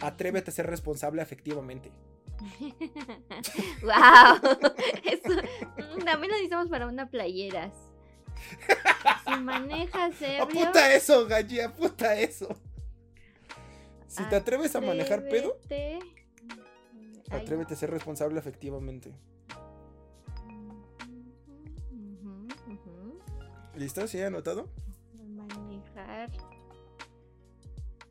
atrévete 0.00 0.50
a 0.50 0.54
ser 0.54 0.66
responsable 0.66 1.22
afectivamente. 1.22 1.92
¡Wow! 3.82 4.38
Eso, 5.04 5.30
mm, 5.30 6.04
también 6.04 6.30
lo 6.30 6.36
necesitamos 6.36 6.68
para 6.68 6.86
una 6.86 7.08
playeras. 7.08 7.72
Si 9.24 9.40
manejas 9.40 10.14
ebrio. 10.20 10.42
Apunta 10.42 10.94
eso, 10.94 11.26
Galli, 11.26 11.60
apunta 11.60 12.16
eso. 12.16 12.48
Si 14.14 14.22
te 14.28 14.36
atreves 14.36 14.76
a 14.76 14.80
manejar 14.80 15.28
pedo, 15.28 15.58
atrévete 17.30 17.74
a 17.74 17.76
ser 17.76 17.90
responsable 17.90 18.38
efectivamente. 18.38 19.12
¿Listo? 23.74 24.06
¿Sí 24.06 24.20
anotado? 24.20 24.68
Manejar. 25.16 26.30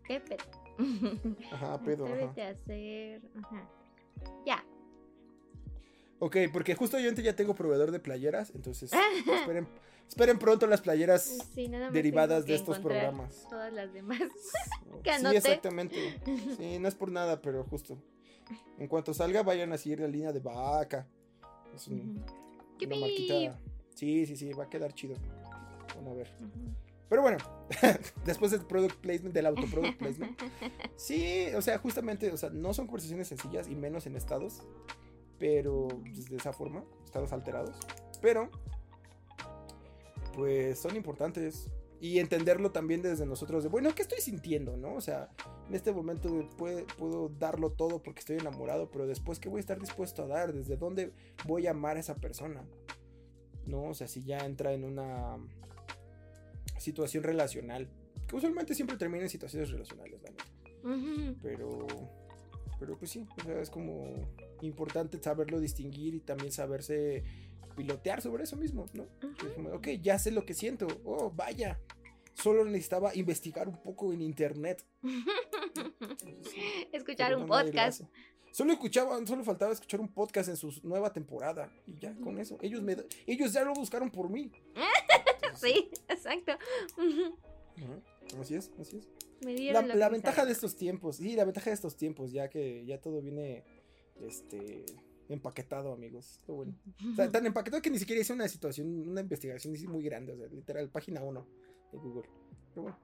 ¿Qué 0.05 0.19
pedo? 0.19 0.43
Ajá, 1.53 1.79
pedo. 1.85 2.05
Atrévete 2.05 2.41
a 2.41 2.49
hacer. 2.49 3.21
Ajá. 3.41 3.69
Ya. 4.45 4.65
Ok, 6.19 6.35
porque 6.51 6.75
justo 6.75 6.99
yo 6.99 7.09
ya 7.11 7.35
tengo 7.35 7.55
proveedor 7.55 7.91
de 7.91 8.01
playeras, 8.01 8.51
entonces 8.55 8.91
esperen, 9.33 9.69
esperen 10.13 10.37
pronto 10.37 10.67
las 10.67 10.81
playeras 10.81 11.39
derivadas 11.91 12.45
de 12.45 12.53
estos 12.53 12.77
programas. 12.77 13.47
Todas 13.49 13.73
las 13.73 13.91
demás. 13.91 14.19
sí, 15.03 15.25
exactamente. 15.35 16.21
Sí, 16.57 16.77
no 16.77 16.87
es 16.87 16.93
por 16.93 17.11
nada, 17.11 17.41
pero 17.41 17.63
justo. 17.63 17.97
En 18.77 18.87
cuanto 18.87 19.13
salga, 19.13 19.41
vayan 19.41 19.73
a 19.73 19.77
seguir 19.77 20.01
la 20.01 20.07
línea 20.07 20.31
de 20.31 20.39
vaca. 20.39 21.07
Es 21.73 21.87
un, 21.87 22.23
una 22.85 22.95
marquita. 22.95 23.59
Sí, 23.95 24.27
sí, 24.27 24.35
sí, 24.35 24.53
va 24.53 24.65
a 24.65 24.69
quedar 24.69 24.93
chido. 24.93 25.15
Bueno, 25.95 26.11
a 26.11 26.13
ver. 26.13 26.29
Pero 27.09 27.21
bueno, 27.23 27.37
después 28.25 28.51
del 28.51 28.61
product 28.65 28.97
placement, 28.97 29.33
del 29.33 29.47
autoproduct 29.47 29.97
placement. 29.97 30.39
Sí, 30.95 31.47
o 31.55 31.61
sea, 31.61 31.79
justamente, 31.79 32.31
o 32.31 32.37
sea, 32.37 32.49
no 32.51 32.73
son 32.73 32.85
conversaciones 32.85 33.27
sencillas 33.27 33.67
y 33.67 33.75
menos 33.75 34.05
en 34.05 34.15
estados 34.15 34.63
pero 35.39 35.89
pues, 35.89 36.29
de 36.29 36.37
esa 36.37 36.53
forma, 36.53 36.85
estados 37.03 37.33
alterados. 37.33 37.75
Pero, 38.21 38.49
pues 40.33 40.79
son 40.79 40.95
importantes. 40.95 41.69
Y 41.99 42.19
entenderlo 42.19 42.71
también 42.71 43.01
desde 43.01 43.25
nosotros 43.25 43.63
de, 43.63 43.69
bueno, 43.69 43.95
¿qué 43.95 44.01
estoy 44.01 44.19
sintiendo? 44.19 44.75
¿No? 44.75 44.93
O 44.93 44.99
sea, 44.99 45.29
en 45.69 45.73
este 45.73 45.93
momento 45.93 46.49
puedo 46.57 47.29
darlo 47.39 47.71
todo 47.71 48.03
porque 48.03 48.19
estoy 48.19 48.37
enamorado, 48.39 48.91
pero 48.91 49.07
después, 49.07 49.39
¿qué 49.39 49.47
voy 49.47 49.59
a 49.59 49.61
estar 49.61 49.79
dispuesto 49.79 50.23
a 50.23 50.27
dar? 50.27 50.51
¿Desde 50.51 50.75
dónde 50.75 51.13
voy 51.47 51.65
a 51.67 51.71
amar 51.71 51.95
a 51.95 52.01
esa 52.01 52.15
persona? 52.15 52.65
¿No? 53.65 53.85
O 53.85 53.93
sea, 53.93 54.09
si 54.09 54.21
ya 54.21 54.39
entra 54.39 54.73
en 54.73 54.83
una 54.83 55.37
situación 56.77 57.23
relacional, 57.23 57.87
Que 58.27 58.35
usualmente 58.35 58.75
siempre 58.75 58.97
termina 58.97 59.23
en 59.23 59.29
situaciones 59.29 59.71
relacionales, 59.71 60.21
la 60.21 60.29
neta. 60.31 60.45
Ujú. 60.83 61.35
Pero, 61.41 61.87
pero 62.79 62.97
pues 62.97 63.11
sí, 63.11 63.25
o 63.37 63.43
sea, 63.45 63.61
es 63.61 63.69
como 63.69 64.13
importante 64.61 65.21
saberlo 65.21 65.59
distinguir 65.59 66.15
y 66.15 66.19
también 66.19 66.51
saberse 66.51 67.23
pilotear 67.75 68.21
sobre 68.21 68.43
eso 68.43 68.55
mismo, 68.55 68.85
¿no? 68.93 69.07
Como, 69.55 69.69
ok, 69.69 69.89
ya 70.01 70.19
sé 70.19 70.31
lo 70.31 70.45
que 70.45 70.53
siento. 70.53 70.87
Oh, 71.05 71.31
vaya. 71.31 71.79
Solo 72.33 72.65
necesitaba 72.65 73.15
investigar 73.15 73.67
un 73.67 73.81
poco 73.81 74.11
en 74.11 74.21
internet. 74.21 74.85
Escuchar 76.91 77.29
pero 77.29 77.41
un 77.41 77.47
no 77.47 77.47
podcast. 77.47 78.01
Solo 78.51 78.73
escuchaban, 78.73 79.25
solo 79.25 79.43
faltaba 79.43 79.73
escuchar 79.73 79.99
un 79.99 80.13
podcast 80.13 80.49
en 80.49 80.57
su 80.57 80.71
nueva 80.83 81.11
temporada. 81.11 81.71
Y 81.87 81.97
ya, 81.97 82.15
con 82.15 82.37
eso. 82.37 82.57
Ellos 82.61 82.83
me 82.83 82.95
ellos 83.25 83.51
ya 83.51 83.63
lo 83.63 83.73
buscaron 83.73 84.11
por 84.11 84.29
mí. 84.29 84.51
Entonces, 84.75 85.59
Sí, 85.59 85.89
exacto. 86.07 86.53
Así 88.39 88.55
es, 88.55 88.71
así 88.79 88.97
es. 88.97 89.07
Me 89.43 89.53
La, 89.53 89.81
dieron 89.81 89.99
la 89.99 90.09
ventaja 90.09 90.45
de 90.45 90.51
estos 90.51 90.75
tiempos, 90.75 91.17
sí, 91.17 91.35
la 91.35 91.45
ventaja 91.45 91.69
de 91.69 91.73
estos 91.73 91.97
tiempos, 91.97 92.31
ya 92.31 92.49
que 92.49 92.85
ya 92.85 93.01
todo 93.01 93.21
viene 93.21 93.63
este 94.21 94.85
empaquetado, 95.29 95.93
amigos. 95.93 96.41
Lo 96.47 96.55
bueno. 96.55 96.73
O 97.11 97.15
sea, 97.15 97.29
tan 97.31 97.45
empaquetado 97.45 97.81
que 97.81 97.89
ni 97.89 97.99
siquiera 97.99 98.21
hice 98.21 98.33
una 98.33 98.47
situación, 98.47 99.07
una 99.09 99.21
investigación 99.21 99.73
muy 99.91 100.03
grande, 100.03 100.33
o 100.33 100.37
sea, 100.37 100.47
literal, 100.47 100.89
página 100.89 101.21
1 101.21 101.47
de 101.91 101.97
Google. 101.97 102.29
Pero 102.73 102.81
bueno, 102.83 102.97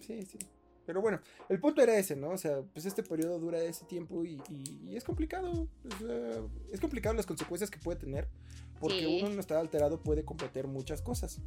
sí, 0.00 0.22
sí. 0.22 0.38
Pero 0.84 1.00
bueno, 1.00 1.20
el 1.48 1.58
punto 1.58 1.82
era 1.82 1.96
ese, 1.98 2.14
¿no? 2.14 2.30
O 2.30 2.38
sea, 2.38 2.62
pues 2.62 2.86
este 2.86 3.02
periodo 3.02 3.40
dura 3.40 3.60
ese 3.60 3.84
tiempo 3.86 4.24
y, 4.24 4.40
y- 4.48 4.90
y 4.90 4.96
es 4.96 5.02
complicado. 5.02 5.50
o 5.84 5.98
sea, 5.98 6.42
es 6.72 6.80
complicado 6.80 7.14
las 7.16 7.26
consecuencias 7.26 7.70
que 7.70 7.78
puede 7.78 7.98
tener. 7.98 8.28
Porque 8.78 9.00
Sí. 9.00 9.20
uno 9.22 9.34
no 9.34 9.40
está 9.40 9.58
alterado 9.58 10.00
puede 10.00 10.24
cometer 10.24 10.68
muchas 10.68 11.02
cosas. 11.02 11.40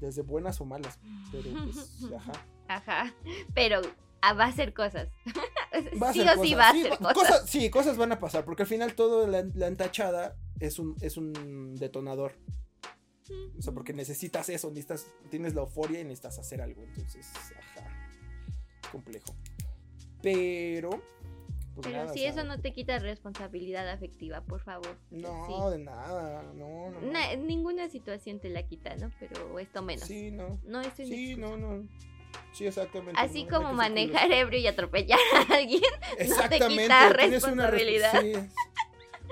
Desde 0.00 0.22
buenas 0.22 0.60
o 0.60 0.64
malas. 0.64 0.98
Pero 1.32 1.50
pues, 1.64 2.04
ajá. 2.16 2.32
Ajá. 2.68 3.14
Pero 3.54 3.80
va 4.22 4.44
a 4.44 4.48
hacer 4.48 4.72
cosas. 4.74 5.08
Va 6.02 6.10
a 6.10 6.12
sí 6.12 6.20
hacer 6.20 6.38
o 6.38 6.42
sí 6.42 6.52
cosas. 6.54 6.58
va 6.58 6.68
a 6.68 6.72
Sí, 6.72 6.80
hacer 6.86 7.06
va- 7.06 7.12
cosas. 7.14 7.48
Sí, 7.50 7.70
cosas 7.70 7.96
van 7.96 8.12
a 8.12 8.18
pasar, 8.18 8.44
porque 8.44 8.62
al 8.64 8.68
final 8.68 8.94
todo 8.94 9.26
la, 9.26 9.44
la 9.54 9.66
entachada 9.68 10.36
es 10.58 10.78
un, 10.78 10.96
es 11.00 11.16
un 11.16 11.74
detonador. 11.76 12.32
O 13.58 13.62
sea, 13.62 13.72
porque 13.72 13.92
necesitas 13.92 14.48
eso, 14.48 14.68
necesitas, 14.70 15.06
tienes 15.30 15.54
la 15.54 15.60
euforia 15.60 16.00
y 16.00 16.04
necesitas 16.04 16.38
hacer 16.40 16.60
algo. 16.60 16.82
Entonces, 16.82 17.26
ajá. 17.56 17.86
Complejo. 18.90 19.34
Pero. 20.22 20.90
pues 20.90 21.86
Pero 21.86 21.90
nada, 21.98 22.12
si 22.12 22.20
sea, 22.20 22.30
eso 22.30 22.44
no 22.44 22.60
te 22.60 22.72
quita 22.72 22.98
responsabilidad 22.98 23.88
afectiva, 23.88 24.40
por 24.42 24.60
favor. 24.62 24.98
No, 25.10 25.46
Sí. 25.46 25.78
de 25.78 25.84
nada. 25.84 26.42
No, 26.54 26.90
no. 26.90 27.00
Na- 27.12 27.36
ninguna 27.36 27.88
situación 27.88 28.40
te 28.40 28.50
la 28.50 28.64
quita, 28.66 28.96
¿no? 28.96 29.10
Pero 29.20 29.58
esto 29.60 29.80
menos. 29.82 30.06
Sí, 30.06 30.30
no. 30.32 30.58
No, 30.64 30.80
esto 30.80 31.02
es 31.02 31.08
Sí, 31.08 31.36
no, 31.36 31.56
no. 31.56 31.86
Sí, 32.52 32.66
exactamente. 32.66 33.20
Así 33.20 33.44
no, 33.44 33.50
no 33.50 33.56
como 33.58 33.72
manejar 33.74 34.30
ebrio 34.32 34.58
y 34.60 34.66
atropellar 34.66 35.18
a 35.34 35.54
alguien. 35.54 35.82
Exactamente. 36.18 36.82
quita 36.82 37.12
tienes 37.16 37.44
una 37.44 37.70
responsabilidad. 37.70 38.12
resp- 38.14 38.42
sí. 38.42 38.48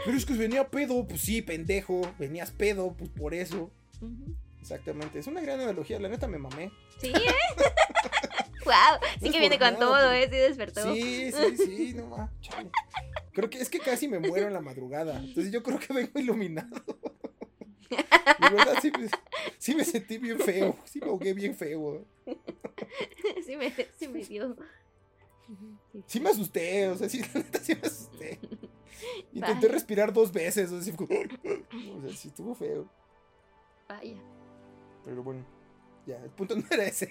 Pero 0.05 0.16
es 0.16 0.25
que 0.27 0.35
venía 0.35 0.69
pedo, 0.69 1.07
pues 1.07 1.21
sí, 1.23 1.43
pendejo. 1.43 2.03
Venías 2.19 2.53
pedo, 2.53 2.95
pues 2.97 3.11
por 3.11 3.35
eso. 3.35 3.71
Exactamente. 4.61 5.19
Es 5.19 5.27
una 5.27 5.41
gran 5.41 5.61
analogía, 5.61 5.99
la 5.99 6.09
neta 6.09 6.29
me 6.29 6.39
mamé. 6.39 6.71
Sí, 7.01 7.09
¿eh? 7.09 7.35
wow, 8.64 9.01
sí 9.21 9.31
que 9.31 9.41
viene 9.41 9.59
con 9.59 9.73
nada, 9.73 9.79
todo, 9.79 10.12
¿eh? 10.12 10.29
Sí 10.31 10.37
despertó. 10.37 10.95
Sí, 10.95 11.33
sí, 11.33 11.57
sí, 11.57 11.95
no 11.95 12.31
chale. 12.41 12.71
Creo 13.33 13.51
que 13.51 13.59
es 13.59 13.69
que 13.69 13.79
casi 13.79 14.09
me 14.09 14.19
muero 14.19 14.47
en 14.47 14.53
la 14.53 14.61
madrugada. 14.61 15.19
Entonces 15.19 15.53
yo 15.53 15.62
creo 15.62 15.79
que 15.79 15.93
vengo 15.93 16.19
iluminado. 16.19 16.77
De 17.91 18.51
verdad, 18.55 18.78
sí, 18.82 18.91
me- 18.91 19.09
sí 19.59 19.74
me 19.74 19.84
sentí 19.84 20.18
bien 20.18 20.39
feo. 20.39 20.76
Sí 20.84 21.01
me 21.01 21.07
ahogué 21.07 21.32
bien 21.34 21.55
feo. 21.57 22.05
sí, 23.47 23.57
me, 23.57 23.72
sí 23.99 24.09
me 24.09 24.24
dio. 24.24 24.57
Sí. 26.07 26.20
Me 26.20 26.28
asusté, 26.30 26.89
o 26.89 26.97
sea, 26.97 27.09
sí, 27.09 27.20
la 27.22 27.41
neta 27.41 27.59
sí 27.61 27.74
me 27.74 27.86
asusté. 27.86 28.39
Intenté 29.32 29.66
Vaya. 29.66 29.68
respirar 29.72 30.12
dos 30.12 30.32
veces, 30.32 30.70
o 30.72 30.82
sea, 30.82 30.95
o 30.99 32.01
sea, 32.07 32.16
sí 32.16 32.28
estuvo 32.28 32.55
feo. 32.55 32.89
Vaya. 33.89 34.16
Pero 35.05 35.22
bueno, 35.22 35.45
ya, 36.07 36.16
el 36.22 36.30
punto 36.30 36.55
no 36.57 36.64
era 36.70 36.84
ese. 36.84 37.11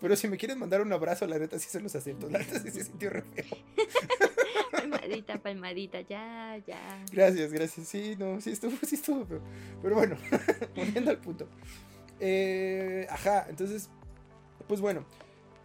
Pero 0.00 0.14
si 0.14 0.28
me 0.28 0.36
quieren 0.36 0.58
mandar 0.58 0.82
un 0.82 0.92
abrazo, 0.92 1.26
la 1.26 1.38
neta 1.38 1.58
sí 1.58 1.68
se 1.68 1.80
los 1.80 1.94
acepto. 1.96 2.28
La 2.30 2.38
neta 2.38 2.60
sí 2.60 2.70
se 2.70 2.84
sintió 2.84 3.10
re 3.10 3.22
feo. 3.22 3.58
Palmadita, 5.52 6.00
ya, 6.02 6.56
ya. 6.66 7.04
Gracias, 7.12 7.52
gracias. 7.52 7.86
Sí, 7.88 8.14
no, 8.18 8.40
sí 8.40 8.50
estuvo, 8.50 8.76
sí 8.86 8.94
estuvo 8.94 9.24
feo. 9.26 9.40
Pero 9.82 9.94
bueno, 9.96 10.16
volviendo 10.76 11.10
al 11.10 11.18
punto. 11.18 11.46
Eh, 12.20 13.06
ajá, 13.10 13.46
entonces, 13.48 13.88
pues 14.68 14.80
bueno, 14.80 15.04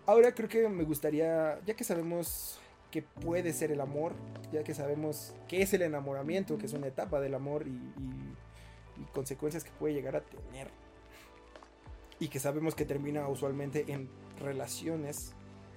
ahora 0.06 0.34
creo 0.34 0.50
que 0.50 0.68
me 0.70 0.84
gustaría, 0.84 1.60
ya 1.66 1.76
que 1.76 1.84
sabemos 1.84 2.60
que 2.92 3.02
puede 3.02 3.52
ser 3.54 3.72
el 3.72 3.82
amor, 3.82 4.14
ya 4.54 4.64
que 4.64 4.74
sabemos 4.74 5.34
qué 5.48 5.62
es 5.62 5.74
el 5.74 5.82
enamoramiento, 5.82 6.58
que 6.58 6.66
es 6.66 6.74
una 6.74 6.88
etapa 6.88 7.20
del 7.20 7.36
amor 7.36 7.68
y- 7.68 7.72
y 9.02 9.04
consecuencias 9.14 9.64
que 9.66 9.72
puede 9.72 9.94
llegar 9.94 10.16
a 10.16 10.22
tener, 10.22 10.70
y 12.20 12.30
que 12.30 12.40
sabemos 12.40 12.74
que 12.76 12.86
termina 12.86 13.28
usualmente 13.28 13.84
en 13.90 14.10
relaciones. 14.40 15.34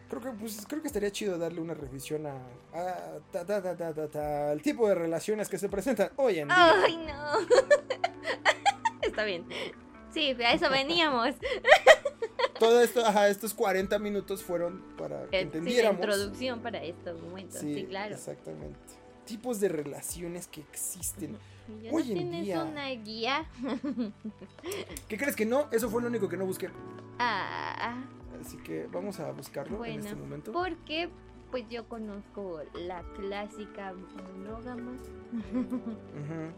Creo 0.09 0.23
que, 0.23 0.31
pues, 0.31 0.65
creo 0.67 0.81
que 0.81 0.87
estaría 0.89 1.11
chido 1.11 1.37
darle 1.37 1.61
una 1.61 1.75
revisión 1.75 2.27
a, 2.27 2.33
a 2.73 3.19
ta, 3.31 3.45
ta, 3.45 3.63
ta, 3.63 3.77
ta, 3.77 3.93
ta, 3.93 4.09
ta, 4.09 4.51
al 4.51 4.63
tipo 4.63 4.89
de 4.89 4.95
relaciones 4.95 5.49
que 5.51 5.59
se 5.59 5.69
presentan 5.69 6.11
hoy 6.17 6.39
en 6.39 6.49
día. 6.49 6.75
Ay, 6.83 6.97
no. 6.97 7.33
Está 9.03 9.25
bien. 9.25 9.45
Sí, 10.15 10.31
a 10.43 10.53
eso 10.53 10.71
veníamos. 10.71 11.35
Todo 12.59 12.81
esto, 12.81 13.05
ajá, 13.05 13.29
estos 13.29 13.53
40 13.55 13.99
minutos 13.99 14.43
fueron 14.43 14.83
para 14.97 15.27
que 15.27 15.27
Eh, 15.27 15.29
Sí, 15.29 15.35
la 15.35 15.41
entendiéramos. 15.43 16.01
introducción 16.01 16.61
para 16.61 16.83
estos 16.83 17.21
momentos. 17.21 17.61
Sí, 17.61 17.87
claro. 17.89 18.15
Exactamente. 18.15 18.79
Tipos 19.27 19.61
de 19.61 19.69
relaciones 19.69 20.49
que 20.49 20.63
existen. 20.63 21.37
¿Y 21.69 21.83
ya 21.85 21.91
Hoy 21.93 22.03
no 22.05 22.09
en 22.13 22.15
tienes 22.15 22.45
día. 22.47 22.65
una 22.65 22.89
guía? 22.89 23.47
¿Qué 25.09 25.19
crees 25.19 25.37
que 25.37 25.45
no? 25.45 25.69
Eso 25.71 25.91
fue 25.91 26.01
lo 26.01 26.09
único 26.09 26.29
que 26.29 26.37
no 26.39 26.47
busqué. 26.47 26.71
Ah, 27.19 28.03
Así 28.41 28.57
que 28.59 28.87
vamos 28.93 29.19
a 29.21 29.31
buscarlo 29.33 29.85
en 29.85 30.01
este 30.01 30.15
momento. 30.15 30.53
porque 30.53 31.09
pues 31.51 31.65
yo 31.71 31.89
conozco 31.89 32.61
la 32.75 33.03
clásica 33.17 33.95
monógama. 33.95 34.93
Ujú. 34.93 36.53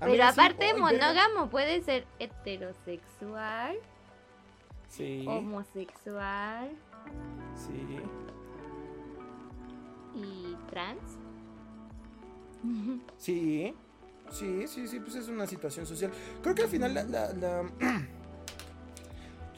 Pero 0.00 0.24
aparte 0.24 0.74
monógamo 0.74 1.50
puede 1.50 1.82
ser 1.82 2.06
heterosexual, 2.20 3.76
Sí, 4.88 5.24
homosexual 5.26 6.70
sí. 7.56 7.98
y 10.14 10.56
trans. 10.70 11.18
Sí, 13.16 13.74
sí, 14.30 14.66
sí, 14.68 14.86
sí, 14.88 15.00
pues 15.00 15.14
es 15.16 15.28
una 15.28 15.46
situación 15.46 15.84
social. 15.86 16.10
Creo 16.42 16.54
que 16.54 16.62
al 16.62 16.68
final 16.68 16.94
la... 16.94 17.02
la- 17.04 17.32
la- 17.32 17.70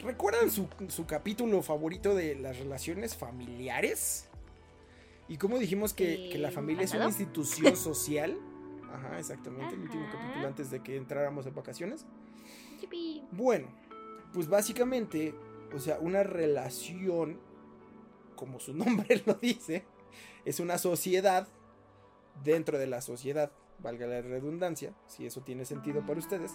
¿Recuerdan 0.03 0.49
su, 0.49 0.67
su 0.87 1.05
capítulo 1.05 1.61
favorito 1.61 2.15
de 2.15 2.35
las 2.35 2.57
relaciones 2.57 3.15
familiares? 3.15 4.27
Y 5.27 5.37
cómo 5.37 5.59
dijimos 5.59 5.93
que, 5.93 6.29
que 6.31 6.37
la 6.39 6.49
¿El 6.49 6.53
familia 6.53 6.83
es 6.83 6.93
una 6.93 7.05
institución 7.05 7.75
social. 7.77 8.37
Ajá, 8.91 9.19
exactamente, 9.19 9.75
el 9.75 9.81
último 9.81 10.05
capítulo 10.11 10.47
antes 10.47 10.71
de 10.71 10.81
que 10.81 10.97
entráramos 10.97 11.45
en 11.45 11.55
vacaciones. 11.55 12.05
Bueno, 13.31 13.67
pues 14.33 14.47
básicamente, 14.47 15.33
o 15.73 15.79
sea, 15.79 15.99
una 15.99 16.23
relación, 16.23 17.39
como 18.35 18.59
su 18.59 18.73
nombre 18.75 19.21
lo 19.25 19.35
dice, 19.35 19.85
es 20.45 20.59
una 20.59 20.77
sociedad 20.77 21.47
dentro 22.43 22.77
de 22.77 22.87
la 22.87 23.01
sociedad, 23.01 23.51
valga 23.79 24.07
la 24.07 24.21
redundancia, 24.21 24.93
si 25.07 25.25
eso 25.25 25.41
tiene 25.41 25.65
sentido 25.65 26.05
para 26.05 26.19
ustedes. 26.19 26.53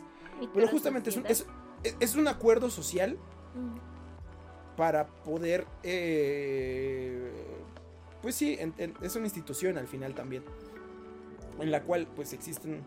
Pero 0.52 0.68
justamente 0.68 1.10
es 1.10 1.16
un, 1.16 1.26
es, 1.26 1.46
es 2.00 2.16
un 2.16 2.28
acuerdo 2.28 2.70
social 2.70 3.18
Mm, 3.56 4.76
para 4.76 5.06
poder, 5.06 5.66
eh, 5.82 7.32
pues 8.22 8.34
sí, 8.34 8.56
en- 8.58 8.74
en- 8.78 8.94
es 9.02 9.16
una 9.16 9.24
institución 9.26 9.78
al 9.78 9.86
final 9.88 10.14
también, 10.14 10.44
en 11.58 11.70
la 11.70 11.82
cual 11.82 12.06
pues 12.14 12.32
existen 12.34 12.82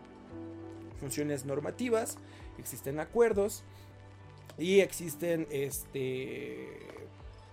funciones 1.00 1.46
normativas, 1.46 2.18
existen 2.60 3.00
acuerdos 3.00 3.64
y 4.58 4.82
existen, 4.82 5.48
este, 5.50 6.68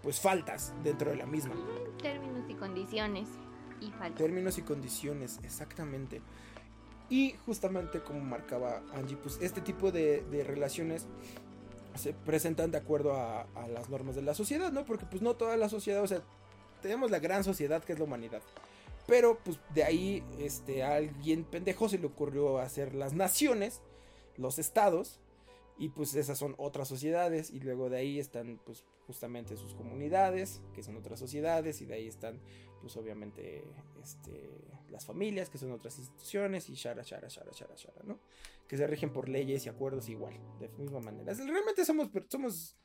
pues 0.02 0.20
faltas 0.20 0.74
dentro 0.84 1.10
de 1.10 1.16
la 1.16 1.26
misma. 1.26 1.54
Términos 2.02 2.44
y 2.50 2.54
condiciones. 2.54 3.28
Y 3.80 3.90
falta. 3.92 4.16
Términos 4.18 4.58
y 4.58 4.62
condiciones, 4.62 5.38
exactamente. 5.44 6.20
Y 7.08 7.34
justamente 7.46 8.00
como 8.00 8.20
marcaba 8.20 8.82
Angie, 8.94 9.16
pues 9.16 9.38
este 9.40 9.60
tipo 9.60 9.92
de, 9.92 10.22
de 10.30 10.42
relaciones 10.44 11.06
se 11.96 12.12
presentan 12.12 12.70
de 12.70 12.78
acuerdo 12.78 13.14
a, 13.14 13.46
las 13.68 13.88
normas 13.88 14.16
de 14.16 14.22
la 14.22 14.34
sociedad, 14.34 14.72
¿no? 14.72 14.84
Porque 14.84 15.06
pues 15.06 15.22
no 15.22 15.34
toda 15.36 15.56
la 15.56 15.68
sociedad, 15.68 16.02
o 16.02 16.06
sea, 16.06 16.22
tenemos 16.82 17.10
la 17.10 17.18
gran 17.18 17.44
sociedad 17.44 17.82
que 17.84 17.92
es 17.92 17.98
la 17.98 18.04
humanidad. 18.04 18.42
Pero 19.06 19.38
pues 19.44 19.58
de 19.74 19.84
ahí 19.84 20.24
este, 20.38 20.82
a 20.82 20.96
alguien 20.96 21.44
pendejo 21.44 21.88
se 21.88 21.98
le 21.98 22.06
ocurrió 22.06 22.58
hacer 22.58 22.94
las 22.94 23.12
naciones, 23.12 23.80
los 24.36 24.58
estados, 24.58 25.20
Y 25.78 25.90
pues 25.90 26.14
esas 26.14 26.38
son 26.38 26.54
otras 26.56 26.88
sociedades 26.88 27.50
y 27.50 27.60
luego 27.60 27.90
de 27.90 27.98
ahí 27.98 28.18
están 28.18 28.58
pues 28.64 28.82
justamente 29.06 29.56
sus 29.56 29.74
comunidades, 29.74 30.62
que 30.74 30.82
son 30.82 30.96
otras 30.96 31.18
sociedades, 31.20 31.82
y 31.82 31.86
de 31.86 31.94
ahí 31.94 32.08
están 32.08 32.40
pues 32.86 32.96
obviamente 32.98 33.64
este, 34.00 34.48
las 34.90 35.04
familias, 35.04 35.50
que 35.50 35.58
son 35.58 35.72
otras 35.72 35.98
instituciones, 35.98 36.70
y 36.70 36.74
shara, 36.74 37.02
shara, 37.02 37.26
shara, 37.26 37.50
shara, 37.50 37.74
shara, 37.74 38.02
¿no? 38.04 38.20
Que 38.68 38.76
se 38.76 38.86
rigen 38.86 39.12
por 39.12 39.28
leyes 39.28 39.66
y 39.66 39.68
acuerdos 39.68 40.08
igual, 40.08 40.34
de 40.60 40.68
misma 40.78 41.00
manera. 41.00 41.34
Realmente 41.34 41.84
somos, 41.84 42.10
somos 42.28 42.76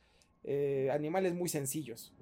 eh, 0.42 0.90
animales 0.90 1.34
muy 1.34 1.48
sencillos, 1.48 2.12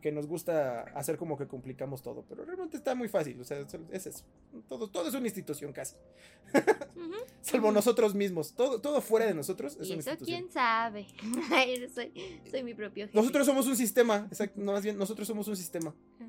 que, 0.00 0.12
nos 0.12 0.26
gusta 0.26 0.82
hacer 0.94 1.16
como 1.16 1.38
que 1.38 1.46
complicamos 1.46 2.02
todo, 2.02 2.24
pero 2.28 2.44
realmente 2.44 2.76
está 2.76 2.94
muy 2.94 3.08
fácil, 3.08 3.40
o 3.40 3.44
sea, 3.44 3.64
es 3.90 4.06
eso. 4.06 4.24
Todo, 4.68 4.88
todo 4.88 5.08
es 5.08 5.14
una 5.14 5.26
institución 5.26 5.72
casi. 5.72 5.96
Salvo 7.40 7.72
nosotros 7.72 8.14
mismos, 8.14 8.54
todo, 8.54 8.80
todo 8.80 9.00
fuera 9.00 9.26
de 9.26 9.34
nosotros 9.34 9.76
es 9.80 9.88
¿Y 9.88 9.92
una 9.92 10.00
eso 10.00 10.10
institución. 10.10 10.40
quién 10.40 10.52
sabe. 10.52 11.06
soy, 11.94 12.12
soy, 12.50 12.62
mi 12.62 12.74
propio 12.74 13.06
jefe. 13.06 13.16
Nosotros 13.16 13.46
somos 13.46 13.66
un 13.66 13.76
sistema, 13.76 14.26
exacto, 14.30 14.60
no, 14.60 14.72
más 14.72 14.82
bien, 14.82 14.98
nosotros 14.98 15.26
somos 15.26 15.48
un 15.48 15.56
sistema, 15.56 15.94
ah. 16.20 16.24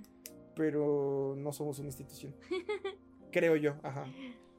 Pero 0.58 1.36
no 1.38 1.54
somos 1.54 1.80
una 1.80 1.88
institución. 1.88 2.36
Creo 3.32 3.56
yo, 3.56 3.76
ajá. 3.84 4.08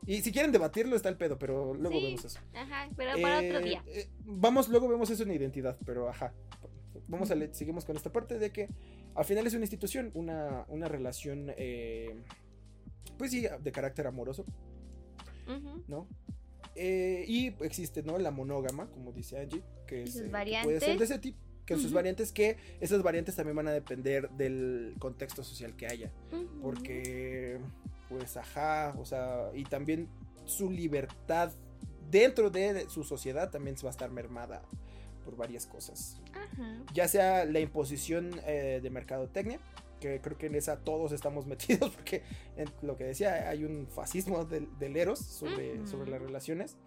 Y 0.06 0.22
si 0.22 0.32
quieren 0.32 0.52
debatirlo 0.52 0.96
está 0.96 1.08
el 1.08 1.16
pedo, 1.16 1.38
pero 1.38 1.74
luego 1.74 2.00
vemos 2.00 2.24
eso. 2.24 2.38
Ajá, 2.54 2.88
pero 2.96 3.20
para 3.20 3.40
otro 3.40 3.60
día. 3.60 3.82
Eh, 3.86 4.02
eh, 4.02 4.08
vamos, 4.24 4.68
luego 4.68 4.88
vemos 4.88 5.10
eso 5.10 5.24
en 5.24 5.32
identidad, 5.32 5.76
pero 5.84 6.08
ajá. 6.08 6.32
Vamos 7.08 7.30
a 7.30 7.34
leer, 7.34 7.54
seguimos 7.54 7.84
con 7.84 7.96
esta 7.96 8.12
parte 8.12 8.38
de 8.38 8.50
que 8.50 8.68
al 9.14 9.24
final 9.24 9.46
es 9.46 9.54
una 9.54 9.64
institución, 9.64 10.10
una, 10.14 10.64
una 10.68 10.88
relación, 10.88 11.52
eh, 11.56 12.14
pues 13.16 13.30
sí, 13.30 13.46
de 13.60 13.72
carácter 13.72 14.06
amoroso, 14.06 14.44
¿no? 15.88 16.06
Eh, 16.80 17.24
y 17.26 17.48
existe, 17.64 18.04
¿no? 18.04 18.18
La 18.18 18.30
monógama, 18.30 18.88
como 18.90 19.12
dice 19.12 19.40
Angie, 19.40 19.62
que, 19.86 20.04
es, 20.04 20.16
eh, 20.16 20.30
puede 20.62 20.78
ser 20.78 20.96
de 20.96 21.04
ese 21.04 21.18
tipo. 21.18 21.38
Que 21.76 21.82
sus 21.82 21.92
variantes, 21.92 22.32
que 22.32 22.56
esas 22.80 23.02
variantes 23.02 23.36
también 23.36 23.54
van 23.56 23.68
a 23.68 23.72
depender 23.72 24.30
del 24.30 24.94
contexto 24.98 25.44
social 25.44 25.76
que 25.76 25.86
haya. 25.86 26.10
Porque, 26.62 27.60
pues, 28.08 28.38
ajá, 28.38 28.94
o 28.98 29.04
sea, 29.04 29.50
y 29.54 29.64
también 29.64 30.08
su 30.46 30.70
libertad 30.70 31.52
dentro 32.10 32.48
de 32.48 32.88
su 32.88 33.04
sociedad 33.04 33.50
también 33.50 33.76
va 33.84 33.88
a 33.88 33.90
estar 33.90 34.10
mermada 34.10 34.62
por 35.26 35.36
varias 35.36 35.66
cosas. 35.66 36.22
Ya 36.94 37.06
sea 37.06 37.44
la 37.44 37.60
imposición 37.60 38.30
eh, 38.46 38.80
de 38.82 38.88
mercadotecnia, 38.88 39.60
que 40.00 40.20
creo 40.22 40.38
que 40.38 40.46
en 40.46 40.54
esa 40.54 40.78
todos 40.78 41.12
estamos 41.12 41.46
metidos, 41.52 41.90
porque 41.90 42.22
en 42.56 42.70
lo 42.80 42.96
que 42.96 43.04
decía, 43.04 43.48
hay 43.48 43.64
un 43.64 43.88
fascismo 43.88 44.46
del, 44.46 44.96
Eros 44.96 45.18
sobre, 45.18 45.86
sobre 45.86 46.10
las 46.10 46.22
relaciones. 46.22 46.78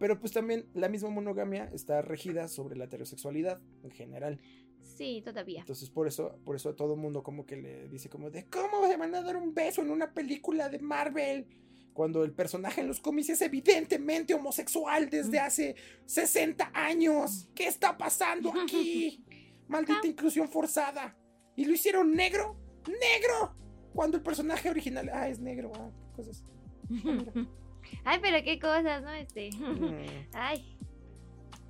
Pero 0.00 0.18
pues 0.18 0.32
también 0.32 0.66
la 0.72 0.88
misma 0.88 1.10
monogamia 1.10 1.70
está 1.74 2.00
regida 2.00 2.48
sobre 2.48 2.74
la 2.74 2.86
heterosexualidad 2.86 3.60
en 3.82 3.90
general. 3.90 4.40
Sí, 4.80 5.20
todavía. 5.22 5.60
Entonces 5.60 5.90
por 5.90 6.08
eso, 6.08 6.38
por 6.42 6.56
eso 6.56 6.70
a 6.70 6.74
todo 6.74 6.96
mundo 6.96 7.22
como 7.22 7.44
que 7.44 7.56
le 7.56 7.86
dice 7.88 8.08
como 8.08 8.30
de 8.30 8.46
¿cómo 8.46 8.88
se 8.88 8.96
van 8.96 9.14
a 9.14 9.20
dar 9.20 9.36
un 9.36 9.52
beso 9.52 9.82
en 9.82 9.90
una 9.90 10.14
película 10.14 10.70
de 10.70 10.78
Marvel? 10.78 11.46
Cuando 11.92 12.24
el 12.24 12.32
personaje 12.32 12.80
en 12.80 12.88
los 12.88 12.98
cómics 12.98 13.28
es 13.28 13.42
evidentemente 13.42 14.32
homosexual 14.32 15.10
desde 15.10 15.38
hace 15.38 15.74
60 16.06 16.70
años. 16.72 17.50
¿Qué 17.54 17.66
está 17.66 17.98
pasando 17.98 18.54
aquí? 18.58 19.22
Maldita 19.68 20.06
inclusión 20.06 20.48
forzada. 20.48 21.14
¿Y 21.56 21.66
lo 21.66 21.74
hicieron 21.74 22.14
negro? 22.14 22.56
¡Negro! 22.88 23.54
Cuando 23.92 24.16
el 24.16 24.22
personaje 24.22 24.70
original. 24.70 25.10
Ah, 25.12 25.28
es 25.28 25.40
negro. 25.40 25.70
Ah, 25.74 25.90
cosas. 26.16 26.42
Ay, 28.04 28.18
pero 28.22 28.42
qué 28.44 28.58
cosas, 28.58 29.02
¿no? 29.02 29.12
Este. 29.12 29.50
Mm. 29.52 30.28
Ay. 30.32 30.76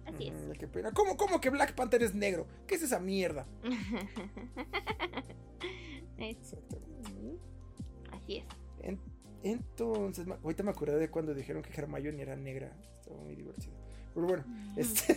Así 0.07 0.29
es. 0.29 0.35
Mm, 0.35 0.53
qué 0.53 0.69
pena. 0.69 0.93
¿Cómo, 0.93 1.17
¿Cómo, 1.17 1.41
que 1.41 1.51
Black 1.51 1.75
Panther 1.75 2.03
es 2.03 2.15
negro? 2.15 2.47
¿Qué 2.67 2.77
es 2.77 2.83
esa 2.83 2.99
mierda? 2.99 3.47
Exactamente. 6.19 7.39
Así 8.13 8.39
es. 8.39 8.45
Entonces, 9.43 10.27
ahorita 10.43 10.63
me 10.63 10.71
acordé 10.71 10.99
de 10.99 11.11
cuando 11.11 11.35
dijeron 11.35 11.63
que 11.63 11.81
Hermione 11.81 12.21
era 12.21 12.37
negra. 12.37 12.73
Estaba 13.01 13.17
muy 13.23 13.35
divertido. 13.35 13.73
Pero 14.15 14.27
bueno, 14.27 14.45
este. 14.77 15.17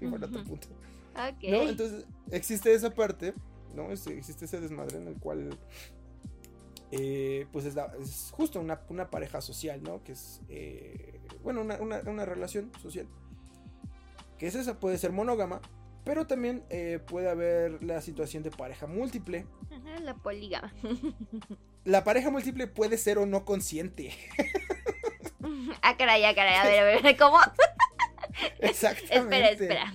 bueno, 0.00 0.26
otro 0.26 0.44
punto. 0.44 0.68
¿No? 1.14 1.68
Entonces, 1.68 2.06
existe 2.30 2.72
esa 2.72 2.90
parte, 2.90 3.34
¿no? 3.74 3.90
Existe 3.90 4.44
ese 4.44 4.60
desmadre 4.60 4.98
en 4.98 5.08
el 5.08 5.14
cual. 5.14 5.58
Eh, 6.92 7.46
pues 7.52 7.66
es, 7.66 7.76
justo 8.32 8.60
una, 8.60 9.10
pareja 9.10 9.40
social, 9.40 9.82
¿no? 9.82 10.02
Que 10.02 10.12
es. 10.12 10.40
Eh, 10.48 11.20
bueno, 11.42 11.60
una, 11.60 11.78
una, 11.78 12.24
relación 12.24 12.72
social. 12.82 13.06
Que 14.38 14.46
es 14.46 14.54
esa, 14.54 14.80
puede 14.80 14.98
ser 14.98 15.12
monógama. 15.12 15.60
Pero 16.04 16.26
también 16.26 16.64
eh, 16.70 16.98
puede 17.06 17.28
haber 17.28 17.82
la 17.84 18.00
situación 18.00 18.42
de 18.42 18.50
pareja 18.50 18.86
múltiple. 18.86 19.46
Ajá, 19.70 20.00
la 20.00 20.14
polígama. 20.14 20.72
la 21.84 22.04
pareja 22.04 22.30
múltiple 22.30 22.66
puede 22.66 22.96
ser 22.96 23.18
o 23.18 23.26
no 23.26 23.44
consciente. 23.44 24.12
ah, 25.82 25.96
caray, 25.96 26.24
ah, 26.24 26.34
caray, 26.34 26.54
a 26.54 26.64
ver, 26.64 26.98
a 26.98 27.02
ver, 27.02 27.16
¿cómo? 27.18 27.38
Exactamente. 28.60 29.52
Espera, 29.52 29.90
espera. 29.90 29.94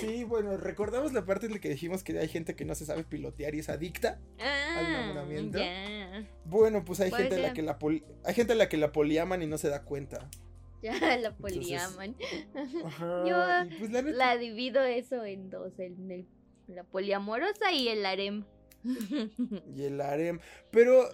Sí, 0.00 0.24
bueno, 0.24 0.56
recordamos 0.56 1.12
la 1.12 1.24
parte 1.24 1.46
en 1.46 1.52
la 1.52 1.58
que 1.58 1.68
dijimos 1.68 2.02
que 2.02 2.18
hay 2.18 2.28
gente 2.28 2.56
que 2.56 2.64
no 2.64 2.74
se 2.74 2.86
sabe 2.86 3.04
pilotear 3.04 3.54
y 3.54 3.60
es 3.60 3.68
adicta 3.68 4.20
al 4.38 4.86
ah, 4.86 4.88
enamoramiento. 4.88 5.58
Bueno, 6.44 6.84
pues 6.84 7.00
hay 7.00 7.10
gente 7.10 7.36
a 7.36 7.38
la 7.38 7.52
que 7.52 7.62
la 7.62 7.78
hay 8.24 8.34
gente 8.34 8.52
a 8.52 8.56
la 8.56 8.68
que 8.68 8.76
la 8.76 8.92
poliaman 8.92 9.42
y 9.42 9.46
no 9.46 9.58
se 9.58 9.68
da 9.68 9.82
cuenta. 9.82 10.28
Ya, 10.82 10.92
la 11.18 11.34
poliaman. 11.36 12.14
Yo 13.26 13.36
pues 13.78 13.90
la, 13.90 14.36
divido 14.36 14.82
eso 14.82 15.24
en 15.24 15.50
dos, 15.50 15.78
en 15.78 16.10
el, 16.10 16.26
la 16.68 16.84
poliamorosa 16.84 17.72
y 17.72 17.88
el 17.88 18.04
harem. 18.04 18.44
y 19.74 19.82
el 19.82 20.00
harem. 20.00 20.40
Pero, 20.70 21.08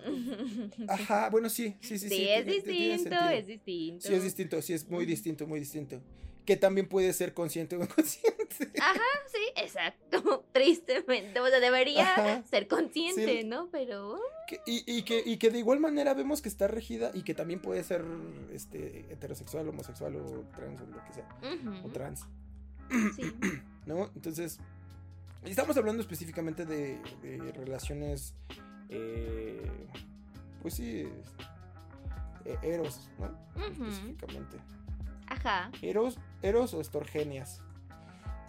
ajá, 0.89 1.31
bueno, 1.31 1.49
sí, 1.49 1.77
sí, 1.81 1.99
sí. 1.99 2.09
Sí, 2.09 2.29
es 2.29 2.47
distinto, 2.47 3.17
es 3.31 3.47
distinto. 3.47 4.09
Sí, 4.09 4.15
es 4.15 4.25
distinto, 4.25 4.61
sí, 4.61 4.73
es 4.73 4.89
muy 4.89 5.07
distinto, 5.07 5.47
muy 5.47 5.61
distinto. 5.61 6.03
Que 6.47 6.57
también 6.57 6.89
puede 6.89 7.13
ser 7.13 7.35
consciente 7.35 7.77
o 7.77 7.83
inconsciente. 7.83 8.71
Ajá, 8.81 9.01
sí, 9.27 9.63
exacto. 9.63 10.45
Tristemente. 10.53 11.39
O 11.41 11.49
sea, 11.49 11.61
debería 11.61 12.43
ser 12.51 12.67
consciente, 12.69 13.45
¿no? 13.45 13.69
Pero. 13.71 14.19
y, 14.67 15.03
que, 15.03 15.23
y 15.25 15.37
que 15.37 15.51
de 15.51 15.59
igual 15.59 15.81
manera 15.81 16.15
vemos 16.15 16.43
que 16.43 16.49
está 16.49 16.67
regida 16.67 17.11
y 17.15 17.23
que 17.23 17.35
también 17.35 17.61
puede 17.61 17.85
ser 17.85 18.05
este, 18.53 19.07
heterosexual, 19.11 19.69
homosexual 19.69 20.17
o 20.17 20.45
trans 20.57 20.81
o 20.81 20.87
lo 20.87 21.05
que 21.05 21.13
sea. 21.13 21.29
O 21.85 21.89
trans. 21.89 22.27
Sí. 23.17 23.33
¿No? 23.87 24.11
Entonces, 24.15 24.59
Estamos 25.45 25.77
hablando 25.77 26.03
específicamente 26.03 26.67
de, 26.67 27.01
relaciones, 27.55 28.35
eh, 28.91 29.67
pues 30.61 30.75
sí, 30.75 31.09
e, 32.45 32.59
eros, 32.63 33.09
¿no? 33.19 33.31
Específicamente. 33.65 34.59
Ajá. 35.41 35.71
Eros, 35.83 36.19
eros 36.43 36.75
o 36.75 36.81
estorgenias. 36.81 37.63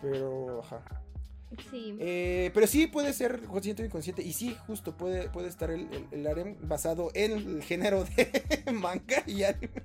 Pero, 0.01 0.61
ajá. 0.61 0.81
Sí. 1.69 1.97
Eh, 1.99 2.51
pero 2.53 2.65
sí 2.65 2.87
puede 2.87 3.11
ser 3.13 3.41
consciente 3.43 3.83
o 3.83 3.85
inconsciente. 3.85 4.23
Y 4.23 4.33
sí, 4.33 4.55
justo 4.67 4.95
puede, 4.95 5.29
puede 5.29 5.47
estar 5.47 5.69
el, 5.69 6.07
el, 6.11 6.27
harem 6.27 6.55
basado 6.61 7.11
en 7.13 7.31
el 7.31 7.63
género 7.63 8.05
de 8.05 8.63
manga 8.73 9.23
y 9.27 9.43
anime. 9.43 9.83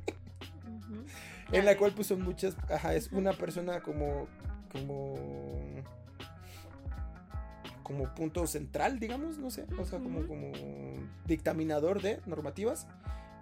En 1.53 1.65
la 1.65 1.77
cual 1.77 1.93
pues 1.93 2.09
son 2.09 2.23
muchas. 2.23 2.57
Ajá, 2.71 2.95
es 2.95 3.11
una 3.13 3.33
persona 3.33 3.81
como. 3.83 4.29
como 4.73 5.15
como 7.87 8.13
punto 8.17 8.49
central, 8.49 8.99
digamos, 8.99 9.39
no 9.39 9.49
sé, 9.49 9.65
o 9.79 9.85
sea, 9.85 10.01
como, 10.01 10.27
como 10.27 10.51
dictaminador 11.25 12.03
de 12.03 12.21
normativas 12.27 12.89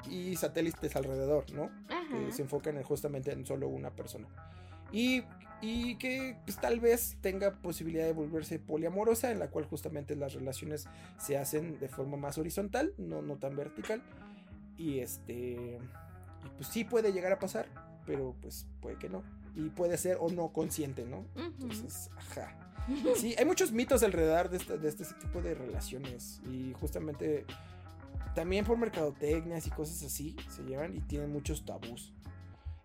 y 0.07 0.37
satélites 0.37 0.95
alrededor, 0.97 1.51
¿no? 1.55 1.71
Que 2.11 2.33
se 2.33 2.43
enfocan 2.43 2.83
justamente 2.83 3.33
en 3.33 3.47
solo 3.47 3.69
una 3.69 3.91
persona. 3.91 4.29
Y, 4.93 5.25
y 5.61 5.97
que 5.97 6.37
pues, 6.45 6.61
tal 6.61 6.81
vez 6.81 7.17
tenga 7.21 7.53
posibilidad 7.55 8.05
de 8.05 8.13
volverse 8.13 8.59
poliamorosa, 8.59 9.31
en 9.31 9.39
la 9.39 9.49
cual 9.49 9.65
justamente 9.65 10.15
las 10.15 10.35
relaciones 10.35 10.87
se 11.19 11.37
hacen 11.37 11.79
de 11.81 11.89
forma 11.89 12.17
más 12.17 12.39
horizontal, 12.39 12.93
no, 12.99 13.23
no 13.23 13.37
tan 13.37 13.57
vertical. 13.57 14.03
Y 14.77 14.99
este, 15.01 15.79
y 16.45 16.49
pues 16.57 16.69
sí 16.69 16.85
puede 16.85 17.13
llegar 17.13 17.33
a 17.33 17.39
pasar, 17.39 17.67
pero 18.07 18.35
pues 18.41 18.67
puede 18.81 18.97
que 18.97 19.09
no. 19.09 19.23
Y 19.57 19.69
puede 19.71 19.97
ser 19.99 20.19
o 20.21 20.29
no 20.31 20.53
consciente, 20.53 21.05
¿no? 21.05 21.25
Entonces, 21.37 22.11
ajá. 22.17 22.57
Sí, 23.17 23.35
hay 23.39 23.45
muchos 23.45 23.73
mitos 23.73 24.03
alrededor 24.03 24.51
de 24.51 24.59
este, 24.59 24.79
de 24.79 24.89
este 24.89 25.05
tipo 25.21 25.41
de 25.41 25.55
relaciones. 25.55 26.41
Y 26.51 26.73
justamente 26.75 27.47
también 28.35 28.65
por 28.65 28.77
mercadotecnias 28.77 29.67
y 29.67 29.71
cosas 29.71 30.03
así 30.03 30.37
se 30.49 30.63
llevan 30.65 30.97
y 30.97 31.01
tienen 31.01 31.33
muchos 31.33 31.65
tabús. 31.65 32.13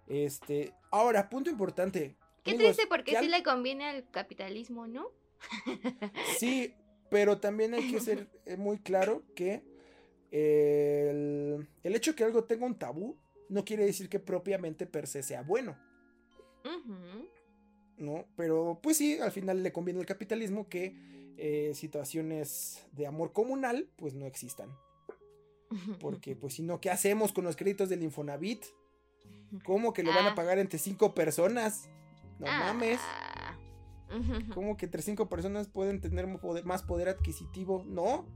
Este, 0.08 0.74
ahora, 0.92 1.30
punto 1.30 1.50
importante. 1.50 2.16
Qué 2.44 2.56
triste 2.56 2.84
porque 2.88 3.20
sí 3.20 3.28
le 3.28 3.44
conviene 3.44 3.86
al 3.86 4.10
capitalismo, 4.10 4.88
¿no? 4.88 5.08
sí, 6.38 6.74
pero 7.10 7.40
también 7.40 7.74
hay 7.74 7.92
que 7.92 8.00
ser 8.00 8.30
eh, 8.46 8.58
muy 8.58 8.80
claro 8.80 9.24
que 9.36 9.64
el, 10.32 11.68
el 11.84 11.96
hecho 11.96 12.16
que 12.16 12.24
algo 12.24 12.44
tenga 12.44 12.66
un 12.66 12.78
tabú 12.78 13.18
no 13.50 13.66
quiere 13.66 13.86
decir 13.86 14.10
que 14.10 14.20
propiamente 14.20 14.86
per 14.86 15.08
se 15.08 15.24
sea 15.24 15.42
bueno. 15.42 15.78
¿no? 17.98 18.26
Pero 18.36 18.80
pues 18.82 18.98
sí, 18.98 19.20
al 19.20 19.32
final 19.32 19.62
le 19.62 19.72
conviene 19.72 20.00
el 20.00 20.06
capitalismo 20.06 20.70
que 20.70 20.96
eh, 21.38 21.74
situaciones 21.76 22.88
de 22.94 23.08
amor 23.08 23.34
comunal 23.34 23.90
pues 23.98 24.14
no 24.14 24.26
existan. 24.26 24.70
Porque 26.00 26.36
pues 26.36 26.56
si 26.56 26.64
no, 26.64 26.82
¿qué 26.82 26.90
hacemos 26.90 27.32
con 27.32 27.44
los 27.44 27.56
créditos 27.56 27.90
del 27.90 28.04
Infonavit? 28.04 28.66
¿Cómo 29.64 29.94
que 29.94 30.04
lo 30.04 30.14
van 30.14 30.26
a 30.26 30.32
ah. 30.32 30.36
pagar 30.36 30.60
entre 30.60 30.80
cinco 30.80 31.14
personas? 31.14 31.90
No 32.40 32.48
mames. 32.48 33.00
Ah. 33.02 33.58
¿Cómo 34.54 34.78
que 34.78 34.86
entre 34.86 35.02
cinco 35.02 35.30
personas 35.30 35.68
pueden 35.68 36.02
tener 36.02 36.28
más 36.64 36.84
poder 36.84 37.10
adquisitivo? 37.10 37.84
No. 37.86 38.28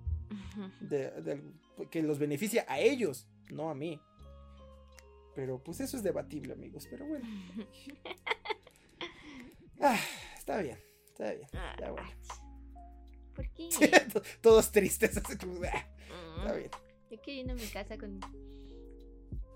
que 1.89 2.03
los 2.03 2.19
beneficia 2.19 2.65
a 2.67 2.79
ellos, 2.79 3.27
no 3.49 3.69
a 3.69 3.75
mí. 3.75 3.99
Pero 5.35 5.63
pues 5.63 5.79
eso 5.79 5.97
es 5.97 6.03
debatible, 6.03 6.53
amigos. 6.53 6.87
Pero 6.89 7.05
bueno. 7.05 7.25
Ah, 9.85 9.99
está 10.37 10.61
bien, 10.61 10.77
está 11.07 11.33
bien, 11.33 11.43
está 11.43 11.91
bueno. 11.91 12.09
¿Por 13.35 13.49
qué? 13.49 13.67
Todos 14.41 14.71
tristes. 14.71 15.17
Está 15.17 16.53
bien. 16.53 16.69
Ir 17.25 17.49
a 17.49 17.55
mi 17.55 17.67
casa 17.67 17.97
con. 17.97 18.19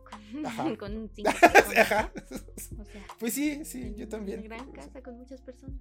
Con, 0.04 0.76
con 0.78 1.10
cinco 1.14 1.30
Ajá. 1.30 2.12
O 2.80 2.86
sea, 2.86 3.08
pues 3.20 3.34
sí, 3.34 3.66
sí, 3.66 3.94
yo 3.96 4.08
también. 4.08 4.46
Una 4.46 4.58
gran 4.58 4.72
casa 4.72 5.02
con 5.02 5.18
muchas 5.18 5.42
personas. 5.42 5.80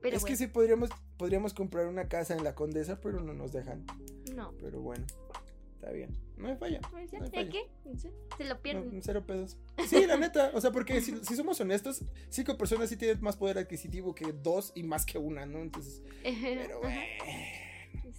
Pero 0.00 0.18
es 0.18 0.24
que 0.24 0.36
sí 0.36 0.46
podríamos, 0.48 0.90
podríamos 1.16 1.54
comprar 1.54 1.86
una 1.86 2.08
casa 2.08 2.36
en 2.36 2.44
la 2.44 2.54
Condesa, 2.54 3.00
pero 3.00 3.20
no 3.20 3.32
nos 3.32 3.52
dejan. 3.52 3.86
No. 4.34 4.52
Pero 4.60 4.80
bueno 4.80 5.06
está 5.84 5.92
bien. 5.92 6.16
No 6.36 6.48
me 6.48 6.56
falla. 6.56 6.80
No 6.80 7.30
qué? 7.30 7.68
Se 8.36 8.44
lo 8.44 8.60
pierden. 8.60 9.02
cero 9.02 9.24
pedos. 9.26 9.56
Sí, 9.88 10.06
la 10.06 10.16
neta. 10.18 10.50
O 10.54 10.60
sea, 10.60 10.72
porque 10.72 11.00
si, 11.00 11.16
somos 11.36 11.60
honestos, 11.60 12.02
cinco 12.30 12.56
personas 12.56 12.88
sí 12.88 12.96
tienen 12.96 13.20
más 13.20 13.36
poder 13.36 13.58
adquisitivo 13.58 14.14
que 14.14 14.32
dos 14.32 14.72
y 14.74 14.82
más 14.82 15.04
que 15.04 15.18
una, 15.18 15.46
¿no? 15.46 15.60
Entonces. 15.60 16.02
Pero 16.22 16.80
bueno. 16.80 17.00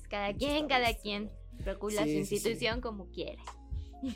Cada 0.10 0.34
quien, 0.34 0.68
cada 0.68 0.94
quien. 0.94 1.32
Procura 1.64 2.04
su 2.04 2.10
institución 2.10 2.82
como 2.82 3.10
quiera. 3.10 3.42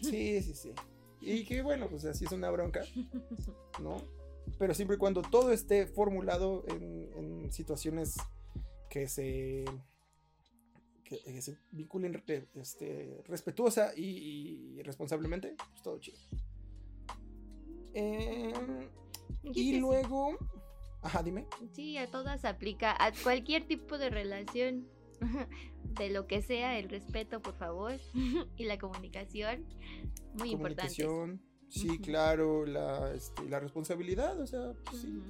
Sí, 0.01 0.41
sí, 0.41 0.53
sí. 0.53 0.73
Y 1.21 1.45
que 1.45 1.61
bueno, 1.61 1.87
pues 1.89 2.05
así 2.05 2.25
es 2.25 2.31
una 2.31 2.49
bronca, 2.49 2.83
¿no? 3.81 3.97
Pero 4.57 4.73
siempre 4.73 4.95
y 4.95 4.99
cuando 4.99 5.21
todo 5.21 5.51
esté 5.51 5.87
formulado 5.87 6.63
en 6.67 7.51
situaciones 7.51 8.17
que 8.89 9.07
se 9.07 9.65
que, 11.09 11.41
se 11.41 11.57
vinculen 11.71 12.23
este, 12.55 13.23
respetuosa 13.27 13.91
y, 13.95 14.81
responsablemente, 14.83 15.55
pues 15.71 15.81
todo 15.81 15.99
chido. 15.99 16.17
Em, 17.93 18.87
y 19.43 19.79
luego... 19.79 20.37
Ajá, 21.01 21.23
dime. 21.23 21.47
Sí, 21.73 21.97
a 21.97 22.11
todas 22.11 22.45
aplica, 22.45 22.95
a 23.03 23.11
cualquier 23.23 23.65
tipo 23.65 23.97
de 23.97 24.09
relación, 24.09 24.87
de 25.99 26.09
lo 26.09 26.27
que 26.27 26.41
sea, 26.41 26.77
el 26.77 26.89
respeto, 26.89 27.41
por 27.41 27.55
favor, 27.55 27.93
y 28.57 28.65
la 28.65 28.77
comunicación, 28.77 29.65
muy 30.33 30.51
importante. 30.51 31.05
Sí, 31.69 31.99
claro, 31.99 32.65
la, 32.65 33.13
este, 33.13 33.47
la 33.47 33.59
responsabilidad, 33.59 34.39
o 34.39 34.47
sea, 34.47 34.73
pues 34.85 35.03
sí. 35.03 35.21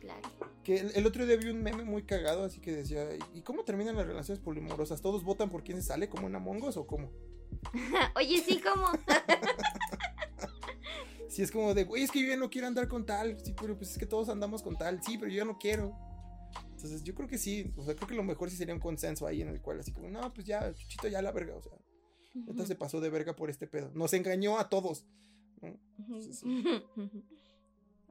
Claro. 0.00 0.20
Que 0.62 0.78
el, 0.78 1.06
otro 1.06 1.26
día 1.26 1.36
vi 1.36 1.48
un 1.48 1.62
meme 1.62 1.84
muy 1.84 2.04
cagado, 2.04 2.44
así 2.44 2.60
que 2.60 2.72
decía, 2.72 3.08
¿y 3.34 3.42
cómo 3.42 3.64
terminan 3.64 3.96
las 3.96 4.06
relaciones 4.06 4.42
polimorosas? 4.42 5.02
¿Todos 5.02 5.24
votan 5.24 5.50
por 5.50 5.62
quién 5.62 5.80
se 5.80 5.88
sale 5.88 6.08
como 6.08 6.28
en 6.28 6.36
Among 6.36 6.62
Us 6.62 6.76
o 6.76 6.86
cómo? 6.86 7.10
Oye, 8.16 8.42
sí, 8.46 8.60
¿cómo? 8.60 8.86
sí, 11.28 11.42
es 11.42 11.50
como 11.50 11.74
de, 11.74 11.84
güey, 11.84 12.04
es 12.04 12.10
que 12.10 12.22
yo 12.22 12.28
ya 12.28 12.36
no 12.36 12.50
quiero 12.50 12.66
andar 12.66 12.88
con 12.88 13.04
tal. 13.04 13.38
Sí, 13.40 13.54
pero 13.60 13.76
pues 13.76 13.90
es 13.90 13.98
que 13.98 14.06
todos 14.06 14.28
andamos 14.28 14.62
con 14.62 14.76
tal. 14.76 15.02
Sí, 15.02 15.18
pero 15.18 15.30
yo 15.30 15.38
ya 15.38 15.44
no 15.44 15.58
quiero. 15.58 15.96
Entonces, 16.80 17.04
yo 17.04 17.14
creo 17.14 17.28
que 17.28 17.36
sí. 17.36 17.70
O 17.76 17.84
sea, 17.84 17.94
creo 17.94 18.08
que 18.08 18.14
lo 18.14 18.22
mejor 18.22 18.48
sí 18.48 18.56
sería 18.56 18.72
un 18.72 18.80
consenso 18.80 19.26
ahí 19.26 19.42
en 19.42 19.48
el 19.48 19.60
cual, 19.60 19.80
así 19.80 19.92
como, 19.92 20.08
no, 20.08 20.32
pues 20.32 20.46
ya, 20.46 20.72
Chuchito 20.72 21.08
ya 21.08 21.20
la 21.20 21.30
verga. 21.30 21.54
O 21.54 21.62
sea, 21.62 21.72
entonces 22.34 22.68
se 22.68 22.74
pasó 22.74 23.00
de 23.00 23.10
verga 23.10 23.36
por 23.36 23.50
este 23.50 23.66
pedo. 23.66 23.90
Nos 23.94 24.14
engañó 24.14 24.58
a 24.58 24.68
todos. 24.68 25.06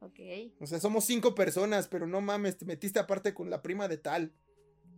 Ok. 0.01 0.17
O 0.61 0.65
sea, 0.65 0.79
somos 0.79 1.03
cinco 1.03 1.35
personas, 1.35 1.89
pero 1.89 2.07
no 2.07 2.21
mames, 2.21 2.57
te 2.57 2.63
metiste 2.63 2.99
aparte 2.99 3.33
con 3.33 3.49
la 3.49 3.61
prima 3.61 3.89
de 3.89 3.97
tal. 3.97 4.33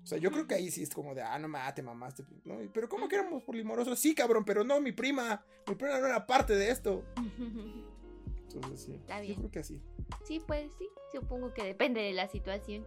O 0.04 0.06
sea, 0.06 0.20
yo 0.20 0.30
creo 0.30 0.46
que 0.46 0.54
ahí 0.54 0.70
sí 0.70 0.84
es 0.84 0.92
como 0.92 1.16
de, 1.16 1.24
ah, 1.24 1.40
no 1.40 1.48
mames, 1.48 1.74
te 1.74 1.82
mamaste. 1.82 2.24
¿no? 2.46 2.60
Pero 2.72 2.88
¿cómo 2.88 3.08
que 3.08 3.16
éramos 3.16 3.42
polimorosos? 3.42 3.98
Sí, 3.98 4.14
cabrón, 4.14 4.46
pero 4.46 4.64
no, 4.64 4.80
mi 4.80 4.92
prima. 4.92 5.44
Mi 5.68 5.74
prima 5.74 6.00
no 6.00 6.06
era 6.06 6.28
parte 6.28 6.54
de 6.54 6.70
esto. 6.70 7.04
Entonces, 8.54 8.82
sí. 8.82 8.94
Está 8.94 9.22
bien. 9.22 9.34
Yo 9.34 9.40
creo 9.40 9.52
que 9.52 9.60
así. 9.60 9.82
Sí, 10.24 10.40
pues 10.46 10.72
sí. 10.78 10.88
Supongo 11.12 11.54
que 11.54 11.64
depende 11.64 12.02
de 12.02 12.14
la 12.14 12.28
situación. 12.28 12.86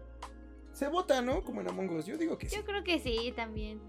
Se 0.75 0.89
vota, 0.89 1.23
¿no? 1.23 1.43
Como 1.45 1.61
en 1.61 1.69
Among 1.69 1.91
Us. 1.91 2.07
Yo 2.07 2.19
digo 2.19 2.37
que 2.37 2.49
sí. 2.49 2.57
Yo 2.57 2.65
creo 2.65 2.85
que 2.85 2.99
sí, 2.99 3.33
también. 3.35 3.81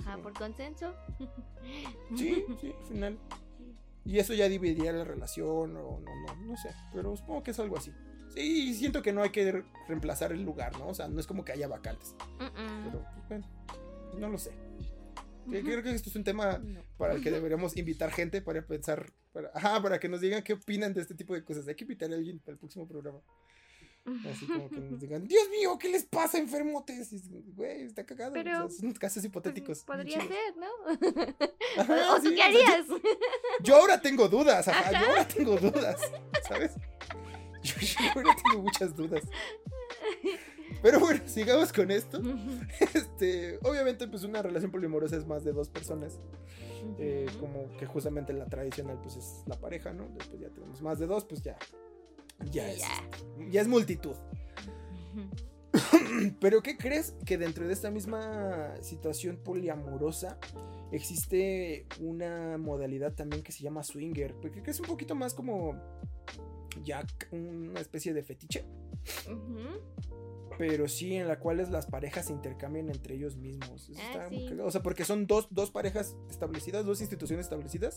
Ajá, 0.00 0.18
por 0.18 0.32
consenso. 0.32 0.94
Sí, 2.14 2.44
sí, 2.60 2.74
al 2.78 2.86
final. 2.86 3.18
Y 4.04 4.18
eso 4.18 4.34
ya 4.34 4.50
dividiría 4.50 4.92
la 4.92 5.04
relación 5.04 5.74
o 5.78 5.98
no, 5.98 5.98
no, 5.98 6.36
no 6.44 6.56
sé. 6.58 6.68
Pero 6.92 7.16
supongo 7.16 7.42
que 7.42 7.52
es 7.52 7.58
algo 7.58 7.78
así. 7.78 7.90
Sí, 8.34 8.74
siento 8.74 9.00
que 9.00 9.14
no 9.14 9.22
hay 9.22 9.30
que 9.30 9.64
reemplazar 9.88 10.32
el 10.32 10.42
lugar, 10.42 10.78
¿no? 10.78 10.88
O 10.88 10.94
sea, 10.94 11.08
no 11.08 11.18
es 11.18 11.26
como 11.26 11.42
que 11.42 11.52
haya 11.52 11.68
vacantes. 11.68 12.14
Pero, 12.38 13.02
pues, 13.14 13.28
bueno, 13.28 13.48
no 14.18 14.28
lo 14.28 14.36
sé. 14.36 14.52
Creo 15.48 15.82
que 15.82 15.90
esto 15.90 16.10
es 16.10 16.16
un 16.16 16.24
tema 16.24 16.60
para 16.98 17.14
el 17.14 17.22
que 17.22 17.30
deberíamos 17.30 17.76
invitar 17.76 18.10
gente 18.10 18.42
para 18.42 18.66
pensar, 18.66 19.10
para, 19.32 19.50
ajá, 19.54 19.82
para 19.82 19.98
que 19.98 20.08
nos 20.08 20.20
digan 20.20 20.42
qué 20.42 20.54
opinan 20.54 20.92
de 20.92 21.00
este 21.00 21.14
tipo 21.14 21.32
de 21.32 21.42
cosas. 21.42 21.66
Hay 21.68 21.74
que 21.74 21.84
invitar 21.84 22.10
a 22.12 22.14
alguien 22.14 22.38
para 22.40 22.52
el 22.52 22.58
próximo 22.58 22.86
programa. 22.86 23.20
Así 24.30 24.46
como 24.46 24.68
que 24.68 24.80
nos 24.80 25.00
digan, 25.00 25.26
Dios 25.26 25.48
mío, 25.50 25.78
¿qué 25.78 25.88
les 25.88 26.04
pasa, 26.04 26.38
enfermotes? 26.38 27.10
Güey, 27.54 27.82
está 27.82 28.04
cagado. 28.04 28.32
Pero, 28.34 28.68
son 28.68 28.92
casos 28.92 29.22
pues, 29.22 29.24
hipotéticos. 29.26 29.82
podría 29.84 30.20
ser, 30.20 30.56
¿no? 30.56 30.68
¿O 32.14 32.20
tú 32.20 32.30
qué 32.34 32.42
harías? 32.42 32.86
yo, 33.62 33.76
ahora 33.76 34.00
tengo 34.00 34.28
dudas, 34.28 34.68
ajá, 34.68 35.00
yo 35.00 35.08
ahora 35.08 35.26
tengo 35.26 35.56
dudas, 35.56 36.00
¿sabes? 36.46 36.72
Yo, 37.62 37.74
ahora 38.14 38.36
tengo 38.44 38.62
muchas 38.62 38.94
dudas. 38.94 39.22
Pero 40.82 41.00
bueno, 41.00 41.22
sigamos 41.24 41.72
con 41.72 41.90
esto. 41.90 42.20
Este, 42.92 43.58
obviamente, 43.62 44.06
pues 44.06 44.22
una 44.24 44.42
relación 44.42 44.70
polimorosa 44.70 45.16
es 45.16 45.26
más 45.26 45.44
de 45.44 45.52
dos 45.52 45.70
personas. 45.70 46.20
Eh, 46.98 47.24
como 47.40 47.74
que 47.78 47.86
justamente 47.86 48.34
la 48.34 48.44
tradicional, 48.44 48.98
pues 49.02 49.16
es 49.16 49.42
la 49.46 49.58
pareja, 49.58 49.94
¿no? 49.94 50.06
Después 50.10 50.38
ya 50.42 50.50
tenemos 50.50 50.82
más 50.82 50.98
de 50.98 51.06
dos, 51.06 51.24
pues 51.24 51.42
ya 51.42 51.56
ya 52.50 52.70
es, 52.70 52.82
ya 53.50 53.60
es 53.60 53.68
multitud. 53.68 54.16
Pero 56.40 56.62
¿qué 56.62 56.76
crees? 56.76 57.14
Que 57.24 57.38
dentro 57.38 57.66
de 57.66 57.72
esta 57.72 57.90
misma 57.90 58.74
situación 58.80 59.38
poliamorosa 59.42 60.38
existe 60.92 61.86
una 62.00 62.58
modalidad 62.58 63.14
también 63.14 63.42
que 63.42 63.52
se 63.52 63.62
llama 63.62 63.82
swinger, 63.82 64.34
porque 64.40 64.62
es 64.70 64.80
un 64.80 64.86
poquito 64.86 65.14
más 65.14 65.34
como 65.34 65.74
ya 66.82 67.04
una 67.32 67.80
especie 67.80 68.12
de 68.14 68.22
fetiche. 68.22 68.64
Pero 70.56 70.86
sí, 70.86 71.16
en 71.16 71.26
la 71.26 71.40
cual 71.40 71.56
las 71.70 71.86
parejas 71.86 72.26
se 72.26 72.32
intercambian 72.32 72.88
entre 72.88 73.16
ellos 73.16 73.36
mismos. 73.36 73.90
Ah, 74.14 74.28
o 74.62 74.70
sea, 74.70 74.82
porque 74.82 75.04
son 75.04 75.26
dos, 75.26 75.48
dos 75.50 75.72
parejas 75.72 76.16
establecidas, 76.30 76.86
dos 76.86 77.00
instituciones 77.00 77.46
establecidas, 77.46 77.96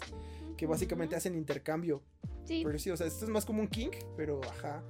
que 0.58 0.66
básicamente 0.66 1.16
hacen 1.16 1.36
intercambio 1.36 2.02
pero 2.48 2.80
sí, 2.80 2.90
o 2.90 2.98
sea, 2.98 3.08
esto 3.08 3.26
es 3.26 3.32
más 3.32 3.46
como 3.46 3.62
un 3.62 3.68
king, 3.68 3.90
pero 4.16 4.42
ajá. 4.44 4.84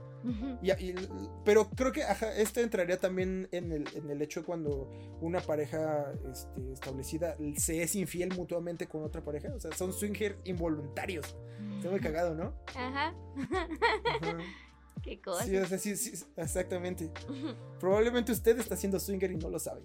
pero 1.43 1.69
creo 1.69 1.91
que 1.91 2.03
ajá, 2.03 2.33
esto 2.35 2.59
entraría 2.59 2.99
también 2.99 3.47
en 3.51 3.71
el, 3.71 3.85
en 3.95 4.09
el 4.09 4.21
hecho 4.21 4.45
cuando 4.45 4.91
una 5.21 5.39
pareja 5.39 6.13
este, 6.29 6.71
establecida 6.71 7.35
se 7.55 7.81
es 7.81 7.95
infiel 7.95 8.33
mutuamente 8.35 8.87
con 8.87 9.03
otra 9.03 9.23
pareja. 9.23 9.49
O 9.55 9.59
sea, 9.59 9.71
son 9.71 9.91
swinger 9.91 10.39
involuntarios. 10.45 11.35
Está 11.77 11.89
muy 11.89 11.99
cagado, 11.99 12.35
¿no? 12.35 12.53
Ajá. 12.75 13.15
Qué 15.01 15.21
cosa. 15.21 15.43
Sí, 15.45 15.55
o 15.57 15.65
sea, 15.65 15.77
sí, 15.77 15.95
sí, 15.95 16.13
exactamente. 16.35 17.11
Probablemente 17.79 18.31
usted 18.31 18.59
está 18.59 18.75
haciendo 18.75 18.99
swinger 18.99 19.31
y 19.31 19.37
no 19.37 19.49
lo 19.49 19.59
sabe. 19.59 19.83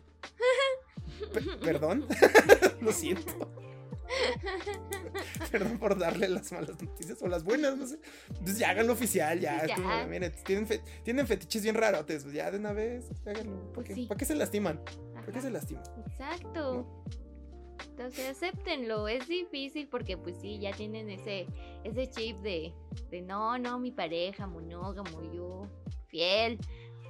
Perdón. 1.63 2.07
lo 2.81 2.93
siento. 2.93 3.33
Perdón 5.51 5.79
por 5.79 5.99
darle 5.99 6.29
las 6.29 6.53
malas 6.53 6.81
noticias 6.83 7.23
o 7.23 7.29
las 7.29 7.45
buenas, 7.45 7.77
no 7.77 7.87
sé. 7.87 7.99
Entonces 8.29 8.59
ya 8.59 8.71
háganlo 8.71 8.93
oficial, 8.93 9.41
ya. 9.41 9.65
tienen, 10.45 10.67
tienen, 11.03 11.27
fetiches 11.27 11.63
bien 11.63 11.75
rarotes, 11.75 12.25
pues 12.25 12.35
ya 12.35 12.51
de 12.51 12.59
una 12.59 12.73
vez, 12.73 13.07
háganlo. 13.25 13.73
¿Para 13.73 13.87
qué, 13.87 14.09
qué 14.19 14.25
se 14.25 14.35
lastiman? 14.35 14.83
¿Para 15.15 15.33
qué 15.33 15.41
se 15.41 15.51
lastiman? 15.51 15.85
Exacto. 16.07 17.05
Entonces 18.03 18.31
acéptenlo, 18.31 19.07
es 19.07 19.29
difícil 19.29 19.87
porque 19.87 20.17
pues 20.17 20.37
sí, 20.41 20.59
ya 20.59 20.73
tienen 20.73 21.09
ese, 21.09 21.47
ese 21.85 22.11
chip 22.11 22.37
de, 22.39 22.73
de 23.13 23.23
no, 23.23 23.57
no, 23.59 23.79
mi 23.79 23.93
pareja, 23.93 24.49
monógamo, 24.49 25.23
yo, 25.33 25.69
fiel, 26.09 26.59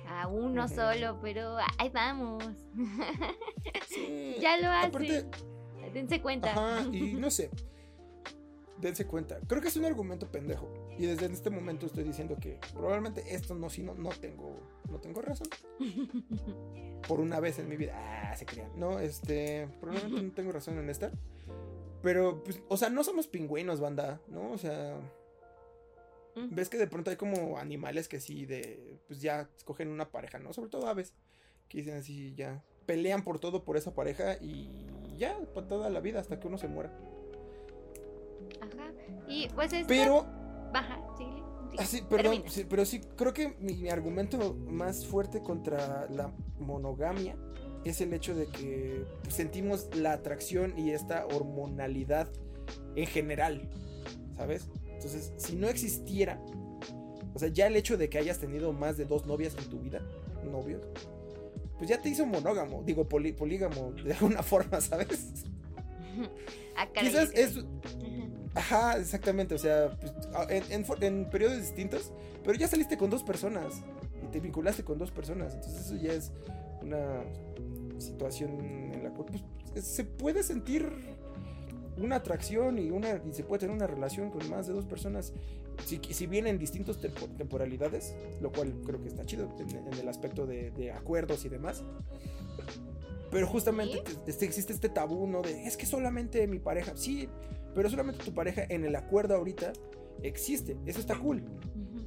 a 0.07 0.28
uno 0.28 0.68
solo, 0.68 1.18
pero 1.22 1.57
ahí 1.78 1.88
vamos. 1.88 2.45
ya 4.38 4.59
lo 4.59 4.68
hacen. 4.68 5.30
Dense 5.95 6.20
cuenta. 6.20 6.53
Ajá, 6.53 6.86
y 6.93 7.14
no 7.14 7.30
sé. 7.30 7.49
Dense 8.83 9.07
cuenta. 9.07 9.39
Creo 9.47 9.62
que 9.62 9.68
es 9.68 9.76
un 9.76 9.85
argumento 9.85 10.26
pendejo. 10.33 10.68
Y 10.99 11.07
desde 11.07 11.26
este 11.26 11.51
momento 11.51 11.87
estoy 11.87 12.03
diciendo 12.03 12.37
que 12.41 12.59
probablemente 12.74 13.33
esto 13.33 13.55
no, 13.55 13.70
si 13.70 13.80
no, 13.80 13.95
no 13.95 14.11
tengo, 14.11 14.59
no 14.91 14.99
tengo 14.99 15.22
razón. 15.22 15.47
Por 17.07 17.20
una 17.20 17.39
vez 17.39 17.61
en 17.61 17.68
mi 17.68 17.76
vida. 17.76 17.95
Ah, 17.95 18.35
se 18.37 18.45
crean. 18.45 18.72
No, 18.76 18.99
este, 18.99 19.68
probablemente 19.80 20.22
no 20.22 20.33
tengo 20.33 20.51
razón 20.51 20.78
en 20.78 20.91
esta. 20.91 21.12
Pero, 22.03 22.43
pues, 22.43 22.61
o 22.68 22.76
sea, 22.76 22.91
no 22.91 23.05
somos 23.05 23.28
pingüinos, 23.28 23.78
banda, 23.78 24.20
¿no? 24.26 24.51
O 24.51 24.59
sea, 24.59 24.99
ves 26.51 26.68
que 26.68 26.76
de 26.76 26.89
pronto 26.89 27.11
hay 27.11 27.16
como 27.16 27.59
animales 27.59 28.09
que 28.09 28.18
sí, 28.18 28.47
de, 28.47 28.99
pues 29.07 29.20
ya 29.20 29.49
escogen 29.57 29.91
una 29.91 30.11
pareja, 30.11 30.41
¿no? 30.41 30.53
Sobre 30.53 30.70
todo 30.70 30.89
aves, 30.89 31.14
que 31.68 31.78
dicen 31.78 31.95
así, 31.95 32.35
ya, 32.35 32.64
pelean 32.87 33.22
por 33.22 33.39
todo 33.39 33.62
por 33.62 33.76
esa 33.76 33.95
pareja 33.95 34.39
y 34.41 34.68
ya, 35.16 35.39
para 35.55 35.68
toda 35.68 35.89
la 35.89 36.01
vida, 36.01 36.18
hasta 36.18 36.41
que 36.41 36.49
uno 36.49 36.59
se 36.59 36.66
muera. 36.66 36.93
Y 39.28 39.48
pues 39.55 39.72
esto... 39.72 39.88
Pero, 39.88 40.26
Baja, 40.72 41.00
síguele. 41.16 41.42
sí, 41.70 41.76
así, 41.78 42.03
perdón, 42.03 42.42
sí, 42.48 42.66
pero 42.68 42.84
sí, 42.84 43.00
creo 43.16 43.32
que 43.32 43.57
mi, 43.61 43.74
mi 43.74 43.88
argumento 43.88 44.55
más 44.55 45.07
fuerte 45.07 45.40
contra 45.40 46.07
la 46.11 46.32
monogamia 46.59 47.36
es 47.84 48.00
el 48.00 48.12
hecho 48.12 48.34
de 48.34 48.46
que 48.46 49.05
sentimos 49.28 49.88
la 49.94 50.12
atracción 50.12 50.78
y 50.78 50.90
esta 50.90 51.26
hormonalidad 51.26 52.28
en 52.94 53.07
general, 53.07 53.68
¿sabes? 54.36 54.68
Entonces, 54.86 55.32
si 55.36 55.57
no 55.57 55.68
existiera, 55.68 56.40
o 57.34 57.38
sea, 57.38 57.48
ya 57.48 57.66
el 57.66 57.76
hecho 57.76 57.96
de 57.96 58.09
que 58.09 58.18
hayas 58.18 58.38
tenido 58.38 58.72
más 58.72 58.96
de 58.96 59.05
dos 59.05 59.26
novias 59.26 59.57
en 59.59 59.68
tu 59.68 59.80
vida, 59.80 60.00
novios, 60.44 60.82
pues 61.78 61.90
ya 61.90 62.00
te 62.00 62.09
hizo 62.09 62.24
monógamo, 62.26 62.82
digo, 62.84 63.09
polígamo, 63.09 63.92
de 64.05 64.12
alguna 64.14 64.42
forma, 64.42 64.80
¿sabes? 64.80 65.44
Ah, 66.76 66.86
Quizás 66.92 67.30
es. 67.34 67.59
Ajá, 68.55 68.98
exactamente, 68.98 69.55
o 69.55 69.59
sea, 69.59 69.96
pues, 69.98 70.12
en, 70.70 70.84
en 71.00 71.30
periodos 71.30 71.59
distintos, 71.59 72.12
pero 72.44 72.59
ya 72.59 72.68
saliste 72.68 72.96
con 72.98 73.09
dos 73.11 73.22
personas 73.22 73.82
y 74.22 74.26
te 74.30 74.40
vinculaste 74.40 74.84
con 74.84 74.98
dos 74.98 75.11
personas, 75.11 75.55
entonces 75.55 75.86
eso 75.86 75.96
ya 75.96 76.12
es 76.12 76.32
una 76.82 77.22
situación 77.98 78.61
en 78.92 79.05
la 79.05 79.11
cual 79.11 79.26
pues, 79.28 79.42
es- 79.74 79.86
se 79.86 80.05
puede 80.05 80.42
sentir 80.42 80.86
una 81.96 82.16
atracción 82.16 82.78
y, 82.78 82.90
una, 82.90 83.22
y 83.28 83.32
se 83.32 83.44
puede 83.44 83.61
tener 83.61 83.74
una 83.74 83.86
relación 83.86 84.30
con 84.30 84.48
más 84.50 84.66
de 84.66 84.72
dos 84.74 84.84
personas, 84.84 85.32
si, 85.86 86.00
si 86.11 86.26
bien 86.26 86.46
en 86.46 86.59
distintas 86.59 86.98
tempo- 87.00 87.28
temporalidades, 87.38 88.14
lo 88.42 88.50
cual 88.53 88.74
creo 88.84 89.00
que 89.00 89.09
está 89.09 89.24
chido 89.24 89.48
en, 89.59 89.86
en 89.92 89.98
el 89.98 90.09
aspecto 90.09 90.46
de, 90.46 90.70
de 90.72 90.92
acuerdos 90.92 91.44
y 91.44 91.48
demás. 91.48 91.82
Pero 93.30 93.46
justamente 93.46 94.03
¿Sí? 94.26 94.32
te- 94.38 94.44
existe 94.44 94.72
este 94.74 94.88
tabú, 94.90 95.26
¿no? 95.26 95.40
De, 95.42 95.64
es 95.66 95.76
que 95.78 95.86
solamente 95.86 96.46
mi 96.46 96.59
pareja, 96.59 96.92
sí, 96.96 97.28
pero 97.75 97.89
solamente 97.91 98.25
tu 98.25 98.33
pareja 98.35 98.64
en 98.68 98.85
el 98.85 98.95
acuerdo 98.97 99.35
ahorita 99.35 99.73
existe, 100.23 100.77
eso 100.87 101.01
está 101.01 101.18
cool. 101.18 101.43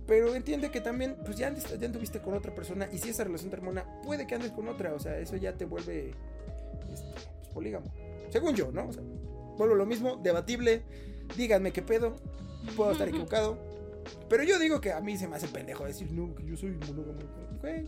Pero 0.08 0.36
entiende 0.36 0.70
que 0.70 0.82
también, 0.82 1.16
pues 1.26 1.36
ya, 1.38 1.48
andes- 1.48 1.78
ya 1.80 1.86
anduviste 1.88 2.20
con 2.22 2.36
otra 2.36 2.54
persona 2.54 2.88
y 2.92 3.00
si 3.00 3.10
esa 3.10 3.24
relación 3.24 3.50
termina, 3.50 3.86
puede 4.04 4.28
que 4.28 4.36
andes 4.36 4.52
con 4.52 4.68
otra, 4.68 4.94
o 4.94 5.00
sea, 5.00 5.18
eso 5.18 5.36
ya 5.36 5.54
te 5.58 5.66
vuelve 5.66 6.12
este, 6.92 7.08
pues, 7.40 7.50
polígamo. 7.54 7.92
Según 8.30 8.56
yo, 8.56 8.72
¿no? 8.72 8.88
O 8.88 8.94
sea, 8.94 9.02
vuelvo 9.58 9.74
lo 9.76 9.86
mismo, 9.86 10.18
debatible, 10.18 10.84
díganme 11.36 11.72
qué 11.72 11.82
pedo, 11.82 12.16
puedo 12.76 12.92
estar 12.92 13.08
equivocado. 13.08 13.58
Pero 14.30 14.44
yo 14.44 14.60
digo 14.60 14.80
que 14.80 14.92
a 14.92 15.02
mí 15.02 15.18
se 15.18 15.28
me 15.28 15.36
hace 15.38 15.48
pendejo 15.48 15.86
decir, 15.86 16.12
no, 16.12 16.36
que 16.36 16.46
yo 16.46 16.56
soy 16.56 16.72
monógamo. 16.72 17.20
Güey, 17.62 17.86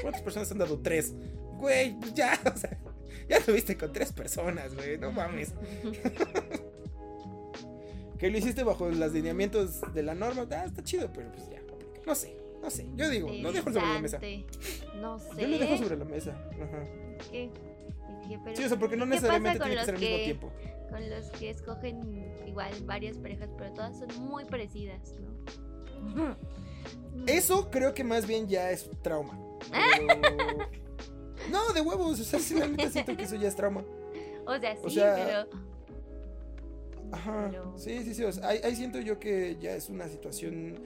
¿cuántas 0.00 0.22
personas 0.22 0.50
han 0.50 0.58
dado 0.58 0.78
tres? 0.80 1.14
Güey, 1.58 1.98
pues 2.00 2.14
ya, 2.14 2.40
o 2.54 2.56
sea, 2.58 2.78
ya 3.32 3.38
estuviste 3.38 3.76
con 3.76 3.92
tres 3.92 4.12
personas, 4.12 4.74
güey, 4.74 4.98
no 4.98 5.10
mames. 5.12 5.52
Que 8.18 8.30
lo 8.30 8.38
hiciste 8.38 8.62
bajo 8.62 8.88
los 8.88 9.12
lineamientos 9.12 9.80
de 9.94 10.02
la 10.04 10.14
norma, 10.14 10.46
ah, 10.52 10.64
está 10.66 10.84
chido, 10.84 11.10
pero 11.12 11.32
pues 11.32 11.50
ya, 11.50 11.60
no 12.06 12.14
sé, 12.14 12.36
no 12.60 12.70
sé. 12.70 12.86
Yo 12.94 13.10
digo, 13.10 13.28
no 13.40 13.50
dejo 13.50 13.72
sobre 13.72 13.84
la 13.94 13.98
mesa. 14.00 14.20
No 15.00 15.18
sé. 15.18 15.40
Yo 15.40 15.48
lo 15.48 15.58
dejo 15.58 15.76
sobre 15.78 15.96
la 15.96 16.04
mesa. 16.04 16.30
Ajá. 16.52 16.84
¿Qué? 17.32 17.50
Pero 18.44 18.56
Sí, 18.56 18.62
o 18.64 18.68
sea, 18.68 18.78
porque 18.78 18.96
no 18.96 19.06
¿qué 19.06 19.10
necesariamente 19.10 19.58
pasa 19.58 19.68
tiene 19.68 19.80
que 19.84 19.86
con 19.86 19.86
ser 19.86 19.94
al 19.96 20.00
los 20.00 20.10
mismo 20.10 20.16
que- 20.18 20.24
tiempo. 20.24 20.52
Con 20.88 21.10
los 21.10 21.26
que 21.30 21.50
escogen 21.50 22.32
igual 22.46 22.72
varias 22.84 23.16
parejas, 23.18 23.50
pero 23.58 23.72
todas 23.72 23.98
son 23.98 24.08
muy 24.24 24.44
parecidas, 24.44 25.14
¿no? 26.14 26.36
Eso 27.26 27.70
creo 27.72 27.92
que 27.92 28.04
más 28.04 28.26
bien 28.28 28.46
ya 28.46 28.70
es 28.70 28.88
trauma. 29.02 29.36
Pero- 29.72 30.68
No, 31.50 31.72
de 31.72 31.80
huevos, 31.80 32.20
o 32.20 32.24
sea, 32.24 32.38
sí, 32.38 32.54
realmente 32.54 32.90
siento 32.90 33.16
que 33.16 33.24
eso 33.24 33.36
ya 33.36 33.48
es 33.48 33.56
trauma. 33.56 33.82
O 34.44 34.58
sea, 34.58 34.74
sí, 34.74 34.80
O 34.82 34.90
sea, 34.90 35.14
pero. 35.14 35.48
Ajá. 37.12 37.48
Pero- 37.50 37.78
Sí, 37.78 38.02
sí, 38.02 38.12
sí. 38.14 38.24
o 38.24 38.32
sea, 38.32 38.48
ahí, 38.48 38.60
ahí 38.64 38.74
siento 38.74 38.98
yo 39.00 39.18
que 39.20 39.56
ya 39.60 39.74
es 39.76 39.88
una 39.88 40.08
situación 40.08 40.80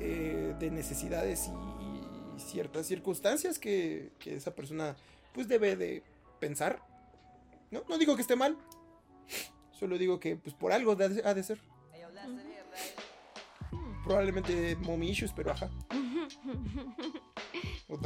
eh, 0.00 0.54
de 0.58 0.70
necesidades 0.70 1.48
y, 1.48 2.36
y 2.36 2.40
ciertas 2.40 2.86
circunstancias 2.86 3.58
que, 3.58 4.10
que 4.18 4.34
esa 4.36 4.54
persona 4.54 4.96
pues 5.32 5.48
debe 5.48 5.76
de 5.76 6.02
pensar. 6.40 6.82
No, 7.70 7.82
no 7.88 7.96
digo 7.96 8.16
que 8.16 8.22
esté 8.22 8.36
mal. 8.36 8.58
Solo 9.72 9.96
digo 9.96 10.20
que 10.20 10.36
pues 10.36 10.54
por 10.54 10.70
algo 10.72 10.94
de- 10.94 11.22
ha 11.24 11.32
de 11.34 11.42
ser. 11.42 11.58
Probablemente 14.04 14.76
mommy 14.76 15.08
issues, 15.10 15.32
pero 15.34 15.52
ajá. 15.52 15.70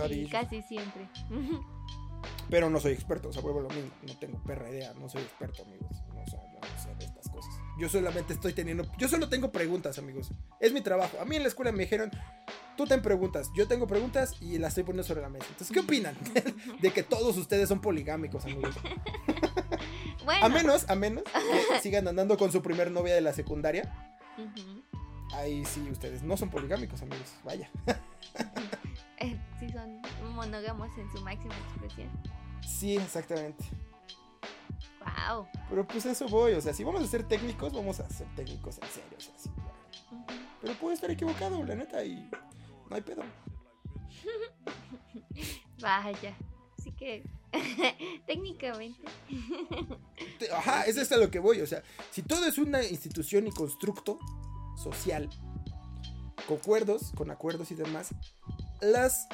Sí, 0.08 0.28
casi 0.30 0.62
siempre. 0.62 1.08
Pero 2.50 2.70
no 2.70 2.80
soy 2.80 2.92
experto, 2.92 3.28
o 3.28 3.32
sea, 3.32 3.42
vuelvo 3.42 3.60
a 3.60 3.62
lo 3.64 3.68
mismo. 3.68 3.90
No 4.06 4.16
tengo 4.18 4.42
perra 4.42 4.70
idea, 4.70 4.92
no 4.94 5.08
soy 5.08 5.22
experto, 5.22 5.62
amigos. 5.62 6.02
No, 6.14 6.22
o 6.22 6.26
sea, 6.26 6.40
yo 6.52 6.60
no 6.60 6.82
sé 6.82 6.94
de 6.94 7.04
estas 7.04 7.28
cosas. 7.28 7.54
Yo 7.78 7.88
solamente 7.88 8.32
estoy 8.32 8.52
teniendo. 8.54 8.84
Yo 8.96 9.08
solo 9.08 9.28
tengo 9.28 9.52
preguntas, 9.52 9.98
amigos. 9.98 10.30
Es 10.60 10.72
mi 10.72 10.80
trabajo. 10.80 11.18
A 11.20 11.24
mí 11.24 11.36
en 11.36 11.42
la 11.42 11.48
escuela 11.48 11.72
me 11.72 11.84
dijeron. 11.84 12.10
Tú 12.76 12.86
ten 12.86 13.02
preguntas, 13.02 13.50
yo 13.56 13.66
tengo 13.66 13.88
preguntas 13.88 14.36
y 14.40 14.56
las 14.58 14.68
estoy 14.68 14.84
poniendo 14.84 15.02
sobre 15.02 15.20
la 15.20 15.28
mesa. 15.28 15.46
Entonces, 15.48 15.74
¿qué 15.74 15.80
opinan 15.80 16.16
de 16.80 16.92
que 16.92 17.02
todos 17.02 17.36
ustedes 17.36 17.68
son 17.68 17.80
poligámicos, 17.80 18.44
amigos? 18.44 18.74
Bueno. 20.24 20.44
A 20.44 20.48
menos, 20.50 20.90
a 20.90 20.94
menos 20.94 21.24
que 21.24 21.80
sigan 21.80 22.06
andando 22.06 22.36
con 22.36 22.52
su 22.52 22.60
primer 22.60 22.90
novia 22.90 23.14
de 23.14 23.22
la 23.22 23.32
secundaria. 23.32 23.90
Ahí 25.32 25.64
sí, 25.64 25.80
ustedes 25.90 26.22
no 26.22 26.36
son 26.36 26.50
poligámicos, 26.50 27.00
amigos. 27.00 27.32
Vaya. 27.44 27.70
Eh, 29.20 29.36
sí, 29.58 29.68
son 29.70 30.00
monógamos 30.34 30.88
en 30.98 31.10
su 31.10 31.20
máxima 31.22 31.54
expresión. 31.56 32.08
Sí, 32.66 32.96
exactamente. 32.96 33.64
Wow. 35.00 35.46
Pero 35.68 35.86
pues 35.86 36.06
eso 36.06 36.28
voy. 36.28 36.52
O 36.52 36.60
sea, 36.60 36.72
si 36.72 36.84
vamos 36.84 37.02
a 37.02 37.06
ser 37.06 37.24
técnicos, 37.26 37.72
vamos 37.72 37.98
a 38.00 38.08
ser 38.08 38.26
técnicos 38.36 38.78
en 38.78 38.88
serio. 38.88 39.16
O 39.16 39.20
sea, 39.20 39.34
sí. 39.38 39.50
Pero 40.60 40.74
puedo 40.74 40.94
estar 40.94 41.10
equivocado, 41.10 41.62
la 41.64 41.74
neta, 41.74 42.04
y 42.04 42.28
no 42.88 42.96
hay 42.96 43.02
pedo. 43.02 43.22
Vaya. 45.80 46.36
Así 46.78 46.92
que, 46.92 47.24
técnicamente. 48.26 49.00
Te- 50.38 50.52
Ajá, 50.52 50.82
es 50.84 50.96
esto 50.96 51.14
a 51.14 51.18
lo 51.18 51.30
que 51.30 51.38
voy. 51.38 51.60
O 51.60 51.66
sea, 51.66 51.82
si 52.10 52.22
todo 52.22 52.46
es 52.46 52.58
una 52.58 52.82
institución 52.84 53.46
y 53.46 53.50
constructo 53.50 54.18
social, 54.76 55.28
con 56.46 56.58
acuerdos, 56.58 57.12
con 57.16 57.30
acuerdos 57.30 57.70
y 57.70 57.74
demás, 57.74 58.10
las 58.80 59.26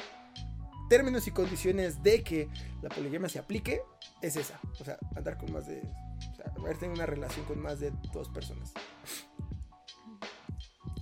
términos 0.89 1.27
y 1.27 1.31
condiciones 1.31 2.03
de 2.03 2.23
que 2.23 2.47
la 2.81 2.89
poligamia 2.89 3.29
se 3.29 3.39
aplique 3.39 3.81
es 4.21 4.35
esa. 4.35 4.59
O 4.79 4.83
sea, 4.85 4.97
andar 5.15 5.37
con 5.37 5.51
más 5.51 5.65
de. 5.67 5.81
O 6.31 6.35
sea, 6.35 6.45
haber 6.57 6.77
tenido 6.77 6.95
una 6.95 7.05
relación 7.05 7.45
con 7.45 7.59
más 7.59 7.79
de 7.79 7.91
dos 8.13 8.29
personas. 8.29 8.71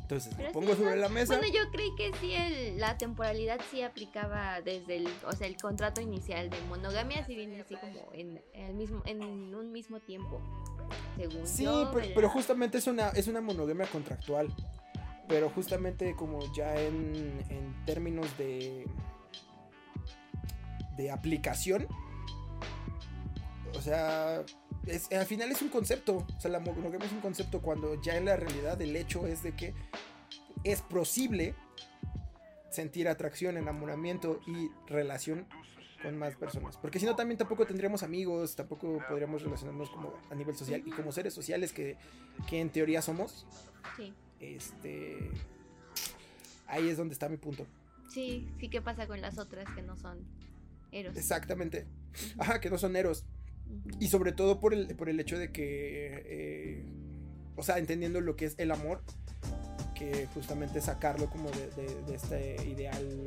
Entonces, 0.02 0.34
Pero 0.36 0.44
lo 0.44 0.50
sí, 0.50 0.54
pongo 0.54 0.76
sobre 0.76 0.96
¿no? 0.96 1.02
la 1.02 1.10
mesa. 1.10 1.38
Bueno, 1.38 1.54
yo 1.54 1.72
creí 1.72 1.90
que 1.96 2.12
sí, 2.20 2.34
el- 2.34 2.78
la 2.80 2.98
temporalidad 2.98 3.60
sí 3.72 3.82
aplicaba 3.82 4.62
desde 4.62 4.98
el, 4.98 5.08
o 5.26 5.32
sea, 5.32 5.48
el 5.48 5.56
contrato 5.58 6.02
inicial 6.02 6.50
de 6.50 6.60
monogamia, 6.64 7.26
sí 7.26 7.36
viene 7.36 7.62
así 7.62 7.76
como 7.78 8.12
en, 8.14 8.42
el 8.54 8.74
mismo, 8.74 9.02
en 9.06 9.24
un 9.24 9.72
mismo 9.72 10.00
tiempo, 10.02 10.42
según 11.16 11.48
Sí, 11.48 11.64
yo, 11.64 11.90
pero, 11.94 12.08
pero 12.14 12.30
justamente 12.30 12.78
es 12.80 12.88
una, 12.88 13.10
es 13.10 13.28
una 13.28 13.40
monogamia 13.42 13.88
contractual. 13.88 14.54
Pero 15.28 15.50
justamente 15.50 16.16
como 16.16 16.40
ya 16.54 16.80
en, 16.80 17.44
en 17.50 17.86
términos 17.86 18.28
de, 18.38 18.86
de 20.98 21.12
aplicación, 21.12 21.88
o 23.76 23.82
sea, 23.82 24.44
al 25.12 25.26
final 25.26 25.52
es 25.52 25.62
un 25.62 25.70
concepto. 25.70 26.26
O 26.36 26.40
sea, 26.40 26.52
la 26.52 26.60
monogamia 26.60 27.06
es 27.06 27.12
un 27.12 27.22
concepto 27.22 27.62
cuando 27.62 28.02
ya 28.02 28.18
en 28.18 28.26
la 28.26 28.36
realidad 28.36 28.82
el 28.82 28.96
hecho 28.96 29.26
es 29.28 29.44
de 29.44 29.56
que 29.56 29.74
es 30.64 30.82
posible 30.82 31.56
sentir 32.70 33.08
atracción, 33.08 33.58
enamoramiento 33.58 34.40
y 34.48 34.70
relación 34.88 35.46
con 36.02 36.18
más 36.18 36.36
personas. 36.36 36.78
Porque 36.78 37.00
si 37.00 37.06
no, 37.06 37.16
también 37.16 37.38
tampoco 37.38 37.66
tendríamos 37.66 38.04
amigos, 38.04 38.56
tampoco 38.56 39.00
podríamos 39.08 39.42
relacionarnos 39.42 39.90
como 39.90 40.14
a 40.30 40.36
nivel 40.36 40.56
social. 40.56 40.84
Y 40.86 40.92
como 40.92 41.12
seres 41.12 41.34
sociales 41.34 41.72
que, 41.72 41.98
que 42.48 42.60
en 42.60 42.70
teoría 42.70 43.02
somos, 43.02 43.46
Sí, 43.98 44.14
este... 44.44 45.32
Ahí 46.68 46.90
es 46.90 46.98
donde 46.98 47.14
está 47.14 47.30
mi 47.30 47.38
punto. 47.38 47.66
sí, 48.10 48.48
sí, 48.60 48.70
¿qué 48.70 48.82
pasa 48.82 49.08
con 49.08 49.22
las 49.22 49.38
otras 49.38 49.66
que 49.76 49.82
no 49.82 49.96
son 49.96 50.20
eros? 50.92 51.16
Exactamente. 51.18 51.86
Ajá, 52.38 52.60
que 52.60 52.70
no 52.70 52.78
son 52.78 52.96
eros. 52.96 53.26
Y 54.00 54.08
sobre 54.08 54.32
todo 54.32 54.60
por 54.60 54.74
el, 54.74 54.96
por 54.96 55.10
el 55.10 55.20
hecho 55.20 55.38
de 55.38 55.52
que... 55.52 56.24
eh, 56.26 56.86
o 57.56 57.64
sea, 57.64 57.78
entendiendo 57.78 58.22
lo 58.22 58.36
que 58.36 58.46
es 58.46 58.56
el 58.58 58.72
amor, 58.72 59.02
que 59.94 60.28
justamente 60.34 60.82
sacarlo 60.82 61.30
como 61.30 61.50
de, 61.52 62.14
este 62.14 62.56
ideal 62.68 63.26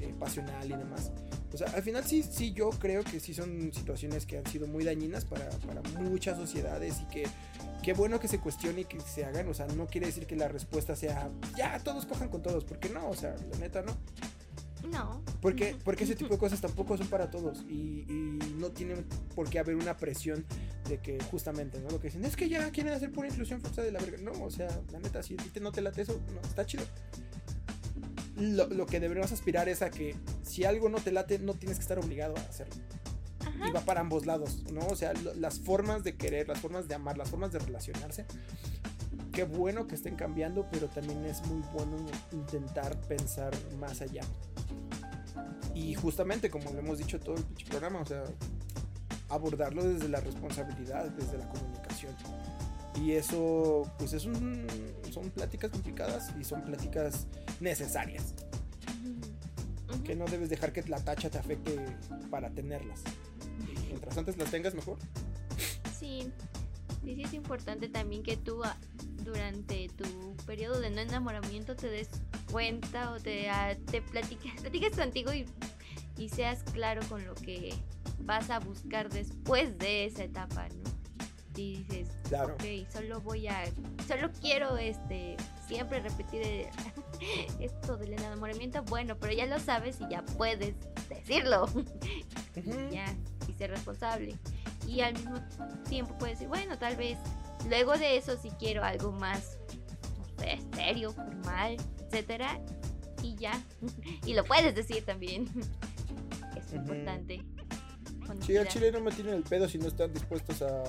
eh, 0.00 0.14
pasional 0.18 0.66
y 0.66 0.76
demás. 0.76 1.10
O 1.52 1.56
sea, 1.56 1.68
al 1.68 1.82
final 1.82 2.04
sí, 2.04 2.22
sí, 2.22 2.52
yo 2.52 2.70
creo 2.70 3.02
que 3.04 3.20
sí 3.20 3.32
son 3.32 3.72
situaciones 3.72 4.26
que 4.26 4.38
han 4.38 4.46
sido 4.46 4.66
muy 4.66 4.84
dañinas 4.84 5.24
para, 5.24 5.48
para 5.60 5.80
muchas 5.98 6.36
sociedades 6.36 7.00
y 7.00 7.04
que 7.06 7.26
qué 7.82 7.92
bueno 7.92 8.20
que 8.20 8.28
se 8.28 8.38
cuestione 8.38 8.82
y 8.82 8.84
que 8.84 9.00
se 9.00 9.24
hagan. 9.24 9.48
O 9.48 9.54
sea, 9.54 9.66
no 9.66 9.86
quiere 9.86 10.06
decir 10.06 10.26
que 10.26 10.36
la 10.36 10.48
respuesta 10.48 10.96
sea, 10.96 11.30
ya, 11.56 11.78
todos 11.80 12.06
cojan 12.06 12.28
con 12.28 12.42
todos, 12.42 12.64
porque 12.64 12.88
no, 12.88 13.08
o 13.08 13.16
sea, 13.16 13.34
la 13.50 13.58
neta 13.58 13.82
no. 13.82 13.96
No. 14.90 15.22
Porque, 15.40 15.76
porque 15.84 16.04
ese 16.04 16.14
tipo 16.14 16.34
de 16.34 16.38
cosas 16.38 16.60
tampoco 16.60 16.96
son 16.96 17.08
para 17.08 17.30
todos 17.30 17.62
y, 17.68 18.06
no 18.58 18.70
tiene 18.70 18.96
por 19.34 19.48
qué 19.48 19.60
haber 19.60 19.76
una 19.76 19.96
presión 19.96 20.44
de 20.88 20.98
que 20.98 21.20
justamente, 21.30 21.78
¿no? 21.80 21.90
Lo 21.90 22.00
que 22.00 22.08
dicen 22.08 22.24
es 22.24 22.34
que 22.34 22.48
ya 22.48 22.70
quieren 22.70 22.92
hacer 22.92 23.12
pura 23.12 23.28
inclusión 23.28 23.60
forzada 23.60 23.86
de 23.86 23.92
la 23.92 24.00
verga. 24.00 24.18
No, 24.18 24.32
o 24.42 24.50
sea, 24.50 24.68
la 24.92 24.98
neta, 24.98 25.22
si 25.22 25.36
ti 25.36 25.60
no 25.60 25.70
te 25.70 25.80
late 25.80 26.02
eso, 26.02 26.20
no, 26.34 26.40
está 26.40 26.66
chido. 26.66 26.84
Lo, 28.36 28.86
que 28.86 29.00
deberíamos 29.00 29.32
aspirar 29.32 29.68
es 29.68 29.82
a 29.82 29.90
que 29.90 30.14
si 30.42 30.64
algo 30.64 30.88
no 30.88 30.98
te 30.98 31.10
late, 31.10 31.40
no 31.40 31.54
tienes 31.54 31.78
que 31.78 31.82
estar 31.82 31.98
obligado 31.98 32.36
a 32.36 32.40
hacerlo. 32.40 32.76
Y 33.66 33.70
va 33.72 33.80
para 33.80 34.00
ambos 34.00 34.26
lados, 34.26 34.62
¿no? 34.72 34.86
O 34.86 34.96
sea, 34.96 35.12
las 35.36 35.58
formas 35.58 36.04
de 36.04 36.16
querer, 36.16 36.48
las 36.48 36.60
formas 36.60 36.86
de 36.88 36.94
amar, 36.94 37.18
las 37.18 37.30
formas 37.30 37.52
de 37.52 37.58
relacionarse 37.58 38.24
qué 39.38 39.44
bueno 39.44 39.86
que 39.86 39.94
estén 39.94 40.16
cambiando, 40.16 40.66
pero 40.68 40.88
también 40.88 41.24
es 41.24 41.46
muy 41.46 41.62
bueno 41.72 41.96
intentar 42.32 43.00
pensar 43.02 43.52
más 43.78 44.00
allá. 44.00 44.22
Y 45.76 45.94
justamente, 45.94 46.50
como 46.50 46.72
lo 46.72 46.80
hemos 46.80 46.98
dicho 46.98 47.20
todo 47.20 47.36
el 47.36 47.44
programa, 47.66 48.00
o 48.00 48.04
sea, 48.04 48.24
abordarlo 49.28 49.84
desde 49.84 50.08
la 50.08 50.18
responsabilidad, 50.18 51.04
desde 51.10 51.38
la 51.38 51.48
comunicación. 51.50 52.12
Y 53.00 53.12
eso, 53.12 53.88
pues 53.96 54.12
es 54.12 54.24
un, 54.24 54.66
son 55.12 55.30
pláticas 55.30 55.70
complicadas 55.70 56.32
y 56.40 56.42
son 56.42 56.62
pláticas 56.62 57.28
necesarias. 57.60 58.34
Que 60.02 60.16
no 60.16 60.24
debes 60.24 60.50
dejar 60.50 60.72
que 60.72 60.82
la 60.82 60.98
tacha 60.98 61.30
te 61.30 61.38
afecte 61.38 61.78
para 62.28 62.50
tenerlas. 62.50 63.04
Mientras 63.88 64.16
antes 64.16 64.36
las 64.36 64.50
tengas, 64.50 64.74
mejor. 64.74 64.98
Sí, 65.98 66.30
sí, 67.04 67.14
sí 67.14 67.22
es 67.22 67.34
importante 67.34 67.88
también 67.88 68.22
que 68.22 68.36
tú 68.36 68.62
durante 69.24 69.88
tu 69.88 70.36
periodo 70.46 70.80
de 70.80 70.90
no 70.90 71.00
enamoramiento 71.00 71.76
te 71.76 71.88
des 71.88 72.08
cuenta 72.50 73.12
o 73.12 73.20
te, 73.20 73.50
uh, 73.50 73.78
te 73.90 74.00
platiques, 74.00 74.60
platiques 74.60 74.96
contigo 74.96 75.32
y, 75.32 75.46
y 76.16 76.28
seas 76.28 76.62
claro 76.72 77.02
con 77.08 77.24
lo 77.26 77.34
que 77.34 77.74
vas 78.20 78.50
a 78.50 78.58
buscar 78.58 79.08
después 79.10 79.78
de 79.78 80.06
esa 80.06 80.24
etapa, 80.24 80.68
¿no? 80.68 80.88
Y 81.56 81.82
dices, 81.82 82.08
claro. 82.28 82.54
ok, 82.54 82.88
solo 82.88 83.20
voy 83.20 83.48
a, 83.48 83.64
solo 84.06 84.30
quiero 84.40 84.76
este, 84.76 85.36
siempre 85.66 85.98
repetir 85.98 86.66
esto 87.60 87.96
del 87.96 88.12
enamoramiento, 88.12 88.84
bueno, 88.84 89.16
pero 89.18 89.32
ya 89.32 89.46
lo 89.46 89.58
sabes 89.58 89.98
y 90.00 90.08
ya 90.08 90.24
puedes 90.24 90.76
decirlo. 91.08 91.68
y 92.54 92.94
ya, 92.94 93.16
y 93.37 93.37
ser 93.58 93.70
responsable. 93.70 94.36
Y 94.86 95.00
al 95.00 95.14
mismo 95.14 95.38
tiempo 95.88 96.16
puedes 96.16 96.38
decir, 96.38 96.48
bueno, 96.48 96.78
tal 96.78 96.96
vez 96.96 97.18
Luego 97.66 97.96
de 97.96 98.16
eso, 98.16 98.36
si 98.40 98.50
quiero 98.50 98.84
algo 98.84 99.10
más, 99.12 99.58
no 100.18 100.24
sé, 100.38 100.58
serio, 100.74 101.12
formal, 101.12 101.76
etcétera, 101.98 102.60
y 103.22 103.36
ya. 103.36 103.62
y 104.26 104.34
lo 104.34 104.44
puedes 104.44 104.74
decir 104.74 105.04
también. 105.04 105.46
es 106.56 106.72
importante. 106.72 107.44
Sí, 108.44 108.56
al 108.56 108.68
chile 108.68 108.92
no 108.92 109.00
me 109.00 109.10
tienen 109.10 109.34
el 109.34 109.42
pedo 109.42 109.68
si 109.68 109.78
no 109.78 109.88
están 109.88 110.12
dispuestos 110.12 110.62
a 110.62 110.84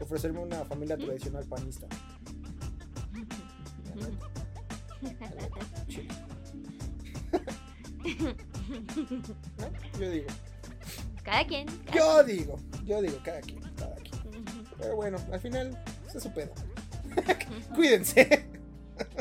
ofrecerme 0.00 0.40
una 0.40 0.64
familia 0.64 0.96
tradicional 0.96 1.46
panista. 1.46 1.86
Yo 10.00 10.10
digo. 10.10 10.26
Cada 11.22 11.46
quien. 11.46 11.66
yo 11.94 12.24
digo, 12.24 12.58
yo 12.84 13.02
digo, 13.02 13.18
cada 13.22 13.40
quien, 13.40 13.60
cada 13.76 13.96
quien. 13.96 14.10
Pero 14.78 14.96
bueno, 14.96 15.18
al 15.30 15.40
final 15.40 15.78
es 16.14 16.22
su 16.22 16.32
pedo. 16.32 16.52
Cuídense. 17.74 18.46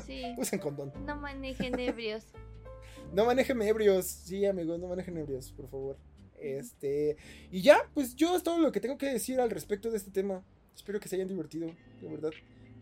Sí. 0.05 0.23
Usen 0.37 0.59
condón. 0.59 0.91
No 1.05 1.15
manejen 1.15 1.79
ebrios. 1.79 2.25
no 3.13 3.25
manejen 3.25 3.61
ebrios. 3.61 4.05
Sí, 4.05 4.45
amigos, 4.45 4.79
no 4.79 4.87
manejen 4.87 5.17
ebrios, 5.17 5.51
por 5.51 5.69
favor. 5.69 5.97
Este. 6.39 7.17
Y 7.51 7.61
ya, 7.61 7.89
pues 7.93 8.15
yo 8.15 8.35
es 8.35 8.43
todo 8.43 8.59
lo 8.59 8.71
que 8.71 8.79
tengo 8.79 8.97
que 8.97 9.07
decir 9.07 9.39
al 9.39 9.49
respecto 9.49 9.91
de 9.91 9.97
este 9.97 10.11
tema. 10.11 10.43
Espero 10.75 10.99
que 10.99 11.09
se 11.09 11.15
hayan 11.15 11.27
divertido, 11.27 11.69
de 12.01 12.07
verdad. 12.07 12.31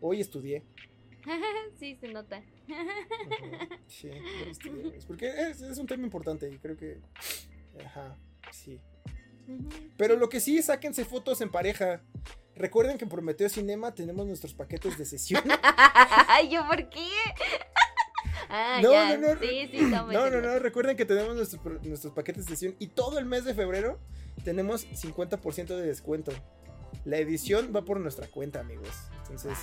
Hoy 0.02 0.22
estudié. 0.22 0.64
sí, 1.80 1.96
se 1.96 2.08
nota. 2.10 2.44
Sí, 3.88 4.10
estudié. 4.48 5.00
Porque 5.08 5.28
es, 5.28 5.62
es, 5.62 5.78
un 5.78 5.88
tema 5.88 6.04
importante 6.04 6.50
y 6.50 6.58
creo 6.58 6.78
que. 6.78 7.00
Ajá, 7.84 8.16
sí. 8.52 8.80
Pero 9.98 10.16
lo 10.16 10.30
que 10.30 10.40
sí, 10.40 10.62
sáquense 10.62 11.06
fotos 11.06 11.42
en 11.42 11.50
pareja. 11.50 12.02
Recuerden 12.56 12.98
que 12.98 13.06
en 13.06 13.10
Prometeo 13.10 13.50
Cinema 13.50 13.94
tenemos 13.94 14.26
nuestros 14.26 14.54
paquetes 14.54 14.98
de 14.98 15.06
sesión. 15.06 15.44
Ay, 16.28 16.50
¿yo 16.50 16.66
por 16.68 16.90
qué? 16.90 17.08
Ah, 18.50 18.80
no, 18.82 18.92
no, 18.92 19.18
no, 19.18 19.40
sí, 19.40 19.68
sí, 19.70 19.82
no, 19.82 20.10
no, 20.10 20.42
no, 20.42 20.60
recuerden 20.60 20.96
que 20.96 21.04
tenemos 21.04 21.36
nuestros, 21.36 22.14
paquetes 22.14 22.46
de 22.46 22.52
sesión 22.52 22.76
y 22.80 22.88
todo 22.88 23.20
el 23.20 23.26
mes 23.26 23.44
de 23.44 23.54
febrero 23.54 24.00
tenemos 24.46 24.88
50% 24.88 25.68
de 25.68 25.82
descuento. 25.82 26.32
La 27.04 27.18
edición 27.18 27.74
va 27.76 27.84
por 27.84 28.00
nuestra 28.00 28.28
cuenta, 28.28 28.62
amigos. 28.62 28.90
Entonces, 29.24 29.58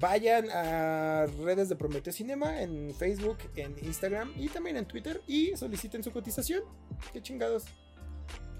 vayan 0.00 0.50
a 0.50 1.26
redes 1.44 1.68
de 1.68 1.76
Prometeo 1.76 2.12
Cinema 2.12 2.60
en 2.60 2.92
Facebook, 2.94 3.38
en 3.54 3.76
Instagram 3.84 4.32
y 4.36 4.48
también 4.48 4.76
en 4.76 4.86
Twitter 4.86 5.22
y 5.28 5.56
soliciten 5.56 6.02
su 6.02 6.10
cotización. 6.10 6.64
Qué 7.12 7.22
chingados. 7.22 7.66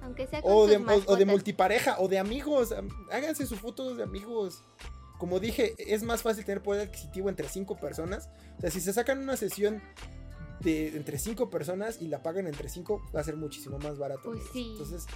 Aunque 0.03 0.27
sea 0.27 0.41
o, 0.43 0.67
de, 0.67 0.77
o, 1.07 1.17
de 1.17 1.25
multipareja 1.25 1.97
o 1.99 2.09
de 2.09 2.19
amigos. 2.19 2.75
Háganse 3.11 3.47
sus 3.47 3.61
fotos 3.61 3.97
de 3.97 4.03
amigos. 4.03 4.63
Como 5.19 5.39
dije, 5.39 5.75
es 5.79 6.03
más 6.03 6.23
fácil 6.23 6.45
tener 6.45 6.63
poder 6.63 6.89
adquisitivo 6.89 7.29
entre 7.29 7.49
cinco 7.49 7.77
personas. 7.77 8.31
O 8.57 8.61
sea, 8.63 8.71
si 8.71 8.81
se 8.81 8.93
sacan 8.93 9.19
una 9.19 9.37
sesión 9.37 9.83
de 10.61 10.89
entre 10.89 11.19
cinco 11.19 11.51
personas 11.51 12.01
y 12.01 12.09
la 12.09 12.23
pagan 12.23 12.47
entre 12.47 12.69
cinco, 12.69 13.03
va 13.15 13.21
a 13.21 13.25
ser 13.25 13.37
muchísimo 13.37 13.79
más 13.79 13.99
barato. 13.99 14.31
Pues 14.31 14.43
Entonces, 14.55 15.07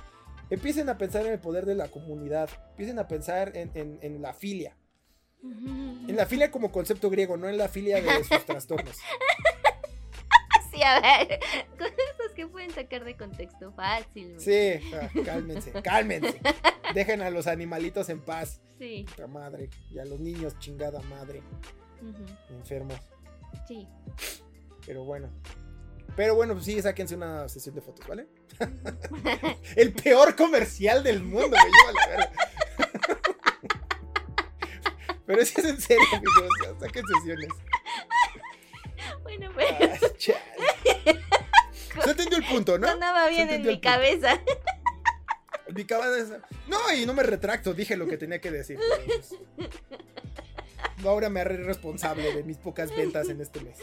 empiecen 0.51 0.89
a 0.89 0.99
pensar 0.99 1.25
en 1.27 1.33
el 1.33 1.41
poder 1.41 1.65
de 1.67 1.75
la 1.75 1.89
comunidad. 1.89 2.51
Empiecen 2.71 2.99
a 2.99 3.09
pensar 3.09 3.53
en, 3.55 4.23
la 4.23 4.35
filia. 4.35 4.77
En 6.07 6.17
la 6.17 6.27
filia 6.27 6.51
como 6.51 6.71
concepto 6.71 7.09
griego, 7.09 7.39
no 7.39 7.49
en 7.49 7.57
la 7.57 7.69
filia 7.69 8.03
de 8.03 8.25
sus 8.25 8.45
trastornos. 8.47 8.97
Sí, 10.71 10.83
a 10.83 11.01
ver, 11.01 11.41
que 12.35 12.47
pueden 12.47 12.71
sacar 12.71 13.05
de 13.05 13.17
contexto 13.17 13.73
fácil. 13.73 14.35
Sí, 14.39 14.81
cálmense, 15.25 15.73
cálmense. 15.83 16.41
Dejen 16.95 17.23
a 17.23 17.31
los 17.31 17.47
animalitos 17.47 18.09
en 18.09 18.21
paz. 18.21 18.61
Sí. 18.79 19.07
madre. 19.29 19.71
Y 19.91 19.99
a 19.99 20.05
los 20.05 20.21
niños, 20.21 20.59
chingada 20.59 21.01
madre. 21.03 21.43
Enfermos. 22.51 22.99
Sí. 23.67 23.89
Pero 24.87 25.05
bueno. 25.05 25.31
Pero 26.17 26.35
bueno, 26.35 26.55
pues 26.55 26.67
sí, 26.67 26.81
sáquense 26.81 27.17
una 27.17 27.49
sesión 27.49 27.75
de 27.75 27.81
fotos, 27.81 28.07
¿vale? 28.07 28.27
El 29.77 29.93
peor 29.93 30.37
comercial 30.37 31.03
del 31.03 31.23
mundo, 31.23 31.49
me 31.49 31.57
lleva 31.57 31.93
la 31.93 32.07
verga. 32.09 32.33
Pero 35.27 35.41
es 35.41 35.57
es 35.57 35.65
en 35.65 35.81
serio, 35.81 36.05
amigos. 36.13 36.79
Saquen 36.81 37.05
sesiones. 37.19 37.49
Bueno, 39.23 39.51
pues. 39.55 40.31
Se 42.03 42.11
entendió 42.11 42.39
el 42.39 42.45
punto, 42.45 42.79
¿no? 42.79 42.89
Sonaba 42.89 43.29
bien 43.29 43.51
en 43.51 43.63
mi 43.67 43.81
cabeza. 43.81 44.41
Mi 45.75 45.85
cabeza. 45.85 46.41
No, 46.69 46.93
y 46.93 47.07
no 47.07 47.15
me 47.15 47.23
retracto, 47.23 47.75
dije 47.75 47.97
lo 47.97 48.07
que 48.07 48.17
tenía 48.17 48.41
que 48.41 48.51
decir. 48.51 48.79
ahora 51.05 51.29
me 51.29 51.41
haré 51.41 51.57
responsable 51.59 52.33
de 52.35 52.43
mis 52.43 52.57
pocas 52.57 52.95
ventas 52.95 53.29
en 53.29 53.41
este 53.41 53.61
mes. 53.61 53.79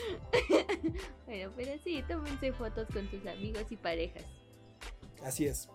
Bueno, 1.25 1.51
pero 1.55 1.71
sí, 1.83 2.03
tómense 2.07 2.51
fotos 2.51 2.87
con 2.91 3.07
tus 3.07 3.25
amigos 3.25 3.65
y 3.69 3.77
parejas. 3.77 4.23
Así 5.23 5.45
es. 5.45 5.69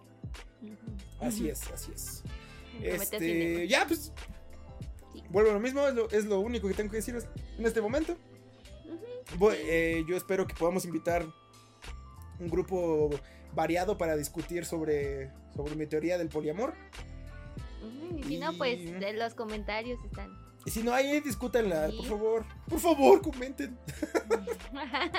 Así 1.21 1.49
es, 1.49 1.71
así 1.71 1.93
es. 1.95 2.23
Este, 2.83 3.67
ya, 3.67 3.87
pues. 3.87 4.13
Vuelvo 5.31 5.51
a 5.51 5.55
lo 5.55 5.61
mismo, 5.61 5.87
es 6.11 6.27
lo, 6.27 6.41
único 6.41 6.69
que 6.69 6.75
tengo 6.75 6.91
que 6.91 6.99
decir 6.99 7.17
en 7.59 7.67
este 7.67 7.81
momento. 7.81 8.17
Eh, 9.53 10.05
yo 10.07 10.17
espero 10.17 10.47
que 10.47 10.55
podamos 10.55 10.85
invitar 10.85 11.27
un 12.41 12.49
grupo 12.49 13.11
variado 13.55 13.97
para 13.97 14.17
discutir 14.17 14.65
sobre, 14.65 15.31
sobre 15.55 15.75
mi 15.77 15.87
teoría 15.87 16.19
del 16.19 16.29
poliamor. 16.29 16.75
y 18.19 18.23
si 18.25 18.39
no, 18.39 18.53
pues 18.57 18.79
de 19.01 19.13
los 19.15 19.35
comentarios 19.35 19.99
están. 20.05 20.37
Y 20.65 20.71
si 20.71 20.83
no, 20.83 20.93
ahí 20.93 21.21
discútanla, 21.21 21.89
por 21.97 22.07
favor. 22.07 22.45
Por 22.69 22.81
favor, 22.81 23.23
comenten. 23.23 23.79
Ajá. 24.75 25.11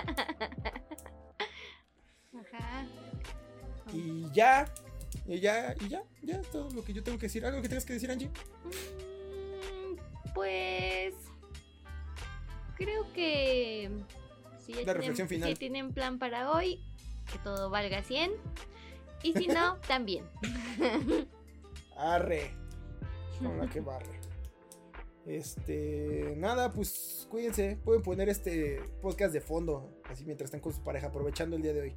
Y 3.94 4.30
ya, 4.34 4.66
y 5.26 5.40
ya, 5.40 5.74
y 5.80 5.88
ya, 5.88 6.04
ya 6.22 6.36
es 6.42 6.52
todo 6.52 6.70
lo 6.72 6.84
que 6.84 6.92
yo 6.94 7.04
tengo 7.04 7.18
que 7.18 7.28
decir. 7.28 7.46
¿Algo 7.46 7.62
que 7.62 7.70
tengas 7.70 7.86
que 7.86 7.94
decir, 7.94 8.12
Angie? 8.12 8.28
Mm, 8.28 9.96
pues 10.34 11.14
creo 12.76 13.12
que 13.14 13.90
si 14.66 14.74
ya 14.74 14.82
La 14.86 14.94
reflexión 14.94 15.28
final. 15.30 15.50
si 15.50 15.56
tienen 15.56 15.94
plan 15.94 16.20
para 16.20 16.52
hoy, 16.52 16.84
que 17.32 17.40
todo 17.40 17.70
valga 17.70 18.02
100. 18.04 18.32
Y 19.24 19.34
si 19.34 19.48
no, 19.48 19.78
también. 19.88 20.26
Arre. 21.98 22.52
Con 23.40 23.58
la 23.58 23.68
que 23.68 23.82
barre. 23.82 24.20
Este, 25.26 26.34
nada, 26.38 26.72
pues 26.72 27.28
cuídense. 27.30 27.78
Pueden 27.84 28.02
poner 28.02 28.30
este 28.30 28.82
podcast 29.02 29.34
de 29.34 29.42
fondo, 29.42 29.92
así 30.06 30.24
mientras 30.26 30.48
están 30.48 30.62
con 30.62 30.74
su 30.74 30.82
pareja, 30.84 31.08
aprovechando 31.08 31.56
el 31.58 31.62
día 31.62 31.74
de 31.74 31.82
hoy. 31.82 31.96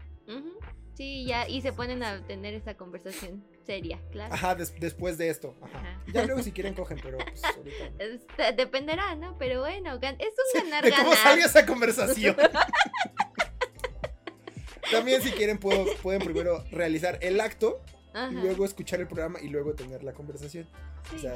Sí, 0.94 1.24
ya, 1.26 1.48
y 1.48 1.62
se 1.62 1.72
ponen 1.72 2.02
a 2.02 2.26
tener 2.26 2.54
esta 2.54 2.76
conversación 2.76 3.42
seria, 3.64 4.00
claro. 4.10 4.34
Ajá, 4.34 4.54
des- 4.56 4.74
después 4.80 5.16
de 5.16 5.30
esto. 5.30 5.54
Ajá. 5.62 5.78
Ajá. 5.78 6.02
Ya 6.12 6.24
luego 6.26 6.42
si 6.42 6.50
quieren 6.52 6.74
cogen, 6.74 6.98
pero 7.02 7.18
pues 7.18 7.42
ahorita. 7.44 8.52
dependerá, 8.56 9.14
¿no? 9.14 9.38
Pero 9.38 9.60
bueno, 9.60 9.94
es 9.94 10.34
un 10.54 10.62
ganar-ganar. 10.64 11.04
cómo 11.04 11.14
salga 11.16 11.46
esa 11.46 11.64
conversación. 11.64 12.36
También 14.90 15.22
si 15.22 15.30
quieren 15.32 15.58
puedo- 15.58 15.86
pueden 16.02 16.22
primero 16.22 16.64
realizar 16.70 17.18
el 17.22 17.40
acto 17.40 17.80
Ajá, 18.12 18.30
y 18.30 18.34
luego 18.34 18.64
escuchar 18.64 19.00
el 19.00 19.06
programa 19.06 19.38
y 19.40 19.48
luego 19.48 19.74
tener 19.74 20.02
la 20.02 20.12
conversación. 20.12 20.68
sí, 21.10 21.16
O 21.16 21.18
sea, 21.20 21.32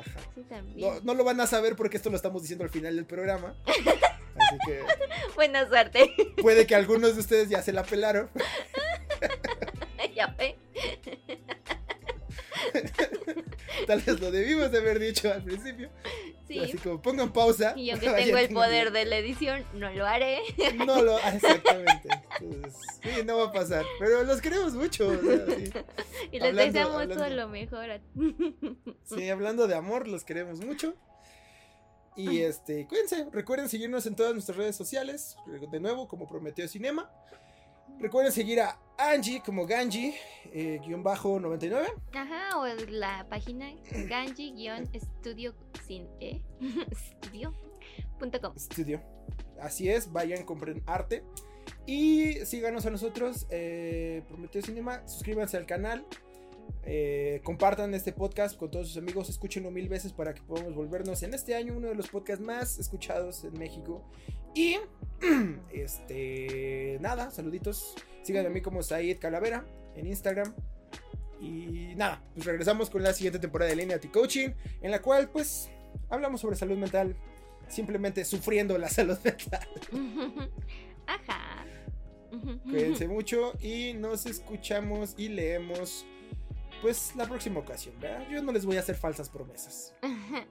ajá. 0.00 0.20
sí, 0.34 0.42
también. 0.48 0.78
No, 0.80 1.00
no 1.00 1.14
lo 1.14 1.24
van 1.24 1.40
a 1.40 1.46
saber 1.46 1.76
porque 1.76 1.96
esto 1.96 2.10
lo 2.10 2.16
estamos 2.16 2.42
diciendo 2.42 2.64
al 2.64 2.70
final 2.70 2.96
del 2.96 3.06
programa. 3.06 3.56
Así 3.66 4.56
que 4.66 4.80
Buena 5.36 5.68
suerte. 5.68 6.10
puede 6.42 6.66
que 6.66 6.74
algunos 6.74 7.14
de 7.14 7.20
ustedes 7.20 7.48
ya 7.48 7.62
se 7.62 7.72
la 7.72 7.84
pelaron. 7.84 8.28
ya 10.14 10.26
ve. 10.38 10.56
Tal 13.86 14.00
vez 14.00 14.20
lo 14.20 14.30
debimos 14.30 14.70
de 14.72 14.78
haber 14.78 14.98
dicho 14.98 15.32
al 15.32 15.42
principio. 15.44 15.90
Sí. 16.54 16.60
Así 16.60 16.78
como 16.78 17.02
pongan 17.02 17.32
pausa. 17.32 17.74
Y 17.76 17.86
yo 17.86 17.98
que 18.00 18.10
tengo 18.10 18.38
el 18.38 18.48
poder 18.54 18.92
de 18.92 19.04
la 19.04 19.16
edición, 19.18 19.64
no 19.74 19.90
lo 19.92 20.06
haré. 20.06 20.40
No 20.86 21.02
lo, 21.02 21.16
ah, 21.18 21.34
exactamente. 21.34 22.08
Entonces, 22.40 22.80
sí, 23.02 23.10
no 23.24 23.36
va 23.38 23.44
a 23.46 23.52
pasar. 23.52 23.84
Pero 23.98 24.22
los 24.24 24.40
queremos 24.40 24.74
mucho. 24.74 25.08
o 25.08 25.16
sea, 25.20 25.46
sí. 25.56 25.70
Y 26.32 26.38
les 26.38 26.48
Hablando- 26.48 26.62
deseamos 26.72 26.94
hablando. 27.02 27.14
todo 27.24 27.28
lo 27.34 27.48
mejor. 27.48 27.90
a- 27.90 28.00
Sí, 29.04 29.28
hablando 29.28 29.66
de 29.66 29.74
amor, 29.74 30.08
los 30.08 30.24
queremos 30.24 30.60
mucho. 30.64 30.94
Y 32.16 32.40
este, 32.42 32.86
cuídense, 32.86 33.26
recuerden 33.32 33.68
seguirnos 33.68 34.06
en 34.06 34.14
todas 34.14 34.32
nuestras 34.32 34.56
redes 34.56 34.76
sociales, 34.76 35.36
de 35.72 35.80
nuevo 35.80 36.06
como 36.06 36.28
Prometeo 36.28 36.68
Cinema. 36.68 37.10
Recuerden 38.00 38.32
seguir 38.32 38.60
a 38.60 38.78
Angie 38.98 39.40
como 39.44 39.66
Ganji, 39.66 40.14
eh, 40.52 40.78
guion 40.84 41.02
bajo 41.02 41.40
99. 41.40 41.88
Ajá, 42.12 42.58
o 42.58 42.66
la 42.90 43.26
página 43.28 43.72
ganji-studio 44.08 45.54
sin 45.86 46.06
e 46.20 46.42
studio.com. 46.94 48.56
Studio. 48.58 49.00
Así 49.60 49.88
es, 49.88 50.10
vayan, 50.12 50.44
compren 50.44 50.82
arte. 50.86 51.24
Y 51.86 52.34
síganos 52.44 52.86
a 52.86 52.90
nosotros, 52.90 53.46
eh, 53.50 54.22
Prometeo 54.28 54.62
Cinema, 54.62 55.06
suscríbanse 55.08 55.56
al 55.56 55.66
canal. 55.66 56.06
eh, 56.86 57.40
compartan 57.44 57.94
este 57.94 58.12
podcast 58.12 58.56
con 58.58 58.70
todos 58.70 58.88
sus 58.88 58.96
amigos, 58.98 59.28
escúchenlo 59.28 59.70
mil 59.70 59.88
veces 59.88 60.12
para 60.12 60.34
que 60.34 60.42
podamos 60.42 60.74
volvernos 60.74 61.22
en 61.22 61.32
este 61.34 61.54
año 61.54 61.74
uno 61.76 61.88
de 61.88 61.94
los 61.94 62.08
podcasts 62.08 62.44
más 62.44 62.78
escuchados 62.78 63.44
en 63.44 63.54
México. 63.58 64.02
Y 64.54 64.76
este 65.72 66.98
nada, 67.00 67.30
saluditos. 67.30 67.94
Síganme 68.22 68.48
a 68.48 68.52
mí 68.52 68.60
como 68.60 68.82
Said 68.82 69.18
Calavera 69.18 69.64
en 69.96 70.06
Instagram. 70.06 70.54
Y 71.40 71.94
nada, 71.96 72.22
pues 72.34 72.46
regresamos 72.46 72.88
con 72.88 73.02
la 73.02 73.12
siguiente 73.12 73.38
temporada 73.38 73.70
de 73.70 73.76
Lineati 73.76 74.08
Coaching, 74.08 74.50
en 74.80 74.90
la 74.90 75.02
cual 75.02 75.28
pues 75.30 75.68
hablamos 76.08 76.40
sobre 76.40 76.56
salud 76.56 76.76
mental, 76.78 77.14
simplemente 77.68 78.24
sufriendo 78.24 78.78
la 78.78 78.88
salud 78.90 79.18
mental. 79.22 79.68
Ajá. 81.06 81.64
Cuídense 82.64 83.06
mucho 83.08 83.52
y 83.60 83.92
nos 83.94 84.26
escuchamos 84.26 85.14
y 85.18 85.28
leemos 85.28 86.06
pues 86.82 87.14
la 87.16 87.26
próxima 87.26 87.60
ocasión, 87.60 87.94
¿verdad? 88.00 88.26
Yo 88.30 88.42
no 88.42 88.52
les 88.52 88.64
voy 88.66 88.76
a 88.76 88.80
hacer 88.80 88.94
falsas 88.96 89.28
promesas. 89.30 89.94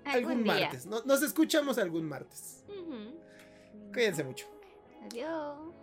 Algún 0.05 0.43
martes. 0.43 0.85
No- 0.85 1.03
nos 1.05 1.21
escuchamos 1.23 1.77
algún 1.77 2.05
martes. 2.05 2.63
Ujú. 2.69 3.19
Cuídense 3.93 4.23
mucho. 4.23 4.45
Adiós. 5.05 5.73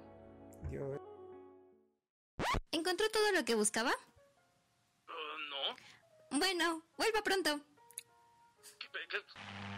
Adiós. 0.66 1.00
¿Encontró 2.72 3.08
todo 3.10 3.32
lo 3.32 3.44
que 3.44 3.54
buscaba? 3.54 3.90
Uh, 5.06 5.38
no. 5.50 6.38
Bueno, 6.38 6.82
vuelva 6.96 7.22
pronto. 7.22 7.60
¿Qué- 8.92 9.08
qué- 9.10 9.69